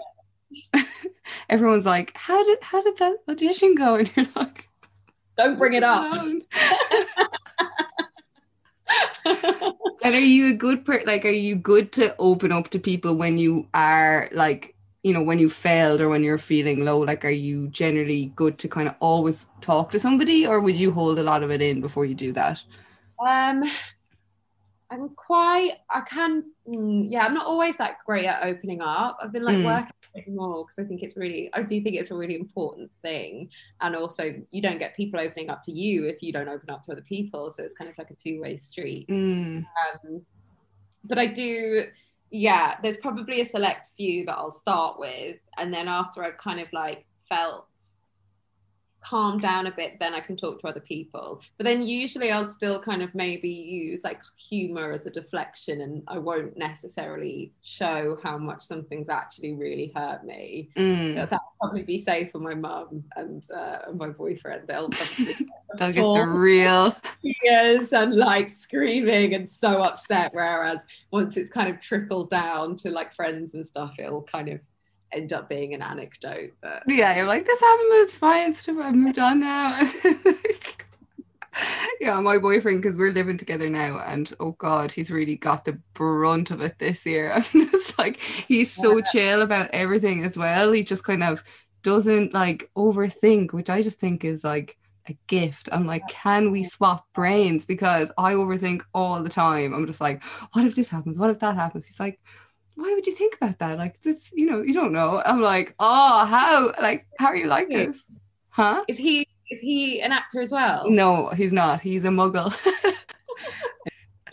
Everyone's 1.49 1.87
like, 1.87 2.13
how 2.17 2.43
did 2.45 2.59
how 2.63 2.83
did 2.83 2.99
that 2.99 3.17
audition 3.29 3.75
go? 3.75 3.95
And 3.99 4.11
you're 4.17 4.27
like, 4.37 4.69
don't 5.37 5.59
bring 5.59 5.75
it 5.75 5.85
up. 5.85 6.27
And 10.03 10.15
are 10.15 10.19
you 10.19 10.49
a 10.55 10.57
good 10.57 10.85
per 10.87 11.03
like 11.05 11.25
are 11.27 11.29
you 11.29 11.55
good 11.57 11.93
to 11.93 12.17
open 12.19 12.53
up 12.53 12.71
to 12.71 12.79
people 12.79 13.15
when 13.17 13.37
you 13.37 13.69
are 13.75 14.31
like 14.33 14.75
you 15.03 15.13
know 15.13 15.23
when 15.23 15.39
you 15.39 15.51
failed 15.51 16.01
or 16.01 16.09
when 16.09 16.25
you're 16.25 16.39
feeling 16.39 16.85
low 16.87 16.99
like 17.01 17.23
are 17.25 17.31
you 17.31 17.69
generally 17.69 18.33
good 18.35 18.59
to 18.61 18.69
kind 18.69 18.89
of 18.89 18.95
always 19.01 19.51
talk 19.61 19.91
to 19.91 20.01
somebody 20.01 20.47
or 20.47 20.61
would 20.61 20.77
you 20.77 20.91
hold 20.91 21.19
a 21.19 21.23
lot 21.23 21.43
of 21.43 21.51
it 21.51 21.61
in 21.61 21.81
before 21.83 22.07
you 22.07 22.15
do 22.15 22.33
that? 22.33 22.63
Um, 23.25 23.63
I'm 24.91 25.11
quite. 25.11 25.73
I 25.91 26.01
can. 26.01 26.45
mm, 26.67 27.05
yeah, 27.09 27.25
I'm 27.27 27.35
not 27.35 27.47
always 27.47 27.77
that 27.77 27.99
great 28.07 28.27
at 28.27 28.43
opening 28.43 28.81
up. 28.81 29.19
I've 29.23 29.33
been 29.33 29.45
like 29.45 29.59
Mm. 29.59 29.65
working 29.65 29.93
more 30.29 30.65
because 30.65 30.79
I 30.79 30.89
think 30.89 31.03
it's 31.03 31.17
really. 31.17 31.51
I 31.55 31.63
do 31.63 31.81
think 31.81 31.97
it's 31.97 32.11
a 32.11 32.15
really 32.15 32.35
important 32.35 32.91
thing, 33.03 33.51
and 33.81 33.95
also 33.95 34.35
you 34.51 34.63
don't 34.63 34.79
get 34.79 34.97
people 34.97 35.21
opening 35.21 35.51
up 35.51 35.63
to 35.63 35.73
you 35.73 36.07
if 36.07 36.23
you 36.23 36.33
don't 36.33 36.49
open 36.49 36.71
up 36.71 36.83
to 36.85 36.93
other 36.93 37.03
people. 37.03 37.51
So 37.51 37.63
it's 37.63 37.75
kind 37.75 37.91
of 37.91 37.97
like 37.99 38.11
a 38.11 38.15
two 38.15 38.41
way 38.41 38.57
street. 38.57 39.09
Mm. 39.09 39.65
Um, 40.05 40.23
but 41.05 41.19
I 41.19 41.27
do. 41.27 41.85
Yeah, 42.33 42.77
there's 42.83 42.99
probably 42.99 43.41
a 43.41 43.45
select 43.45 43.91
few 43.97 44.25
that 44.27 44.37
I'll 44.37 44.53
start 44.53 44.99
with, 44.99 45.37
and 45.59 45.73
then 45.73 45.89
after 45.89 46.23
I've 46.23 46.39
kind 46.39 46.61
of 46.61 46.73
like 46.73 47.07
felt 47.29 47.67
calmed 49.01 49.41
down 49.41 49.67
a 49.67 49.71
bit, 49.71 49.99
then 49.99 50.15
I 50.15 50.21
can 50.21 50.37
talk 50.37 50.61
to 50.61 50.69
other 50.69 50.81
people. 50.81 51.41
But 51.57 51.65
then 51.65 51.83
usually 51.83 52.31
I'll 52.31 52.47
still 52.47 52.79
kind 52.79 53.03
of 53.03 53.15
maybe 53.15 53.49
use 53.49 54.05
like 54.05 54.21
humor 54.37 54.93
as 54.93 55.07
a 55.07 55.11
deflection, 55.11 55.81
and 55.81 56.03
I 56.09 56.19
won't 56.19 56.57
necessarily 56.57 57.53
show 57.63 58.19
how 58.23 58.39
much 58.39 58.63
something's 58.63 59.09
actually 59.09 59.55
really 59.55 59.93
hurt 59.95 60.25
me. 60.25 60.71
Mm. 60.77 61.15
That'll 61.15 61.39
probably 61.61 61.83
be 61.83 61.99
safe 61.99 62.31
for 62.33 62.39
my 62.39 62.55
mum 62.55 63.05
and, 63.17 63.47
uh, 63.51 63.93
my 63.95 64.09
boyfriend. 64.09 64.67
They'll 64.67 64.91
probably 64.91 65.37
They'll 65.77 65.93
get 65.93 66.03
the 66.03 66.27
real 66.27 66.97
tears 67.23 67.93
and 67.93 68.17
like 68.17 68.49
screaming 68.49 69.35
and 69.35 69.49
so 69.49 69.83
upset. 69.83 70.31
Whereas 70.33 70.81
once 71.11 71.37
it's 71.37 71.51
kind 71.51 71.71
of 71.71 71.81
trickled 71.81 72.31
down 72.31 72.77
to 72.77 72.91
like 72.91 73.15
friends 73.15 73.55
and 73.55 73.67
stuff, 73.67 73.95
it'll 73.99 74.23
kind 74.23 74.49
of 74.49 74.61
end 75.13 75.33
up 75.33 75.49
being 75.49 75.75
an 75.75 75.83
anecdote. 75.83 76.53
But 76.61 76.83
Yeah, 76.87 77.17
you're 77.17 77.27
like, 77.27 77.47
this 77.47 77.61
happened, 77.61 77.89
it's 77.93 78.15
fine. 78.15 78.51
It's 78.51 78.69
I've 78.69 78.95
moved 78.95 79.19
on 79.19 79.41
now. 79.41 79.91
yeah, 82.01 82.21
my 82.21 82.39
boyfriend, 82.39 82.83
because 82.83 82.97
we're 82.97 83.13
living 83.13 83.37
together 83.37 83.69
now, 83.69 84.01
and 84.07 84.33
oh 84.41 84.53
god, 84.53 84.93
he's 84.93 85.11
really 85.11 85.37
got 85.37 85.65
the 85.65 85.79
brunt 85.95 86.51
of 86.51 86.61
it 86.61 86.79
this 86.79 87.05
year. 87.05 87.33
I'm 87.55 87.71
just 87.71 87.99
like, 87.99 88.21
he's 88.21 88.73
so 88.73 89.01
chill 89.01 89.43
about 89.43 89.71
everything 89.73 90.25
as 90.25 90.37
well. 90.37 90.73
He 90.73 90.85
just 90.85 91.05
kind 91.05 91.23
of 91.23 91.43
doesn't 91.83 92.33
like 92.35 92.71
overthink, 92.77 93.53
which 93.53 93.71
I 93.71 93.83
just 93.83 93.99
think 93.99 94.25
is 94.25 94.45
like 94.45 94.77
a 95.09 95.17
gift. 95.27 95.69
I'm 95.73 95.87
like, 95.87 96.07
can 96.09 96.51
we 96.51 96.65
swap 96.65 97.07
brains? 97.15 97.65
Because 97.65 98.11
I 98.19 98.35
overthink 98.35 98.83
all 98.95 99.23
the 99.23 99.29
time. 99.29 99.75
I'm 99.75 99.87
just 99.87 100.01
like, 100.01 100.23
what 100.53 100.65
if 100.65 100.75
this 100.75 100.89
happens? 100.89 101.19
What 101.19 101.31
if 101.31 101.41
that 101.41 101.57
happens? 101.57 101.85
He's 101.87 102.01
like, 102.01 102.21
why 102.81 102.95
would 102.95 103.07
you 103.07 103.15
think 103.15 103.37
about 103.37 103.59
that? 103.59 103.77
Like 103.79 104.01
this, 104.03 104.31
you 104.33 104.47
know, 104.47 104.63
you 104.63 104.73
don't 104.73 104.93
know. 104.93 105.23
I'm 105.25 105.43
like, 105.43 105.75
oh, 105.79 106.25
how? 106.25 106.73
Like, 106.81 107.07
how 107.19 107.27
are 107.27 107.37
you 107.37 107.47
like 107.47 107.69
this? 107.69 108.03
Huh? 108.49 108.85
is 108.89 108.97
he 108.97 109.27
is 109.51 109.61
he 109.61 110.01
an 110.01 110.13
actor 110.13 110.41
as 110.41 110.51
well? 110.51 110.89
No, 110.91 111.29
he's 111.29 111.53
not. 111.53 111.81
He's 111.81 112.05
a 112.05 112.09
muggle. 112.09 112.55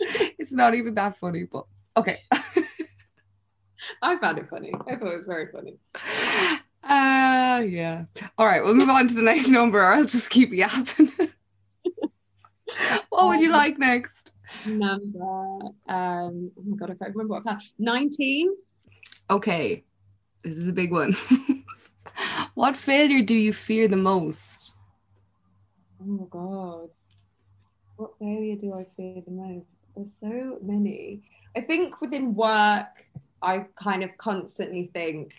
it's 0.00 0.52
not 0.52 0.74
even 0.74 0.94
that 0.94 1.16
funny, 1.16 1.44
but 1.44 1.66
okay. 1.96 2.22
I 4.02 4.16
found 4.18 4.38
it 4.38 4.48
funny. 4.48 4.72
I 4.86 4.96
thought 4.96 5.08
it 5.08 5.14
was 5.14 5.24
very 5.24 5.48
funny. 5.52 5.78
Uh 6.82 7.62
yeah. 7.68 8.04
All 8.38 8.46
right, 8.46 8.64
we'll 8.64 8.74
move 8.74 8.88
on 8.88 9.08
to 9.08 9.14
the 9.14 9.22
next 9.22 9.48
number, 9.58 9.80
or 9.80 9.92
I'll 9.92 10.04
just 10.04 10.30
keep 10.30 10.52
yapping. 10.52 11.12
what 13.10 13.26
would 13.26 13.40
you 13.40 13.50
like 13.50 13.78
next? 13.78 14.27
Number 14.66 15.58
um 15.88 16.50
oh 16.56 16.62
my 16.64 16.76
god, 16.76 16.90
I 16.90 16.94
can't 16.94 17.14
remember 17.14 17.34
what 17.34 17.42
I 17.46 17.50
found. 17.52 17.62
19. 17.78 18.54
Okay, 19.30 19.84
this 20.42 20.56
is 20.56 20.68
a 20.68 20.72
big 20.72 20.90
one. 20.90 21.16
what 22.54 22.76
failure 22.76 23.22
do 23.22 23.34
you 23.34 23.52
fear 23.52 23.88
the 23.88 23.96
most? 23.96 24.72
Oh 26.00 26.04
my 26.04 26.24
god. 26.30 26.90
What 27.96 28.18
failure 28.18 28.56
do 28.56 28.74
I 28.74 28.86
fear 28.96 29.22
the 29.24 29.32
most? 29.32 29.76
There's 29.96 30.14
so 30.14 30.58
many. 30.62 31.22
I 31.56 31.60
think 31.62 32.00
within 32.00 32.34
work, 32.34 33.06
I 33.42 33.66
kind 33.74 34.04
of 34.04 34.16
constantly 34.16 34.90
think. 34.92 35.34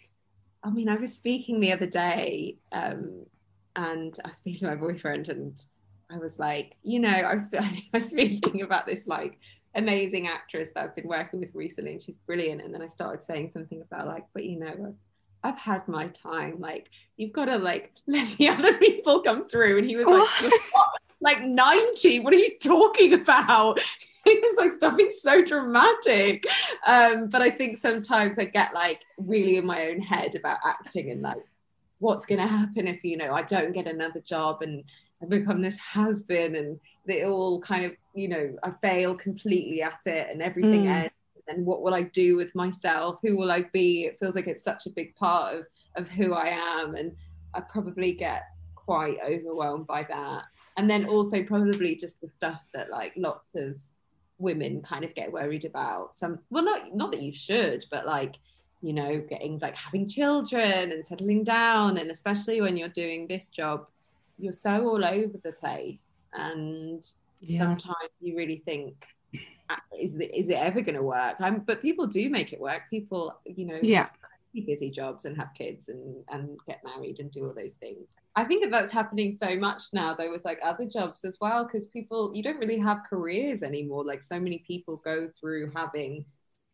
I 0.63 0.69
mean, 0.69 0.89
I 0.89 0.95
was 0.95 1.15
speaking 1.15 1.59
the 1.59 1.71
other 1.71 1.85
day, 1.85 2.57
um, 2.73 3.25
and 3.75 4.13
I 4.25 4.27
was 4.27 4.37
speaking 4.37 4.59
to 4.59 4.67
my 4.67 4.75
boyfriend, 4.75 5.29
and 5.29 5.61
I 6.11 6.17
was 6.17 6.39
like, 6.39 6.75
you 6.83 6.99
know, 6.99 7.09
I 7.09 7.33
was, 7.33 7.49
I 7.57 7.61
think 7.61 7.85
I 7.93 7.97
was 7.97 8.09
speaking 8.09 8.61
about 8.61 8.85
this 8.85 9.07
like 9.07 9.39
amazing 9.75 10.27
actress 10.27 10.69
that 10.73 10.83
I've 10.83 10.95
been 10.95 11.07
working 11.07 11.39
with 11.39 11.53
recently, 11.53 11.93
and 11.93 12.01
she's 12.01 12.17
brilliant. 12.17 12.61
And 12.61 12.73
then 12.73 12.81
I 12.81 12.87
started 12.87 13.23
saying 13.23 13.51
something 13.51 13.81
about 13.81 14.07
like, 14.07 14.25
but 14.33 14.45
you 14.45 14.59
know, 14.59 14.95
I've, 15.43 15.53
I've 15.53 15.59
had 15.59 15.87
my 15.87 16.07
time. 16.07 16.59
Like, 16.59 16.89
you've 17.17 17.33
got 17.33 17.45
to 17.45 17.57
like 17.57 17.93
let 18.07 18.29
the 18.37 18.49
other 18.49 18.77
people 18.77 19.21
come 19.21 19.47
through. 19.47 19.79
And 19.79 19.89
he 19.89 19.95
was 19.95 20.05
like, 20.05 20.27
"You're 20.41 20.51
what? 20.71 20.89
like 21.21 21.43
90. 21.43 22.21
What 22.21 22.33
are 22.33 22.37
you 22.37 22.57
talking 22.59 23.13
about? 23.13 23.79
He 24.25 24.37
was 24.37 24.57
like, 24.57 24.73
stop 24.73 24.97
being 24.97 25.11
so 25.17 25.43
dramatic. 25.43 26.45
Um, 26.85 27.29
but 27.29 27.41
I 27.41 27.49
think 27.49 27.77
sometimes 27.77 28.37
I 28.37 28.43
get 28.43 28.73
like 28.73 29.01
really 29.17 29.55
in 29.55 29.65
my 29.65 29.87
own 29.87 30.01
head 30.01 30.35
about 30.35 30.59
acting 30.63 31.09
and 31.09 31.21
like 31.21 31.37
what's 31.99 32.25
going 32.25 32.41
to 32.41 32.45
happen 32.45 32.85
if 32.85 33.03
you 33.03 33.15
know 33.15 33.33
I 33.33 33.43
don't 33.43 33.71
get 33.71 33.87
another 33.87 34.19
job 34.19 34.61
and 34.61 34.83
I 35.21 35.25
become 35.25 35.61
this 35.61 35.77
has 35.77 36.21
been 36.21 36.55
and 36.55 36.79
they 37.05 37.23
all 37.25 37.59
kind 37.61 37.85
of 37.85 37.93
you 38.13 38.27
know 38.27 38.55
I 38.63 38.71
fail 38.81 39.15
completely 39.15 39.81
at 39.81 40.01
it 40.05 40.29
and 40.31 40.41
everything 40.41 40.83
Mm. 40.85 40.89
ends. 40.91 41.13
And 41.47 41.65
what 41.65 41.81
will 41.81 41.95
I 41.95 42.03
do 42.03 42.35
with 42.37 42.53
myself? 42.53 43.19
Who 43.23 43.35
will 43.35 43.51
I 43.51 43.63
be? 43.73 44.05
It 44.05 44.19
feels 44.19 44.35
like 44.35 44.45
it's 44.47 44.63
such 44.63 44.85
a 44.85 44.91
big 44.91 45.15
part 45.15 45.55
of 45.55 45.65
of 45.95 46.07
who 46.07 46.33
I 46.33 46.47
am 46.49 46.95
and 46.95 47.15
I 47.53 47.61
probably 47.61 48.13
get 48.13 48.43
quite 48.75 49.17
overwhelmed 49.27 49.87
by 49.87 50.03
that. 50.03 50.43
And 50.77 50.89
then 50.89 51.05
also 51.05 51.43
probably 51.43 51.95
just 51.95 52.21
the 52.21 52.29
stuff 52.29 52.61
that 52.73 52.89
like 52.91 53.13
lots 53.17 53.55
of 53.55 53.77
women 54.37 54.81
kind 54.81 55.03
of 55.03 55.13
get 55.15 55.31
worried 55.31 55.65
about. 55.65 56.15
Some 56.15 56.39
well 56.51 56.63
not 56.63 56.95
not 56.95 57.11
that 57.11 57.21
you 57.21 57.33
should 57.33 57.83
but 57.91 58.05
like 58.05 58.35
you 58.81 58.93
know 58.93 59.19
getting 59.29 59.59
like 59.59 59.75
having 59.75 60.07
children 60.07 60.91
and 60.93 61.05
settling 61.05 61.43
down 61.43 61.97
and 61.97 62.09
especially 62.11 62.61
when 62.61 62.77
you're 62.77 62.87
doing 62.89 63.27
this 63.27 63.49
job 63.49 63.87
you're 64.39 64.53
so 64.53 64.85
all 64.87 65.03
over 65.05 65.37
the 65.43 65.51
place 65.53 66.25
and 66.33 67.03
Yeah. 67.41 67.59
sometimes 67.63 68.11
you 68.21 68.35
really 68.37 68.61
think 68.65 68.95
"Ah, 69.69 69.81
is 69.99 70.15
it, 70.17 70.33
is 70.33 70.49
it 70.49 70.55
ever 70.55 70.81
going 70.81 70.95
to 70.95 71.03
work? 71.03 71.35
I'm, 71.39 71.59
but 71.61 71.81
people 71.81 72.07
do 72.07 72.29
make 72.29 72.53
it 72.53 72.59
work. 72.59 72.83
People 72.89 73.39
you 73.45 73.65
know 73.65 73.79
Yeah. 73.81 74.09
busy 74.65 74.89
jobs 74.89 75.25
and 75.25 75.37
have 75.37 75.53
kids 75.55 75.89
and 75.89 76.23
and 76.29 76.57
get 76.67 76.81
married 76.83 77.19
and 77.19 77.31
do 77.31 77.45
all 77.45 77.53
those 77.53 77.75
things. 77.75 78.15
I 78.35 78.43
think 78.45 78.63
that 78.63 78.71
that's 78.71 78.91
happening 78.91 79.31
so 79.31 79.55
much 79.55 79.83
now 79.93 80.15
though 80.15 80.31
with 80.31 80.43
like 80.43 80.59
other 80.63 80.87
jobs 80.87 81.23
as 81.23 81.37
well 81.39 81.65
because 81.65 81.87
people 81.87 82.31
you 82.33 82.41
don't 82.43 82.57
really 82.59 82.79
have 82.79 82.99
careers 83.09 83.61
anymore. 83.63 84.03
Like 84.05 84.23
so 84.23 84.39
many 84.39 84.59
people 84.65 84.97
go 85.05 85.29
through 85.39 85.71
having 85.75 86.25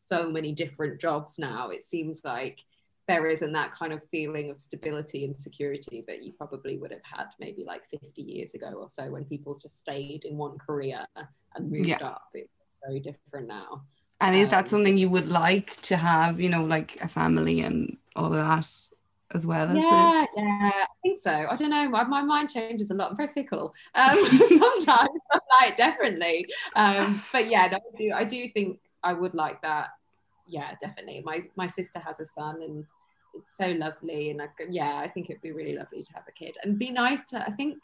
so 0.01 0.29
many 0.31 0.53
different 0.53 1.01
jobs 1.01 1.37
now. 1.37 1.69
It 1.69 1.83
seems 1.83 2.21
like 2.23 2.59
there 3.07 3.27
isn't 3.27 3.51
that 3.53 3.71
kind 3.71 3.93
of 3.93 4.01
feeling 4.11 4.49
of 4.49 4.59
stability 4.59 5.25
and 5.25 5.35
security 5.35 6.03
that 6.07 6.23
you 6.23 6.33
probably 6.33 6.77
would 6.77 6.91
have 6.91 7.03
had 7.03 7.25
maybe 7.39 7.63
like 7.65 7.81
50 7.91 8.21
years 8.21 8.53
ago 8.55 8.67
or 8.77 8.89
so 8.89 9.09
when 9.11 9.25
people 9.25 9.59
just 9.61 9.79
stayed 9.79 10.25
in 10.25 10.37
one 10.37 10.57
career 10.57 11.05
and 11.55 11.71
moved 11.71 11.89
Yeah. 11.89 12.01
up 12.01 12.23
it's 12.33 12.49
very 12.85 12.99
different 12.99 13.47
now 13.47 13.81
And 14.21 14.35
is 14.35 14.49
that 14.49 14.69
Um, 14.69 14.69
something 14.69 14.97
you 14.97 15.09
would 15.09 15.27
like 15.27 15.75
to 15.83 15.97
have, 15.97 16.39
you 16.39 16.49
know, 16.49 16.63
like 16.63 16.97
a 17.01 17.07
family 17.07 17.61
and 17.61 17.97
all 18.15 18.27
of 18.27 18.33
that 18.33 18.69
as 19.33 19.45
well 19.45 19.69
as 19.71 19.85
the 19.85 20.13
yeah, 20.13 20.25
yeah, 20.35 20.71
I 20.83 20.85
think 21.01 21.19
so. 21.19 21.31
I 21.49 21.55
don't 21.55 21.71
know. 21.71 21.89
My, 21.89 22.03
my 22.03 22.21
mind 22.21 22.49
changes 22.51 22.91
a 22.91 22.93
lot. 22.93 23.11
I'm 23.11 23.17
very 23.17 23.33
fickle. 23.33 23.73
Um, 23.95 24.17
sometimes 24.47 25.09
I'm 25.33 25.39
like 25.61 25.75
definitely. 25.75 26.47
Um, 26.75 27.23
but 27.33 27.49
yeah, 27.49 27.67
no, 27.71 27.77
I 27.77 27.97
do. 27.97 28.11
I 28.15 28.23
do 28.25 28.47
think 28.53 28.79
I 29.03 29.13
would 29.13 29.33
like 29.33 29.61
that. 29.63 29.89
Yeah, 30.47 30.71
definitely. 30.81 31.21
My 31.25 31.43
my 31.55 31.67
sister 31.67 31.99
has 31.99 32.19
a 32.19 32.25
son, 32.25 32.61
and 32.61 32.85
it's 33.33 33.57
so 33.57 33.67
lovely. 33.71 34.29
And 34.31 34.41
I, 34.41 34.47
yeah, 34.69 34.97
I 34.97 35.07
think 35.07 35.29
it'd 35.29 35.41
be 35.41 35.51
really 35.51 35.75
lovely 35.75 36.03
to 36.03 36.13
have 36.13 36.23
a 36.27 36.31
kid 36.31 36.55
and 36.63 36.77
be 36.79 36.91
nice 36.91 37.23
to. 37.25 37.41
I 37.41 37.51
think 37.51 37.77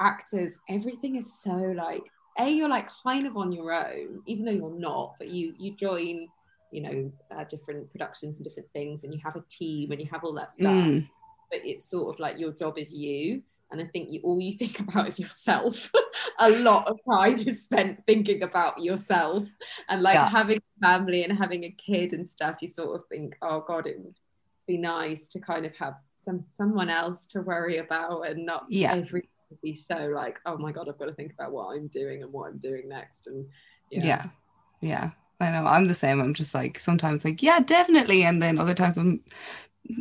actors, 0.00 0.58
everything 0.68 1.16
is 1.16 1.40
so 1.42 1.52
like 1.52 2.02
a 2.38 2.48
you're 2.50 2.68
like 2.68 2.88
kind 3.02 3.26
of 3.26 3.36
on 3.36 3.50
your 3.52 3.72
own, 3.72 4.22
even 4.26 4.44
though 4.44 4.50
you're 4.52 4.78
not. 4.78 5.14
But 5.18 5.28
you 5.28 5.54
you 5.58 5.74
join 5.76 6.28
you 6.72 6.82
know 6.82 7.12
uh, 7.36 7.44
different 7.44 7.90
productions 7.92 8.36
and 8.36 8.44
different 8.44 8.68
things 8.72 9.04
and 9.04 9.14
you 9.14 9.20
have 9.24 9.36
a 9.36 9.44
team 9.48 9.92
and 9.92 10.00
you 10.00 10.08
have 10.10 10.24
all 10.24 10.32
that 10.34 10.52
stuff 10.52 10.72
Mm. 10.72 11.08
but 11.50 11.60
it's 11.64 11.88
sort 11.88 12.12
of 12.12 12.18
like 12.18 12.38
your 12.38 12.52
job 12.52 12.76
is 12.76 12.92
you 12.92 13.40
and 13.70 13.80
i 13.80 13.86
think 13.86 14.08
you 14.10 14.20
all 14.22 14.40
you 14.40 14.56
think 14.58 14.78
about 14.84 15.08
is 15.08 15.18
yourself. 15.18 15.90
A 16.38 16.50
lot 16.50 16.86
of 16.88 16.98
time 17.10 17.34
is 17.34 17.62
spent 17.64 18.04
thinking 18.06 18.42
about 18.42 18.82
yourself. 18.82 19.44
And 19.88 20.02
like 20.02 20.14
Yeah. 20.14 20.28
having 20.28 20.58
a 20.58 20.86
family 20.86 21.24
and 21.24 21.36
having 21.38 21.64
a 21.64 21.70
kid 21.70 22.12
and 22.12 22.28
stuff 22.28 22.56
you 22.60 22.68
sort 22.68 22.96
of 23.00 23.06
think 23.08 23.36
oh 23.42 23.64
god 23.66 23.86
it 23.86 23.98
would 23.98 24.14
be 24.66 24.76
nice 24.76 25.28
to 25.28 25.40
kind 25.40 25.64
of 25.66 25.74
have 25.76 25.94
some 26.12 26.44
someone 26.50 26.90
else 26.90 27.26
to 27.26 27.40
worry 27.42 27.78
about 27.78 28.22
and 28.28 28.44
not 28.46 28.66
Yeah. 28.68 28.94
would 28.96 29.22
be 29.62 29.74
so 29.74 30.10
like 30.14 30.38
oh 30.46 30.56
my 30.58 30.72
god 30.72 30.88
i've 30.88 30.98
got 30.98 31.06
to 31.06 31.14
think 31.14 31.32
about 31.32 31.52
what 31.52 31.74
i'm 31.76 31.86
doing 31.88 32.22
and 32.22 32.32
what 32.32 32.48
i'm 32.48 32.58
doing 32.58 32.88
next. 32.88 33.26
And 33.28 33.46
yeah. 33.90 34.26
yeah. 34.80 35.10
I 35.38 35.50
know. 35.50 35.66
I'm 35.66 35.86
the 35.86 35.94
same. 35.94 36.20
I'm 36.20 36.32
just 36.34 36.54
like 36.54 36.80
sometimes 36.80 37.24
like 37.24 37.42
yeah 37.42 37.60
definitely. 37.60 38.24
And 38.24 38.42
then 38.42 38.58
other 38.58 38.74
times 38.74 38.96
i'm 38.98 39.20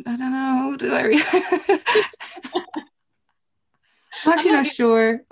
i 0.07 0.15
don't 0.17 0.31
know. 0.31 0.75
Do 0.77 0.93
i 0.93 1.01
re- 1.03 1.23
i'm 4.23 4.33
actually 4.33 4.51
not 4.51 4.65
sure 4.65 5.21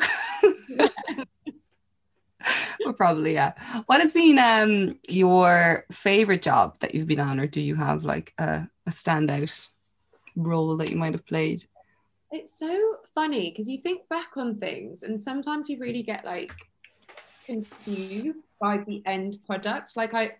well 2.84 2.94
probably 2.96 3.34
yeah 3.34 3.54
what 3.86 4.02
has 4.02 4.12
been 4.12 4.38
um 4.38 5.00
your 5.08 5.86
favorite 5.92 6.42
job 6.42 6.78
that 6.80 6.94
you've 6.94 7.08
been 7.08 7.20
on 7.20 7.40
or 7.40 7.48
do 7.48 7.62
you 7.62 7.76
have 7.76 8.04
like 8.04 8.34
a, 8.38 8.68
a 8.86 8.90
standout 8.92 9.70
role 10.36 10.76
that 10.78 10.90
you 10.90 10.98
might 10.98 11.14
have 11.14 11.26
played 11.26 11.64
It's 12.32 12.58
so 12.58 12.98
funny 13.14 13.52
because 13.52 13.70
you 13.70 13.78
think 13.78 14.10
back 14.10 14.36
on 14.38 14.58
things 14.58 15.04
and 15.04 15.22
sometimes 15.22 15.70
you 15.70 15.78
really 15.80 16.04
get 16.04 16.26
like 16.26 16.52
confused 17.46 18.46
by 18.60 18.78
the 18.78 19.04
end 19.06 19.38
product. 19.46 19.96
Like 19.96 20.14
I, 20.14 20.32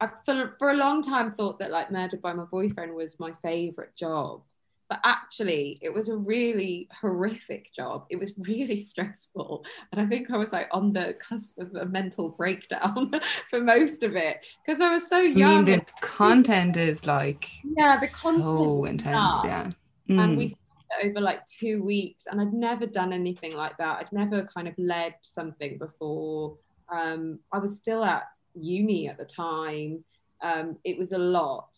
I 0.00 0.08
for, 0.24 0.56
for 0.58 0.70
a 0.70 0.76
long 0.76 1.02
time 1.02 1.32
thought 1.32 1.58
that 1.58 1.70
like 1.70 1.90
Murdered 1.90 2.22
by 2.22 2.32
My 2.32 2.44
Boyfriend 2.44 2.94
was 2.94 3.18
my 3.18 3.32
favorite 3.42 3.96
job. 3.96 4.42
But 4.88 5.00
actually, 5.04 5.78
it 5.82 5.92
was 5.92 6.08
a 6.08 6.16
really 6.16 6.88
horrific 7.00 7.72
job. 7.74 8.06
It 8.10 8.16
was 8.18 8.32
really 8.38 8.80
stressful. 8.92 9.64
And 9.92 10.00
I 10.00 10.06
think 10.06 10.30
I 10.30 10.36
was 10.36 10.52
like 10.52 10.68
on 10.72 10.90
the 10.92 11.14
cusp 11.20 11.58
of 11.58 11.74
a 11.74 11.86
mental 11.86 12.30
breakdown 12.30 13.12
for 13.50 13.60
most 13.60 14.02
of 14.02 14.16
it 14.16 14.38
because 14.66 14.80
I 14.80 14.92
was 14.92 15.08
so 15.08 15.18
i 15.34 15.38
mean 15.38 15.64
young. 15.64 15.64
the 15.64 15.84
content 16.00 16.76
is 16.76 17.06
like 17.06 17.48
Yeah, 17.62 17.98
the 18.00 18.08
content 18.08 18.60
is 18.60 18.84
intense 18.88 19.40
yeah 19.44 19.70
and 20.16 20.36
Mm. 20.36 20.38
we 20.38 20.56
over 21.04 21.20
like 21.20 21.44
two 21.46 21.82
weeks 21.82 22.24
and 22.26 22.40
i'd 22.40 22.52
never 22.52 22.86
done 22.86 23.12
anything 23.12 23.54
like 23.54 23.76
that 23.78 23.98
i'd 23.98 24.12
never 24.12 24.44
kind 24.44 24.66
of 24.66 24.74
led 24.78 25.14
something 25.22 25.78
before 25.78 26.56
um, 26.90 27.38
i 27.52 27.58
was 27.58 27.76
still 27.76 28.04
at 28.04 28.24
uni 28.54 29.08
at 29.08 29.18
the 29.18 29.24
time 29.24 30.02
um, 30.42 30.76
it 30.84 30.96
was 30.98 31.12
a 31.12 31.18
lot 31.18 31.68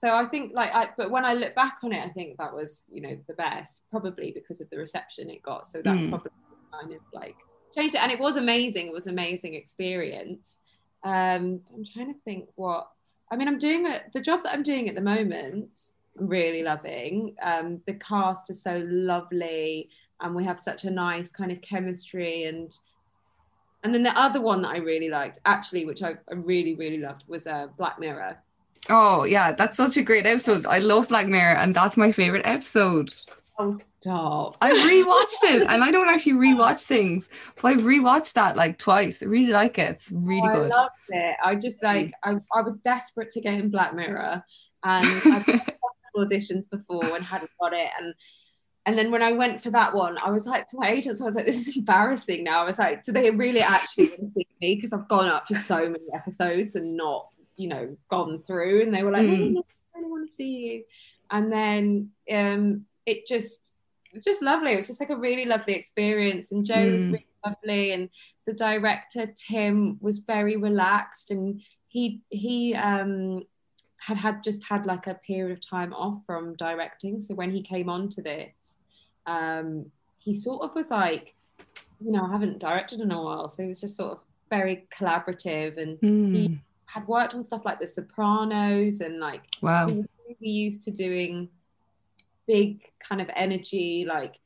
so 0.00 0.06
i 0.14 0.24
think 0.32 0.52
like 0.54 0.72
i 0.74 0.88
but 0.96 1.10
when 1.10 1.24
i 1.24 1.32
look 1.34 1.54
back 1.54 1.78
on 1.82 1.92
it 1.92 2.04
i 2.04 2.08
think 2.10 2.36
that 2.38 2.52
was 2.52 2.84
you 2.88 3.00
know 3.00 3.16
the 3.26 3.34
best 3.34 3.82
probably 3.90 4.30
because 4.32 4.60
of 4.60 4.68
the 4.70 4.78
reception 4.78 5.28
it 5.28 5.42
got 5.42 5.66
so 5.66 5.80
that's 5.82 6.04
Mm. 6.04 6.10
probably 6.10 6.30
kind 6.72 6.92
of 6.92 7.00
like 7.12 7.36
changed 7.74 7.94
it 7.96 8.02
and 8.02 8.12
it 8.12 8.18
was 8.20 8.36
amazing 8.36 8.86
it 8.86 8.92
was 8.92 9.06
an 9.06 9.14
amazing 9.14 9.54
experience 9.54 10.58
um, 11.04 11.60
i'm 11.74 11.84
trying 11.92 12.12
to 12.12 12.20
think 12.24 12.48
what 12.56 12.88
i 13.30 13.36
mean 13.36 13.48
i'm 13.48 13.58
doing 13.58 13.86
a, 13.86 14.02
the 14.14 14.20
job 14.20 14.42
that 14.44 14.52
i'm 14.54 14.62
doing 14.62 14.88
at 14.88 14.94
the 14.94 15.00
moment 15.00 15.70
I'm 16.18 16.26
really 16.26 16.64
loving. 16.64 17.36
Um, 17.40 17.80
the 17.86 17.92
cast 17.94 18.50
is 18.50 18.60
so 18.60 18.82
lovely, 18.88 19.88
and 20.20 20.34
we 20.34 20.42
have 20.42 20.58
such 20.58 20.82
a 20.84 20.90
nice 20.90 21.30
kind 21.30 21.52
of 21.52 21.60
chemistry. 21.60 22.44
And 22.50 22.76
and 23.84 23.94
then 23.94 24.02
the 24.02 24.18
other 24.18 24.40
one 24.40 24.62
that 24.62 24.70
I 24.70 24.78
really 24.78 25.10
liked, 25.10 25.38
actually, 25.44 25.86
which 25.86 26.02
I, 26.02 26.16
I 26.28 26.34
really 26.34 26.74
really 26.74 26.98
loved, 26.98 27.22
was 27.28 27.46
uh, 27.46 27.68
Black 27.76 28.00
Mirror. 28.00 28.36
Oh 28.88 29.24
yeah, 29.24 29.52
that's 29.52 29.76
such 29.76 29.96
a 29.96 30.02
great 30.02 30.26
episode. 30.26 30.66
I 30.66 30.78
love 30.78 31.08
Black 31.08 31.26
Mirror, 31.26 31.56
and 31.56 31.74
that's 31.74 31.96
my 31.96 32.12
favorite 32.12 32.46
episode. 32.46 33.14
Oh 33.58 33.76
stop! 33.78 34.56
I 34.60 34.70
rewatched 34.70 35.56
it, 35.56 35.62
and 35.68 35.82
I 35.82 35.90
don't 35.90 36.08
actually 36.08 36.34
rewatch 36.34 36.84
things, 36.84 37.28
but 37.60 37.72
I've 37.72 37.82
rewatched 37.82 38.34
that 38.34 38.56
like 38.56 38.78
twice. 38.78 39.22
I 39.22 39.26
really 39.26 39.52
like 39.52 39.78
it. 39.78 39.90
It's 39.90 40.12
really 40.12 40.48
oh, 40.48 40.50
I 40.50 40.54
good. 40.54 40.70
loved 40.70 40.92
it. 41.08 41.36
I 41.44 41.54
just 41.56 41.82
like 41.82 42.12
I, 42.22 42.36
I 42.54 42.62
was 42.62 42.76
desperate 42.78 43.30
to 43.32 43.40
get 43.40 43.54
in 43.54 43.70
Black 43.70 43.94
Mirror, 43.94 44.44
and 44.84 45.06
I've 45.06 45.46
auditions 46.16 46.70
before 46.70 47.04
and 47.16 47.24
hadn't 47.24 47.50
got 47.60 47.72
it, 47.72 47.90
and 48.00 48.14
and 48.88 48.96
then 48.96 49.10
when 49.10 49.22
I 49.22 49.32
went 49.32 49.60
for 49.60 49.68
that 49.70 49.94
one, 49.94 50.16
I 50.16 50.30
was 50.30 50.46
like 50.46 50.64
to 50.68 50.78
my 50.78 50.88
agents, 50.88 51.20
I 51.20 51.24
was 51.24 51.34
like, 51.34 51.44
this 51.44 51.68
is 51.68 51.76
embarrassing 51.76 52.42
now. 52.42 52.62
I 52.62 52.64
was 52.64 52.78
like, 52.78 53.02
do 53.02 53.12
they 53.12 53.28
really 53.30 53.60
actually 53.60 54.08
want 54.08 54.20
to 54.20 54.30
see 54.30 54.46
me? 54.62 54.76
Because 54.76 54.94
I've 54.94 55.06
gone 55.08 55.28
up 55.28 55.46
for 55.46 55.52
so 55.52 55.90
many 55.90 56.06
episodes 56.14 56.74
and 56.74 56.96
not, 56.96 57.28
you 57.58 57.68
know, 57.68 57.94
gone 58.08 58.42
through. 58.46 58.82
And 58.82 58.94
they 58.94 59.02
were 59.02 59.10
like, 59.12 59.26
no, 59.26 59.32
Mm. 59.32 59.52
no, 59.54 59.64
I 59.94 59.98
really 59.98 60.10
want 60.10 60.28
to 60.30 60.34
see 60.34 60.50
you. 60.50 60.84
And 61.30 61.52
then 61.52 62.10
um, 62.32 62.86
it 63.04 63.26
just 63.26 63.74
it 64.06 64.14
was 64.14 64.24
just 64.24 64.40
lovely. 64.40 64.72
It 64.72 64.76
was 64.76 64.86
just 64.86 65.00
like 65.00 65.10
a 65.10 65.16
really 65.16 65.44
lovely 65.44 65.74
experience. 65.74 66.50
And 66.52 66.64
Joe 66.64 66.90
was 66.90 67.04
Mm. 67.04 67.12
really 67.12 67.26
lovely. 67.44 67.92
And 67.92 68.08
the 68.46 68.54
director, 68.54 69.26
Tim, 69.36 69.98
was 70.00 70.18
very 70.20 70.56
relaxed 70.56 71.30
and 71.30 71.60
he 71.88 72.22
he 72.30 72.74
um 72.74 73.42
had 73.98 74.16
had 74.16 74.44
just 74.44 74.62
had 74.64 74.86
like 74.86 75.06
a 75.08 75.14
period 75.14 75.58
of 75.58 75.60
time 75.68 75.92
off 75.92 76.22
from 76.24 76.54
directing. 76.54 77.20
So 77.20 77.34
when 77.34 77.50
he 77.50 77.62
came 77.62 77.88
onto 77.90 78.22
this, 78.22 78.76
um, 79.26 79.90
he 80.18 80.34
sort 80.34 80.62
of 80.62 80.74
was 80.76 80.90
like, 80.90 81.34
you 82.00 82.12
know, 82.12 82.20
I 82.20 82.30
haven't 82.30 82.60
directed 82.60 83.00
in 83.00 83.10
a 83.10 83.20
while, 83.22 83.48
so 83.48 83.62
he 83.64 83.68
was 83.68 83.80
just 83.80 83.96
sort 83.96 84.12
of 84.12 84.18
very 84.48 84.86
collaborative 84.96 85.76
and 85.82 85.98
Mm. 86.00 86.60
Had 86.88 87.06
worked 87.06 87.34
on 87.34 87.44
stuff 87.44 87.64
like 87.64 87.80
The 87.80 87.86
Sopranos 87.86 89.00
and 89.00 89.20
like 89.20 89.42
Wow. 89.62 89.86
really 89.86 90.06
used 90.40 90.82
to 90.84 90.90
doing 90.90 91.48
big 92.46 92.80
kind 92.98 93.20
of 93.20 93.28
energy 93.36 94.06
like 94.08 94.36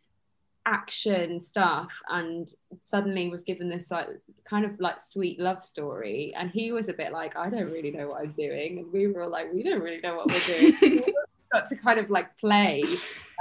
action 0.66 1.40
stuff 1.40 1.93
and 2.09 2.53
suddenly 2.82 3.28
was 3.28 3.43
given 3.43 3.68
this 3.68 3.90
like 3.90 4.09
kind 4.45 4.64
of 4.64 4.78
like 4.80 5.01
sweet 5.01 5.38
love 5.40 5.62
story. 5.62 6.32
And 6.36 6.51
he 6.51 6.72
was 6.72 6.88
a 6.88 6.93
bit 6.93 7.12
like 7.12 7.36
i 7.36 7.49
don't 7.51 7.70
really 7.70 7.90
know 7.90 8.07
what 8.09 8.22
i'm 8.22 8.32
doing. 8.32 8.78
And 8.78 8.93
we 8.93 9.07
were 9.07 9.22
all 9.22 9.30
like 9.30 9.53
we 9.53 9.62
don't 9.62 9.80
really 9.80 10.01
know 10.01 10.16
what 10.16 10.26
we're 10.30 10.40
doing. 10.80 11.03
Got 11.53 11.68
to 11.68 11.76
kind 11.76 11.99
of 12.01 12.11
like 12.11 12.36
play. 12.38 12.82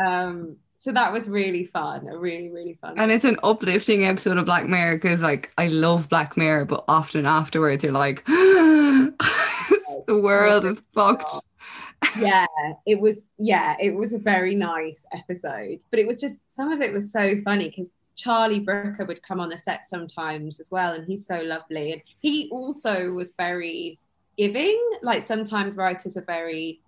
Um 0.04 0.58
so 0.76 0.92
that 0.92 1.14
was 1.14 1.30
really 1.30 1.66
fun 1.66 2.08
a 2.08 2.18
really 2.18 2.50
really 2.52 2.76
fun 2.82 3.00
And 3.00 3.12
it's 3.12 3.24
an 3.24 3.38
uplifting 3.44 4.04
episode 4.04 4.38
of 4.38 4.46
Black 4.46 4.68
Mirror 4.68 4.96
because, 4.96 5.22
like, 5.22 5.52
I 5.56 5.68
love 5.68 6.10
Black 6.10 6.36
Mirror, 6.38 6.66
but 6.66 6.84
often 6.88 7.28
afterwards 7.28 7.84
you're 7.84 7.94
like, 7.94 8.24
the 10.08 10.18
world 10.20 10.66
is 10.66 10.80
fucked. 10.94 11.32
yeah 12.20 12.46
it 12.88 13.00
was 13.00 13.30
yeah 13.38 13.76
it 13.80 13.96
was 13.96 14.14
a 14.14 14.18
very 14.18 14.56
nice 14.56 15.06
episode 15.14 15.80
but 15.92 16.00
it 16.00 16.08
was 16.08 16.20
just 16.20 16.52
some 16.52 16.72
of 16.72 16.82
it 16.82 16.92
was 16.92 17.12
so 17.12 17.36
funny 17.44 17.70
because 17.70 17.90
charlie 18.16 18.60
brooker 18.60 19.06
would 19.06 19.22
come 19.22 19.40
on 19.40 19.50
the 19.50 19.58
set 19.58 19.86
sometimes 19.86 20.60
as 20.60 20.72
well 20.72 20.94
and 20.94 21.06
he's 21.06 21.26
so 21.28 21.42
lovely 21.42 21.92
and 21.94 22.02
he 22.20 22.50
also 22.52 23.12
was 23.12 23.36
very 23.38 24.00
giving 24.38 24.80
like 25.04 25.22
sometimes 25.22 25.78
writers 25.78 26.18
are 26.18 26.26
very 26.26 26.82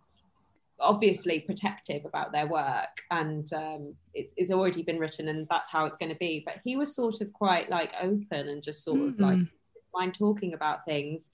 obviously 0.79 1.39
protective 1.41 2.03
about 2.05 2.31
their 2.31 2.47
work 2.47 3.01
and 3.11 3.53
um, 3.53 3.93
it's, 4.13 4.33
it's 4.35 4.51
already 4.51 4.81
been 4.81 4.97
written 4.99 5.27
and 5.29 5.47
that's 5.49 5.69
how 5.69 5.85
it's 5.85 5.97
going 5.97 6.11
to 6.11 6.17
be 6.17 6.41
but 6.45 6.55
he 6.63 6.75
was 6.75 6.93
sort 6.95 7.21
of 7.21 7.31
quite 7.31 7.69
like 7.69 7.93
open 8.01 8.49
and 8.49 8.63
just 8.63 8.83
sort 8.83 8.99
of 8.99 9.19
like 9.19 9.37
Mm. 9.37 9.49
mind 9.93 10.13
talking 10.15 10.53
about 10.55 10.85
things 10.85 11.29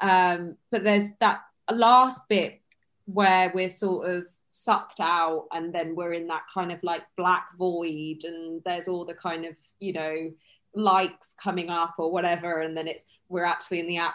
um, 0.00 0.56
but 0.70 0.84
there's 0.84 1.08
that 1.20 1.42
last 1.70 2.22
bit 2.28 2.60
where 3.06 3.50
we're 3.54 3.70
sort 3.70 4.08
of 4.08 4.26
sucked 4.50 5.00
out 5.00 5.46
and 5.52 5.74
then 5.74 5.96
we're 5.96 6.12
in 6.12 6.28
that 6.28 6.42
kind 6.52 6.70
of 6.70 6.82
like 6.82 7.02
black 7.16 7.48
void 7.58 8.22
and 8.24 8.62
there's 8.64 8.86
all 8.86 9.04
the 9.04 9.14
kind 9.14 9.44
of 9.44 9.54
you 9.80 9.92
know 9.92 10.30
likes 10.74 11.34
coming 11.40 11.70
up 11.70 11.94
or 11.98 12.10
whatever. 12.10 12.60
And 12.60 12.76
then 12.76 12.88
it's 12.88 13.04
we're 13.28 13.44
actually 13.44 13.80
in 13.80 13.86
the 13.86 13.98
app. 13.98 14.14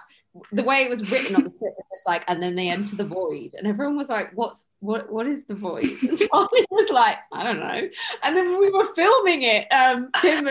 The 0.52 0.64
way 0.64 0.84
it 0.84 0.90
was 0.90 1.10
written 1.10 1.36
on 1.36 1.44
the 1.44 1.50
script 1.50 1.76
was 1.78 2.04
like 2.06 2.24
and 2.28 2.42
then 2.42 2.56
they 2.56 2.70
enter 2.70 2.96
the 2.96 3.06
void. 3.06 3.56
And 3.58 3.68
everyone 3.68 3.98
was 3.98 4.10
like 4.10 4.32
what's 4.36 4.66
what 4.80 5.12
what 5.12 5.28
is 5.28 5.46
the 5.46 5.56
void? 5.56 5.86
And 6.02 6.18
Charlie 6.18 6.66
was 6.70 6.90
like 6.92 7.18
i 7.34 7.44
don't 7.44 7.60
know. 7.60 7.90
And 8.24 8.38
then 8.38 8.60
we 8.60 8.70
were 8.70 8.94
filming 8.94 9.44
it 9.44 9.68
um 9.74 10.10
tim 10.22 10.48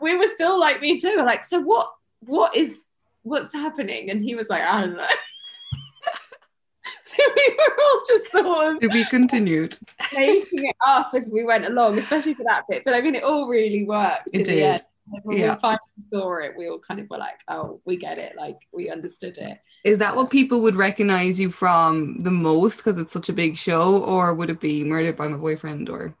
we 0.00 0.16
were 0.16 0.28
still 0.34 0.60
like 0.60 0.80
me 0.80 1.00
too 1.00 1.16
like 1.18 1.44
so 1.44 1.60
what 1.60 1.90
what 2.20 2.56
is 2.56 2.84
what's 3.22 3.52
happening 3.52 4.10
and 4.10 4.22
he 4.22 4.34
was 4.34 4.48
like 4.48 4.62
i 4.62 4.80
don't 4.80 4.96
know 4.96 5.06
so 7.04 7.22
we 7.36 7.56
were 7.58 7.76
all 7.82 8.02
just 8.06 8.30
sort 8.32 8.74
of 8.74 8.80
To 8.80 8.88
be 8.88 9.04
continued. 9.04 9.78
making 10.14 10.64
it 10.64 10.76
up 10.86 11.10
as 11.14 11.28
we 11.32 11.44
went 11.44 11.66
along, 11.66 11.98
especially 11.98 12.34
for 12.34 12.44
that 12.44 12.62
bit. 12.68 12.84
But 12.84 12.94
I 12.94 13.00
mean, 13.00 13.14
it 13.14 13.22
all 13.22 13.48
really 13.48 13.84
worked. 13.84 14.28
It 14.32 14.44
did. 14.46 14.80
Like, 15.12 15.24
When 15.24 15.36
Yeah. 15.38 15.54
we 15.54 15.60
finally 15.60 15.78
saw 16.10 16.36
it, 16.38 16.54
we 16.56 16.68
all 16.68 16.78
kind 16.78 17.00
of 17.00 17.08
were 17.10 17.18
like, 17.18 17.38
"Oh, 17.48 17.80
we 17.84 17.96
get 17.96 18.18
it. 18.18 18.34
Like, 18.36 18.56
we 18.72 18.88
understood 18.90 19.36
it." 19.38 19.58
Is 19.84 19.98
that 19.98 20.16
what 20.16 20.30
people 20.30 20.60
would 20.62 20.74
recognize 20.76 21.38
you 21.38 21.50
from 21.50 22.18
the 22.18 22.30
most 22.30 22.78
because 22.78 22.98
it's 22.98 23.12
such 23.12 23.28
a 23.28 23.32
big 23.32 23.56
show, 23.56 23.98
or 24.04 24.32
would 24.34 24.50
it 24.50 24.60
be 24.60 24.82
Murdered 24.84 25.16
by 25.16 25.28
My 25.28 25.36
Boyfriend 25.36 25.88
or 25.90 26.14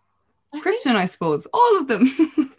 I 0.54 0.60
think 0.60 0.64
Krypton? 0.82 0.96
I 0.96 1.06
suppose 1.06 1.46
all 1.54 1.78
of 1.78 1.88
them. 1.88 2.06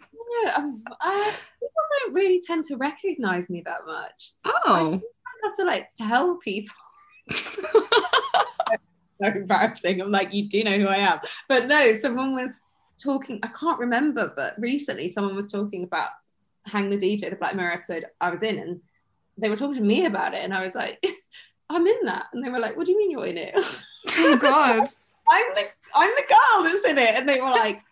uh, 0.46 1.32
people 1.60 1.82
don't 2.04 2.14
really 2.14 2.40
tend 2.46 2.64
to 2.66 2.76
recognize 2.76 3.48
me 3.48 3.62
that 3.64 3.86
much. 3.86 4.32
oh, 4.44 5.00
I 5.00 5.46
have 5.46 5.56
to 5.56 5.64
like 5.64 5.88
tell 5.96 6.36
people. 6.36 6.74
so 9.20 9.26
embarrassing. 9.26 10.00
I'm 10.00 10.10
like, 10.10 10.32
you 10.32 10.48
do 10.48 10.64
know 10.64 10.78
who 10.78 10.86
I 10.86 10.96
am. 10.96 11.18
But 11.48 11.66
no, 11.66 11.98
someone 12.00 12.34
was 12.34 12.60
talking, 12.98 13.40
I 13.42 13.48
can't 13.48 13.78
remember, 13.78 14.32
but 14.34 14.54
recently 14.58 15.08
someone 15.08 15.36
was 15.36 15.50
talking 15.50 15.84
about 15.84 16.10
Hang 16.66 16.88
the 16.88 16.96
DJ, 16.96 17.28
the 17.28 17.36
Black 17.36 17.54
Mirror 17.54 17.72
episode 17.72 18.06
I 18.20 18.30
was 18.30 18.42
in, 18.42 18.58
and 18.58 18.80
they 19.36 19.50
were 19.50 19.56
talking 19.56 19.76
to 19.76 19.82
me 19.82 20.06
about 20.06 20.34
it. 20.34 20.42
And 20.42 20.54
I 20.54 20.62
was 20.62 20.74
like, 20.74 21.04
I'm 21.70 21.86
in 21.86 22.04
that. 22.04 22.26
And 22.32 22.44
they 22.44 22.50
were 22.50 22.60
like, 22.60 22.76
What 22.76 22.86
do 22.86 22.92
you 22.92 22.98
mean 22.98 23.10
you're 23.10 23.26
in 23.26 23.38
it? 23.38 23.54
oh 23.56 24.36
God. 24.36 24.88
I'm 25.30 25.54
the 25.54 25.64
I'm 25.94 26.10
the 26.10 26.24
girl 26.28 26.62
that's 26.62 26.86
in 26.86 26.98
it. 26.98 27.14
And 27.14 27.28
they 27.28 27.40
were 27.40 27.50
like, 27.50 27.82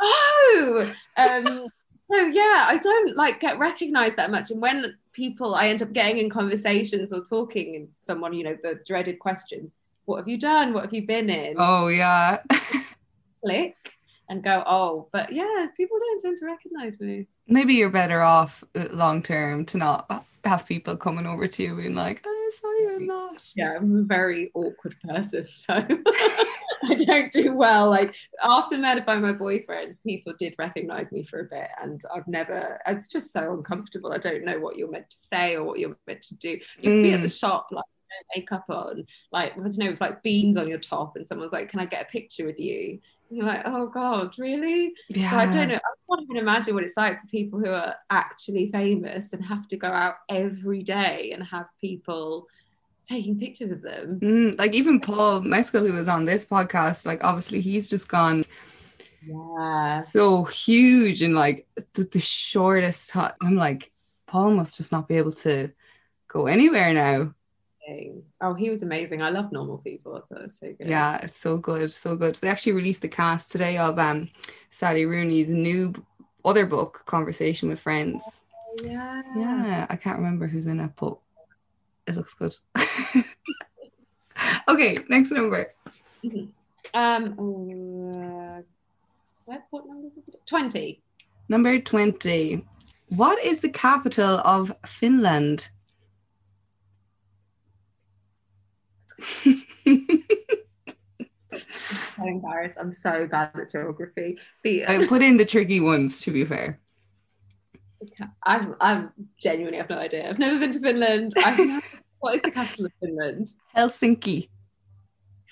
Oh. 0.00 0.92
Um 1.16 1.66
so 2.10 2.16
yeah, 2.16 2.64
I 2.66 2.78
don't 2.82 3.16
like 3.16 3.40
get 3.40 3.58
recognized 3.58 4.16
that 4.16 4.30
much. 4.30 4.50
And 4.50 4.60
when 4.60 4.96
people 5.12 5.54
I 5.54 5.66
end 5.66 5.82
up 5.82 5.92
getting 5.92 6.18
in 6.18 6.30
conversations 6.30 7.12
or 7.12 7.22
talking 7.22 7.76
and 7.76 7.88
someone, 8.00 8.32
you 8.32 8.44
know, 8.44 8.56
the 8.62 8.80
dreaded 8.86 9.18
question, 9.18 9.70
what 10.06 10.18
have 10.18 10.28
you 10.28 10.38
done? 10.38 10.72
What 10.72 10.84
have 10.84 10.92
you 10.92 11.06
been 11.06 11.30
in? 11.30 11.54
Oh 11.56 11.88
yeah. 11.88 12.42
Click 13.44 13.76
and 14.28 14.42
go, 14.42 14.62
oh, 14.66 15.08
but 15.12 15.32
yeah, 15.32 15.66
people 15.76 15.98
don't 15.98 16.20
tend 16.20 16.36
to 16.38 16.46
recognize 16.46 17.00
me. 17.00 17.26
Maybe 17.46 17.74
you're 17.74 17.90
better 17.90 18.20
off 18.20 18.64
uh, 18.74 18.88
long 18.90 19.22
term 19.22 19.64
to 19.66 19.78
not 19.78 20.24
have 20.44 20.66
people 20.66 20.96
coming 20.96 21.26
over 21.26 21.46
to 21.46 21.62
you 21.62 21.78
and 21.78 21.94
like, 21.94 22.22
I 22.24 22.50
saw 22.60 22.72
you 22.72 22.96
in 22.96 23.06
that. 23.06 23.44
Yeah, 23.54 23.76
I'm 23.76 23.98
a 23.98 24.02
very 24.02 24.50
awkward 24.54 24.96
person, 25.06 25.46
so 25.48 25.74
I 26.88 26.94
don't 27.04 27.32
do 27.32 27.52
well. 27.54 27.90
Like 27.90 28.14
after 28.42 28.78
Murdered 28.78 29.06
by 29.06 29.16
My 29.16 29.32
Boyfriend, 29.32 29.96
people 30.06 30.32
did 30.38 30.54
recognize 30.58 31.12
me 31.12 31.24
for 31.24 31.40
a 31.40 31.44
bit, 31.44 31.68
and 31.82 32.00
I've 32.14 32.26
never. 32.28 32.80
It's 32.86 33.08
just 33.08 33.32
so 33.32 33.52
uncomfortable. 33.54 34.12
I 34.12 34.18
don't 34.18 34.44
know 34.44 34.58
what 34.58 34.76
you're 34.76 34.90
meant 34.90 35.10
to 35.10 35.16
say 35.16 35.56
or 35.56 35.64
what 35.64 35.78
you're 35.78 35.96
meant 36.06 36.22
to 36.22 36.36
do. 36.36 36.58
You 36.78 36.90
can 36.90 37.02
be 37.02 37.12
at 37.12 37.22
the 37.22 37.28
Mm. 37.28 37.38
shop 37.38 37.68
like 37.70 37.84
makeup 38.36 38.64
on, 38.68 39.04
like 39.32 39.52
I 39.52 39.56
don't 39.56 39.78
know, 39.78 39.90
with 39.90 40.00
like 40.00 40.22
beans 40.22 40.56
on 40.56 40.68
your 40.68 40.78
top, 40.78 41.16
and 41.16 41.26
someone's 41.26 41.52
like, 41.52 41.68
"Can 41.70 41.80
I 41.80 41.86
get 41.86 42.02
a 42.02 42.06
picture 42.06 42.44
with 42.46 42.58
you?" 42.58 42.98
And 43.28 43.36
you're 43.38 43.46
like, 43.46 43.62
"Oh 43.66 43.86
God, 43.86 44.34
really?" 44.38 44.92
Yeah. 45.08 45.30
So 45.30 45.36
I 45.38 45.46
don't 45.46 45.68
know. 45.68 45.76
I 45.76 46.16
can't 46.16 46.22
even 46.30 46.36
imagine 46.36 46.74
what 46.74 46.84
it's 46.84 46.96
like 46.96 47.20
for 47.20 47.26
people 47.28 47.58
who 47.60 47.70
are 47.70 47.94
actually 48.10 48.70
famous 48.72 49.32
and 49.32 49.44
have 49.44 49.68
to 49.68 49.76
go 49.76 49.88
out 49.88 50.14
every 50.28 50.82
day 50.82 51.30
and 51.32 51.42
have 51.44 51.66
people 51.80 52.46
taking 53.10 53.38
pictures 53.38 53.70
of 53.70 53.82
them. 53.82 54.20
Mm, 54.22 54.58
like 54.58 54.72
even 54.72 55.00
Paul 55.00 55.40
Mescal, 55.42 55.84
who 55.84 55.92
was 55.92 56.08
on 56.08 56.24
this 56.24 56.46
podcast, 56.46 57.04
like 57.06 57.22
obviously 57.24 57.60
he's 57.60 57.88
just 57.88 58.08
gone 58.08 58.44
Yeah. 59.26 60.02
so 60.02 60.44
huge 60.44 61.20
in 61.22 61.34
like 61.34 61.66
the, 61.94 62.04
the 62.04 62.20
shortest 62.20 63.10
time. 63.10 63.32
I'm 63.42 63.56
like, 63.56 63.90
Paul 64.26 64.52
must 64.52 64.76
just 64.76 64.92
not 64.92 65.08
be 65.08 65.16
able 65.16 65.32
to 65.32 65.70
go 66.28 66.46
anywhere 66.46 66.94
now. 66.94 67.34
Oh, 68.40 68.54
he 68.54 68.70
was 68.70 68.84
amazing. 68.84 69.20
I 69.20 69.30
love 69.30 69.50
normal 69.50 69.78
people. 69.78 70.14
I 70.14 70.20
thought 70.20 70.42
it 70.42 70.44
was 70.44 70.58
so 70.58 70.72
good. 70.78 70.86
Yeah, 70.86 71.16
it's 71.24 71.36
so 71.36 71.56
good, 71.58 71.90
so 71.90 72.14
good. 72.14 72.36
They 72.36 72.46
actually 72.46 72.74
released 72.74 73.02
the 73.02 73.08
cast 73.08 73.50
today 73.50 73.78
of 73.78 73.98
um 73.98 74.30
Sally 74.70 75.06
Rooney's 75.06 75.48
new 75.48 75.92
other 76.44 76.66
book, 76.66 77.02
Conversation 77.06 77.68
with 77.68 77.80
Friends. 77.80 78.22
Yeah. 78.84 79.22
Yeah, 79.36 79.86
I 79.90 79.96
can't 79.96 80.18
remember 80.18 80.46
who's 80.46 80.68
in 80.68 80.78
it, 80.78 80.92
but 80.94 81.18
it 82.10 82.16
looks 82.16 82.34
good. 82.34 82.54
okay, 84.68 84.98
next 85.08 85.30
number. 85.30 85.72
Um. 86.94 87.32
Uh, 87.38 88.62
what, 89.44 89.64
what 89.70 89.86
number 89.86 90.08
was 90.14 90.28
it? 90.28 90.46
Twenty. 90.46 91.02
Number 91.48 91.80
20. 91.80 92.64
What 93.08 93.44
is 93.44 93.58
the 93.58 93.70
capital 93.70 94.38
of 94.44 94.72
Finland? 94.86 95.68
So 102.20 102.26
embarrassed. 102.26 102.78
I'm 102.80 102.92
so 102.92 103.26
bad 103.26 103.50
at 103.54 103.72
geography. 103.72 104.38
The 104.62 104.86
I 104.86 105.06
put 105.06 105.22
in 105.22 105.36
the 105.36 105.44
tricky 105.44 105.80
ones, 105.80 106.20
to 106.22 106.30
be 106.30 106.44
fair. 106.44 106.78
I've, 108.44 108.74
I've 108.80 109.08
genuinely 109.40 109.78
have 109.78 109.90
no 109.90 109.98
idea. 109.98 110.28
I've 110.28 110.38
never 110.38 110.58
been 110.58 110.72
to 110.72 110.80
Finland. 110.80 111.32
Never, 111.36 111.80
what 112.20 112.36
is 112.36 112.42
the 112.42 112.50
capital 112.50 112.86
of 112.86 112.92
Finland? 113.00 113.52
Helsinki. 113.76 114.48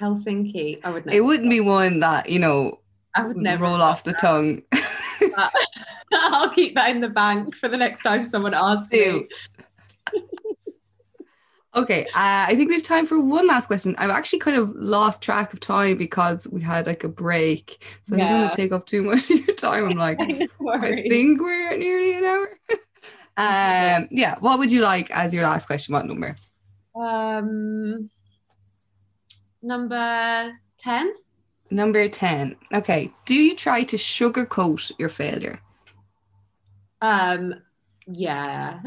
Helsinki. 0.00 0.80
I 0.84 0.90
would 0.90 1.06
never. 1.06 1.16
It 1.16 1.24
wouldn't 1.24 1.50
be 1.50 1.60
one 1.60 2.00
that, 2.00 2.28
you 2.28 2.38
know, 2.38 2.80
I 3.14 3.24
would 3.24 3.36
never 3.36 3.64
roll 3.64 3.82
off 3.82 4.04
the 4.04 4.12
tongue. 4.14 4.62
I'll 6.12 6.50
keep 6.50 6.74
that 6.74 6.90
in 6.90 7.00
the 7.00 7.08
bank 7.08 7.54
for 7.54 7.68
the 7.68 7.76
next 7.76 8.02
time 8.02 8.26
someone 8.26 8.54
asks 8.54 8.90
me. 8.92 9.26
Okay, 11.78 12.06
uh, 12.06 12.46
I 12.48 12.56
think 12.56 12.68
we 12.70 12.74
have 12.74 12.82
time 12.82 13.06
for 13.06 13.20
one 13.20 13.46
last 13.46 13.68
question. 13.68 13.94
I've 13.98 14.10
actually 14.10 14.40
kind 14.40 14.56
of 14.56 14.74
lost 14.74 15.22
track 15.22 15.52
of 15.52 15.60
time 15.60 15.96
because 15.96 16.48
we 16.50 16.60
had 16.60 16.86
like 16.86 17.04
a 17.04 17.08
break. 17.08 17.84
So 18.02 18.16
I 18.16 18.18
don't 18.18 18.30
Yeah. 18.30 18.38
want 18.40 18.50
to 18.50 18.56
take 18.56 18.72
up 18.72 18.84
too 18.86 19.04
much 19.04 19.30
of 19.30 19.46
your 19.46 19.54
time. 19.54 19.84
I'm 19.84 19.96
like, 19.96 20.18
No 20.60 20.72
I 20.82 21.02
think 21.02 21.40
we're 21.40 21.70
at 21.70 21.78
nearly 21.78 22.14
an 22.18 22.24
hour. 22.24 22.48
um, 23.36 24.08
yeah, 24.10 24.36
what 24.40 24.58
would 24.58 24.72
you 24.72 24.80
like 24.80 25.08
as 25.12 25.32
your 25.32 25.44
last 25.44 25.66
question? 25.66 25.92
What 25.92 26.06
number? 26.06 26.34
Um, 26.96 28.10
number 29.62 30.52
10. 30.78 31.14
Number 31.70 32.08
10. 32.08 32.56
Okay. 32.74 33.12
Do 33.24 33.34
you 33.34 33.54
try 33.54 33.84
to 33.84 33.96
sugarcoat 33.96 34.90
your 34.98 35.08
failure? 35.10 35.60
Um, 37.00 37.54
yeah. 38.06 38.80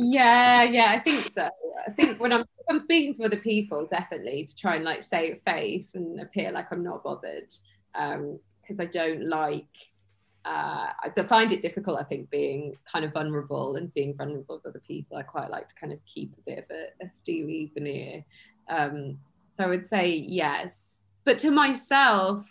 Yeah, 0.00 0.62
yeah, 0.62 0.86
I 0.90 1.00
think 1.00 1.32
so. 1.32 1.48
I 1.86 1.90
think 1.90 2.20
when 2.20 2.32
I'm 2.32 2.44
I'm 2.70 2.78
speaking 2.78 3.14
to 3.14 3.24
other 3.24 3.38
people, 3.38 3.88
definitely 3.90 4.44
to 4.44 4.56
try 4.56 4.76
and 4.76 4.84
like 4.84 5.02
save 5.02 5.40
face 5.46 5.94
and 5.94 6.20
appear 6.20 6.52
like 6.52 6.70
I'm 6.70 6.84
not 6.84 7.02
bothered. 7.02 7.52
Um, 7.94 8.38
because 8.60 8.80
I 8.80 8.84
don't 8.84 9.26
like 9.26 9.66
uh 10.44 10.92
I 11.02 11.22
find 11.28 11.52
it 11.52 11.62
difficult, 11.62 11.98
I 11.98 12.04
think, 12.04 12.30
being 12.30 12.76
kind 12.90 13.04
of 13.04 13.12
vulnerable 13.12 13.76
and 13.76 13.92
being 13.94 14.14
vulnerable 14.14 14.56
with 14.56 14.66
other 14.66 14.82
people. 14.86 15.16
I 15.16 15.22
quite 15.22 15.50
like 15.50 15.68
to 15.68 15.74
kind 15.74 15.92
of 15.92 15.98
keep 16.04 16.32
a 16.38 16.42
bit 16.42 16.58
of 16.58 16.64
a, 16.70 17.04
a 17.04 17.08
steely 17.08 17.72
veneer. 17.74 18.24
Um, 18.68 19.18
so 19.56 19.64
I 19.64 19.66
would 19.66 19.86
say 19.86 20.14
yes. 20.14 20.98
But 21.24 21.38
to 21.40 21.50
myself, 21.50 22.46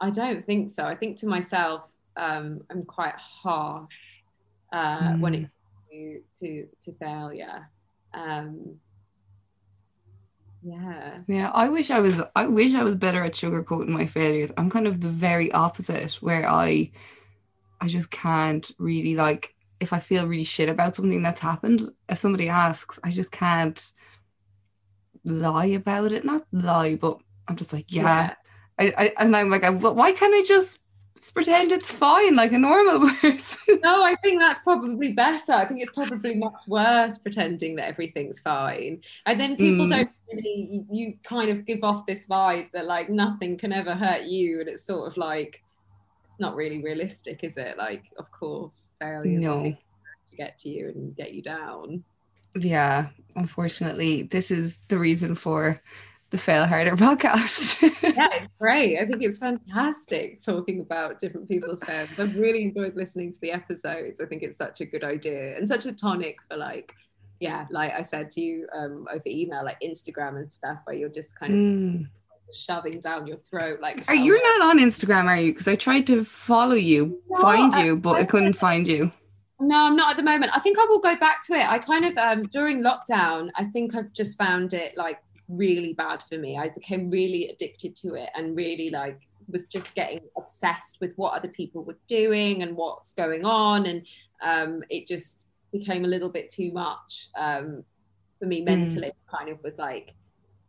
I 0.00 0.10
don't 0.10 0.46
think 0.46 0.70
so. 0.70 0.84
I 0.84 0.94
think 0.94 1.18
to 1.18 1.26
myself, 1.26 1.90
um, 2.16 2.62
I'm 2.70 2.82
quite 2.82 3.14
harsh 3.16 3.94
uh, 4.72 5.12
when 5.14 5.34
it 5.34 5.50
to 5.94 6.20
to 6.40 6.66
to 6.82 6.92
failure. 6.92 7.70
Um, 8.12 8.76
yeah, 10.62 11.18
Yeah, 11.26 11.50
I 11.50 11.68
wish 11.68 11.90
I 11.90 12.00
was 12.00 12.22
I 12.34 12.46
wish 12.46 12.74
I 12.74 12.84
was 12.84 12.94
better 12.94 13.22
at 13.22 13.34
sugarcoating 13.34 13.88
my 13.88 14.06
failures. 14.06 14.50
I'm 14.56 14.70
kind 14.70 14.86
of 14.86 15.00
the 15.00 15.08
very 15.08 15.52
opposite 15.52 16.14
where 16.14 16.48
I 16.48 16.90
I 17.80 17.88
just 17.88 18.10
can't 18.10 18.70
really 18.78 19.14
like 19.14 19.54
if 19.80 19.92
I 19.92 19.98
feel 19.98 20.26
really 20.26 20.44
shit 20.44 20.68
about 20.68 20.94
something 20.94 21.22
that's 21.22 21.40
happened, 21.40 21.82
if 22.08 22.18
somebody 22.18 22.48
asks, 22.48 22.98
I 23.04 23.10
just 23.10 23.30
can't 23.30 23.92
lie 25.24 25.66
about 25.66 26.12
it. 26.12 26.24
Not 26.24 26.46
lie, 26.52 26.94
but 26.94 27.18
I'm 27.46 27.56
just 27.56 27.72
like, 27.72 27.92
yeah. 27.92 28.34
I, 28.78 28.94
I 28.96 29.12
and 29.18 29.36
I'm 29.36 29.50
like, 29.50 29.64
I, 29.64 29.70
why 29.70 30.12
can't 30.12 30.34
I 30.34 30.42
just 30.42 30.80
pretend 31.30 31.72
it's 31.72 31.90
fine 31.90 32.36
like 32.36 32.52
a 32.52 32.58
normal 32.58 33.08
person? 33.20 33.80
no, 33.82 34.04
I 34.04 34.14
think 34.22 34.40
that's 34.40 34.60
probably 34.60 35.12
better. 35.12 35.52
I 35.52 35.66
think 35.66 35.80
it's 35.82 35.92
probably 35.92 36.34
much 36.34 36.54
worse 36.66 37.18
pretending 37.18 37.76
that 37.76 37.88
everything's 37.88 38.40
fine, 38.40 39.00
and 39.26 39.40
then 39.40 39.56
people 39.56 39.86
Mm. 39.86 39.90
don't 39.90 40.10
really. 40.32 40.68
You, 40.70 40.86
you 40.90 41.14
kind 41.24 41.50
of 41.50 41.64
give 41.66 41.84
off 41.84 42.06
this 42.06 42.26
vibe 42.26 42.70
that 42.72 42.86
like 42.86 43.10
nothing 43.10 43.56
can 43.58 43.72
ever 43.72 43.94
hurt 43.94 44.24
you, 44.24 44.60
and 44.60 44.68
it's 44.68 44.86
sort 44.86 45.06
of 45.08 45.16
like 45.16 45.62
it's 46.24 46.38
not 46.40 46.56
really 46.56 46.82
realistic, 46.82 47.40
is 47.44 47.56
it? 47.56 47.78
Like, 47.78 48.04
of 48.18 48.30
course, 48.30 48.88
failure 49.00 49.40
No. 49.40 49.62
to 50.30 50.36
get 50.36 50.58
to 50.58 50.68
you 50.68 50.88
and 50.88 51.16
get 51.16 51.32
you 51.34 51.42
down. 51.42 52.04
yeah, 52.56 53.08
unfortunately, 53.36 54.22
this 54.22 54.50
is 54.50 54.78
the 54.88 54.98
reason 54.98 55.34
for 55.34 55.80
the 56.34 56.38
Fail 56.38 56.66
Harder 56.66 56.96
podcast. 56.96 57.80
yeah, 58.02 58.28
it's 58.32 58.52
great. 58.58 58.98
I 58.98 59.04
think 59.04 59.22
it's 59.22 59.38
fantastic 59.38 60.42
talking 60.42 60.80
about 60.80 61.20
different 61.20 61.46
people's 61.48 61.80
fails. 61.84 62.08
I've 62.18 62.34
really 62.34 62.64
enjoyed 62.64 62.96
listening 62.96 63.32
to 63.32 63.38
the 63.40 63.52
episodes. 63.52 64.20
I 64.20 64.26
think 64.26 64.42
it's 64.42 64.58
such 64.58 64.80
a 64.80 64.84
good 64.84 65.04
idea 65.04 65.56
and 65.56 65.68
such 65.68 65.86
a 65.86 65.92
tonic 65.92 66.38
for 66.50 66.56
like, 66.56 66.92
yeah, 67.38 67.66
like 67.70 67.92
I 67.92 68.02
said 68.02 68.30
to 68.32 68.40
you 68.40 68.66
um, 68.76 69.06
over 69.12 69.22
email, 69.26 69.64
like 69.64 69.78
Instagram 69.80 70.36
and 70.40 70.50
stuff, 70.50 70.78
where 70.84 70.96
you're 70.96 71.08
just 71.08 71.38
kind 71.38 71.52
of 71.52 71.58
Mm. 71.60 72.08
shoving 72.52 72.98
down 72.98 73.28
your 73.28 73.38
throat. 73.48 73.78
Like, 73.80 74.02
Are 74.08 74.14
you're 74.16 74.42
not 74.58 74.70
on 74.70 74.78
Instagram, 74.80 75.26
are 75.26 75.36
you? 75.38 75.52
Because 75.52 75.68
I 75.68 75.76
tried 75.76 76.06
to 76.08 76.24
follow 76.24 76.74
you, 76.74 77.22
No, 77.30 77.42
find 77.42 77.72
I- 77.74 77.84
you, 77.84 77.96
but 77.96 78.14
I 78.16 78.24
couldn't 78.24 78.54
find 78.54 78.88
you. 78.88 79.12
No, 79.60 79.86
I'm 79.86 79.94
not 79.94 80.10
at 80.10 80.16
the 80.16 80.24
moment. 80.24 80.50
I 80.52 80.58
think 80.58 80.78
I 80.80 80.84
will 80.86 80.98
go 80.98 81.14
back 81.14 81.46
to 81.46 81.54
it. 81.54 81.64
I 81.64 81.78
kind 81.78 82.04
of 82.04 82.18
um 82.18 82.42
during 82.52 82.82
lockdown, 82.82 83.50
I 83.54 83.64
think 83.66 83.94
I've 83.94 84.12
just 84.12 84.36
found 84.36 84.74
it 84.74 84.96
like 84.96 85.18
really 85.48 85.92
bad 85.92 86.22
for 86.22 86.38
me. 86.38 86.58
I 86.58 86.68
became 86.68 87.10
really 87.10 87.48
addicted 87.48 87.96
to 87.96 88.14
it 88.14 88.30
and 88.34 88.56
really 88.56 88.90
like 88.90 89.20
was 89.48 89.66
just 89.66 89.94
getting 89.94 90.20
obsessed 90.36 90.98
with 91.00 91.12
what 91.16 91.34
other 91.34 91.48
people 91.48 91.84
were 91.84 91.98
doing 92.08 92.62
and 92.62 92.74
what's 92.76 93.12
going 93.12 93.44
on 93.44 93.84
and 93.84 94.06
um 94.42 94.82
it 94.88 95.06
just 95.06 95.46
became 95.70 96.06
a 96.06 96.08
little 96.08 96.30
bit 96.30 96.50
too 96.50 96.72
much 96.72 97.28
um 97.36 97.84
for 98.38 98.46
me 98.46 98.62
mentally 98.62 99.12
kind 99.30 99.50
of 99.50 99.62
was 99.62 99.76
like 99.76 100.14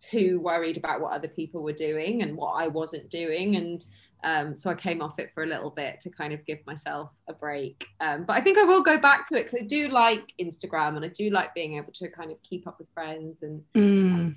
too 0.01 0.41
worried 0.41 0.75
about 0.75 0.99
what 0.99 1.13
other 1.13 1.29
people 1.29 1.63
were 1.63 1.73
doing 1.73 2.21
and 2.21 2.35
what 2.35 2.51
I 2.53 2.67
wasn't 2.67 3.09
doing 3.09 3.55
and 3.55 3.85
um, 4.23 4.57
so 4.57 4.71
I 4.71 4.73
came 4.73 5.03
off 5.03 5.19
it 5.19 5.29
for 5.35 5.43
a 5.43 5.45
little 5.45 5.69
bit 5.69 6.01
to 6.01 6.09
kind 6.09 6.33
of 6.33 6.43
give 6.47 6.57
myself 6.65 7.11
a 7.29 7.33
break. 7.33 7.85
Um, 8.01 8.23
but 8.23 8.35
I 8.35 8.41
think 8.41 8.57
I 8.57 8.63
will 8.63 8.81
go 8.81 8.97
back 8.97 9.27
to 9.27 9.35
it 9.35 9.43
because 9.43 9.59
I 9.61 9.65
do 9.65 9.87
like 9.89 10.33
Instagram 10.41 10.95
and 10.95 11.05
I 11.05 11.09
do 11.09 11.29
like 11.29 11.53
being 11.53 11.77
able 11.77 11.93
to 11.93 12.09
kind 12.09 12.31
of 12.31 12.41
keep 12.41 12.65
up 12.67 12.79
with 12.79 12.87
friends 12.91 13.43
and 13.43 13.63
Mm. 13.75 14.35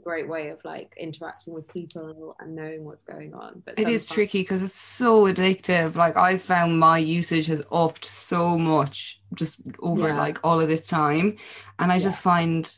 A 0.00 0.04
great 0.04 0.28
way 0.28 0.50
of 0.50 0.58
like 0.64 0.92
interacting 0.98 1.54
with 1.54 1.68
people 1.68 2.36
and 2.40 2.54
knowing 2.56 2.84
what's 2.84 3.02
going 3.02 3.34
on. 3.34 3.62
But 3.64 3.76
It 3.76 3.88
is 3.88 4.08
tricky 4.08 4.42
because 4.42 4.62
it's 4.62 4.74
so 4.78 5.24
addictive. 5.24 5.94
Like 5.94 6.16
I 6.16 6.36
found 6.38 6.78
my 6.78 6.98
usage 6.98 7.46
has 7.46 7.62
upped 7.72 8.04
so 8.04 8.58
much 8.58 9.20
just 9.34 9.60
over 9.78 10.08
Yeah. 10.08 10.14
like 10.14 10.38
all 10.44 10.60
of 10.60 10.68
this 10.68 10.86
time, 10.86 11.36
and 11.78 11.90
I 11.92 11.98
just 11.98 12.20
find 12.20 12.68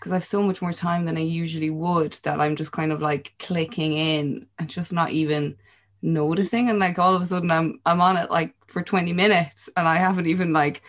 because 0.00 0.12
I've 0.12 0.24
so 0.24 0.42
much 0.42 0.62
more 0.62 0.72
time 0.72 1.04
than 1.04 1.16
I 1.16 1.20
usually 1.20 1.70
would 1.70 2.12
that 2.24 2.40
I'm 2.40 2.56
just 2.56 2.72
kind 2.72 2.92
of 2.92 3.02
like 3.02 3.34
clicking 3.38 3.92
in 3.94 4.46
and 4.58 4.68
just 4.70 4.92
not 4.92 5.10
even 5.10 5.56
noticing, 6.00 6.70
and 6.70 6.78
like 6.78 6.98
all 6.98 7.14
of 7.14 7.20
a 7.22 7.26
sudden 7.26 7.50
I'm 7.50 7.80
I'm 7.84 8.00
on 8.00 8.16
it 8.16 8.30
like 8.30 8.54
for 8.68 8.82
20 8.82 9.12
minutes 9.12 9.68
and 9.76 9.86
I 9.86 9.96
haven't 9.96 10.26
even 10.26 10.52
like 10.54 10.80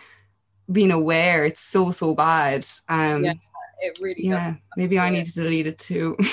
been 0.70 0.90
aware. 0.90 1.44
It's 1.46 1.60
so 1.60 1.90
so 1.90 2.14
bad. 2.14 2.66
Um, 2.88 3.24
Yeah, 3.24 3.32
It 3.80 3.98
really 4.00 4.26
yeah 4.26 4.52
does. 4.52 4.68
maybe 4.76 4.98
i 4.98 5.10
need 5.10 5.24
to 5.24 5.32
delete 5.32 5.66
it 5.66 5.78
too 5.78 6.16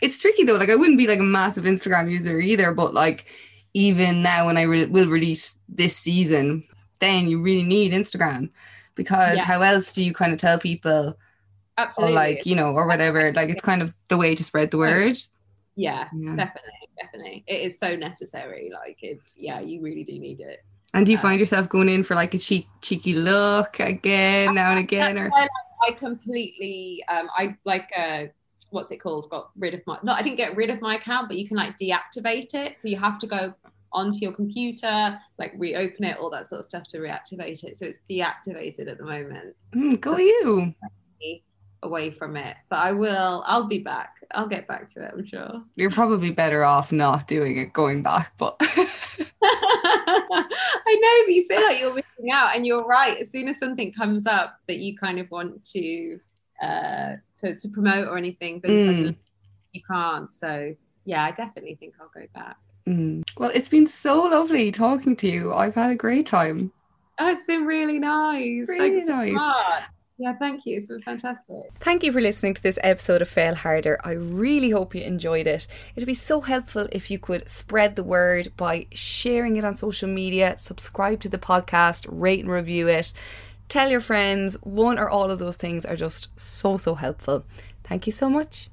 it's 0.00 0.20
tricky 0.20 0.44
though 0.44 0.56
like 0.56 0.70
i 0.70 0.76
wouldn't 0.76 0.98
be 0.98 1.06
like 1.06 1.18
a 1.18 1.22
massive 1.24 1.64
instagram 1.64 2.10
user 2.10 2.38
either 2.38 2.72
but 2.72 2.94
like 2.94 3.26
even 3.74 4.22
now 4.22 4.46
when 4.46 4.56
i 4.56 4.62
re- 4.62 4.86
will 4.86 5.08
release 5.08 5.56
this 5.68 5.96
season 5.96 6.62
then 7.00 7.26
you 7.26 7.40
really 7.40 7.62
need 7.64 7.92
instagram 7.92 8.50
because 8.94 9.36
Yeah. 9.36 9.44
how 9.44 9.62
else 9.62 9.92
do 9.92 10.02
you 10.02 10.12
kind 10.12 10.32
of 10.32 10.38
tell 10.38 10.58
people 10.58 11.08
or 11.08 11.16
Absolutely. 11.76 12.14
like 12.14 12.46
you 12.46 12.56
know 12.56 12.72
or 12.72 12.86
whatever 12.86 13.32
like 13.32 13.50
it's 13.50 13.62
kind 13.62 13.82
of 13.82 13.94
the 14.08 14.16
way 14.16 14.34
to 14.34 14.44
spread 14.44 14.70
the 14.70 14.78
word 14.78 15.16
yeah, 15.80 16.08
Yeah. 16.12 16.34
definitely, 16.34 16.88
definitely. 17.00 17.44
It 17.46 17.60
is 17.60 17.78
so 17.78 17.94
necessary. 17.94 18.68
Like 18.74 18.96
it's 19.00 19.36
yeah, 19.38 19.60
you 19.60 19.80
really 19.80 20.02
do 20.02 20.18
need 20.18 20.40
it. 20.40 20.58
And 20.94 21.04
do 21.06 21.12
you 21.12 21.18
find 21.18 21.38
yourself 21.38 21.68
going 21.68 21.88
in 21.88 22.02
for 22.02 22.14
like 22.14 22.34
a 22.34 22.38
cheek 22.38 22.66
cheeky 22.80 23.14
look 23.14 23.78
again 23.80 24.54
now 24.54 24.70
and 24.70 24.78
again 24.86 25.18
or? 25.18 25.30
I 25.86 25.92
completely 25.92 27.04
um 27.08 27.28
I 27.36 27.56
like 27.64 27.90
uh 27.96 28.24
what's 28.70 28.90
it 28.90 28.98
called? 28.98 29.28
Got 29.30 29.50
rid 29.56 29.74
of 29.74 29.80
my 29.86 29.98
no 30.02 30.12
I 30.12 30.22
didn't 30.22 30.36
get 30.36 30.56
rid 30.56 30.70
of 30.70 30.80
my 30.80 30.96
account 30.96 31.28
but 31.28 31.38
you 31.38 31.46
can 31.46 31.56
like 31.56 31.76
deactivate 31.78 32.54
it. 32.54 32.76
So 32.80 32.88
you 32.88 32.96
have 32.96 33.18
to 33.18 33.26
go 33.26 33.54
onto 33.92 34.18
your 34.18 34.32
computer 34.32 35.18
like 35.38 35.52
reopen 35.56 36.04
it 36.04 36.18
all 36.18 36.28
that 36.30 36.46
sort 36.46 36.60
of 36.60 36.64
stuff 36.64 36.86
to 36.88 36.98
reactivate 36.98 37.64
it. 37.64 37.76
So 37.76 37.86
it's 37.86 37.98
deactivated 38.10 38.88
at 38.88 38.98
the 38.98 39.04
moment. 39.04 39.56
Mm, 39.74 40.00
go 40.00 40.16
you. 40.16 40.74
away 41.82 42.10
from 42.10 42.36
it. 42.36 42.56
But 42.70 42.80
I 42.80 42.92
will 42.92 43.44
I'll 43.46 43.68
be 43.68 43.78
back. 43.78 44.16
I'll 44.32 44.48
get 44.48 44.66
back 44.66 44.92
to 44.94 45.04
it 45.04 45.12
I'm 45.14 45.26
sure. 45.26 45.62
You're 45.76 45.90
probably 45.90 46.30
better 46.30 46.64
off 46.64 46.92
not 46.92 47.28
doing 47.28 47.58
it 47.58 47.72
going 47.72 48.02
back 48.02 48.32
but 48.38 48.60
I 49.42 50.98
know, 51.00 51.26
but 51.26 51.32
you 51.34 51.46
feel 51.46 51.62
like 51.62 51.80
you're 51.80 51.94
missing 51.94 52.30
out, 52.32 52.54
and 52.56 52.66
you're 52.66 52.84
right. 52.84 53.18
As 53.18 53.30
soon 53.30 53.48
as 53.48 53.58
something 53.58 53.92
comes 53.92 54.26
up 54.26 54.58
that 54.66 54.78
you 54.78 54.96
kind 54.96 55.18
of 55.18 55.30
want 55.30 55.64
to 55.66 56.18
uh, 56.62 57.12
to, 57.40 57.54
to 57.56 57.68
promote 57.68 58.08
or 58.08 58.16
anything, 58.18 58.58
but 58.60 58.70
Mm. 58.70 59.16
you 59.72 59.80
can't. 59.88 60.32
So 60.34 60.74
yeah, 61.04 61.24
I 61.24 61.30
definitely 61.30 61.76
think 61.76 61.94
I'll 62.00 62.10
go 62.12 62.26
back. 62.34 62.56
Mm. 62.86 63.22
Well, 63.36 63.50
it's 63.54 63.68
been 63.68 63.86
so 63.86 64.22
lovely 64.24 64.72
talking 64.72 65.14
to 65.16 65.28
you. 65.28 65.54
I've 65.54 65.74
had 65.74 65.90
a 65.90 65.94
great 65.96 66.26
time. 66.26 66.72
Oh, 67.20 67.28
it's 67.28 67.44
been 67.44 67.64
really 67.64 67.98
nice. 67.98 68.68
Really 68.68 68.90
Thanks 68.90 69.06
so 69.06 69.16
nice. 69.16 69.32
much. 69.32 69.82
Yeah, 70.18 70.32
thank 70.34 70.66
you. 70.66 70.76
It's 70.76 70.88
been 70.88 71.00
fantastic. 71.00 71.70
Thank 71.78 72.02
you 72.02 72.10
for 72.10 72.20
listening 72.20 72.54
to 72.54 72.62
this 72.62 72.78
episode 72.82 73.22
of 73.22 73.28
Fail 73.28 73.54
Harder. 73.54 74.00
I 74.02 74.12
really 74.12 74.70
hope 74.70 74.92
you 74.92 75.02
enjoyed 75.02 75.46
it. 75.46 75.68
It'd 75.94 76.08
be 76.08 76.14
so 76.14 76.40
helpful 76.40 76.88
if 76.90 77.08
you 77.08 77.20
could 77.20 77.48
spread 77.48 77.94
the 77.94 78.02
word 78.02 78.52
by 78.56 78.88
sharing 78.90 79.56
it 79.56 79.64
on 79.64 79.76
social 79.76 80.08
media, 80.08 80.56
subscribe 80.58 81.20
to 81.20 81.28
the 81.28 81.38
podcast, 81.38 82.04
rate 82.08 82.40
and 82.40 82.50
review 82.50 82.88
it, 82.88 83.12
tell 83.68 83.90
your 83.90 84.00
friends. 84.00 84.54
One 84.62 84.98
or 84.98 85.08
all 85.08 85.30
of 85.30 85.38
those 85.38 85.56
things 85.56 85.84
are 85.84 85.96
just 85.96 86.28
so, 86.38 86.76
so 86.78 86.96
helpful. 86.96 87.44
Thank 87.84 88.06
you 88.06 88.12
so 88.12 88.28
much. 88.28 88.70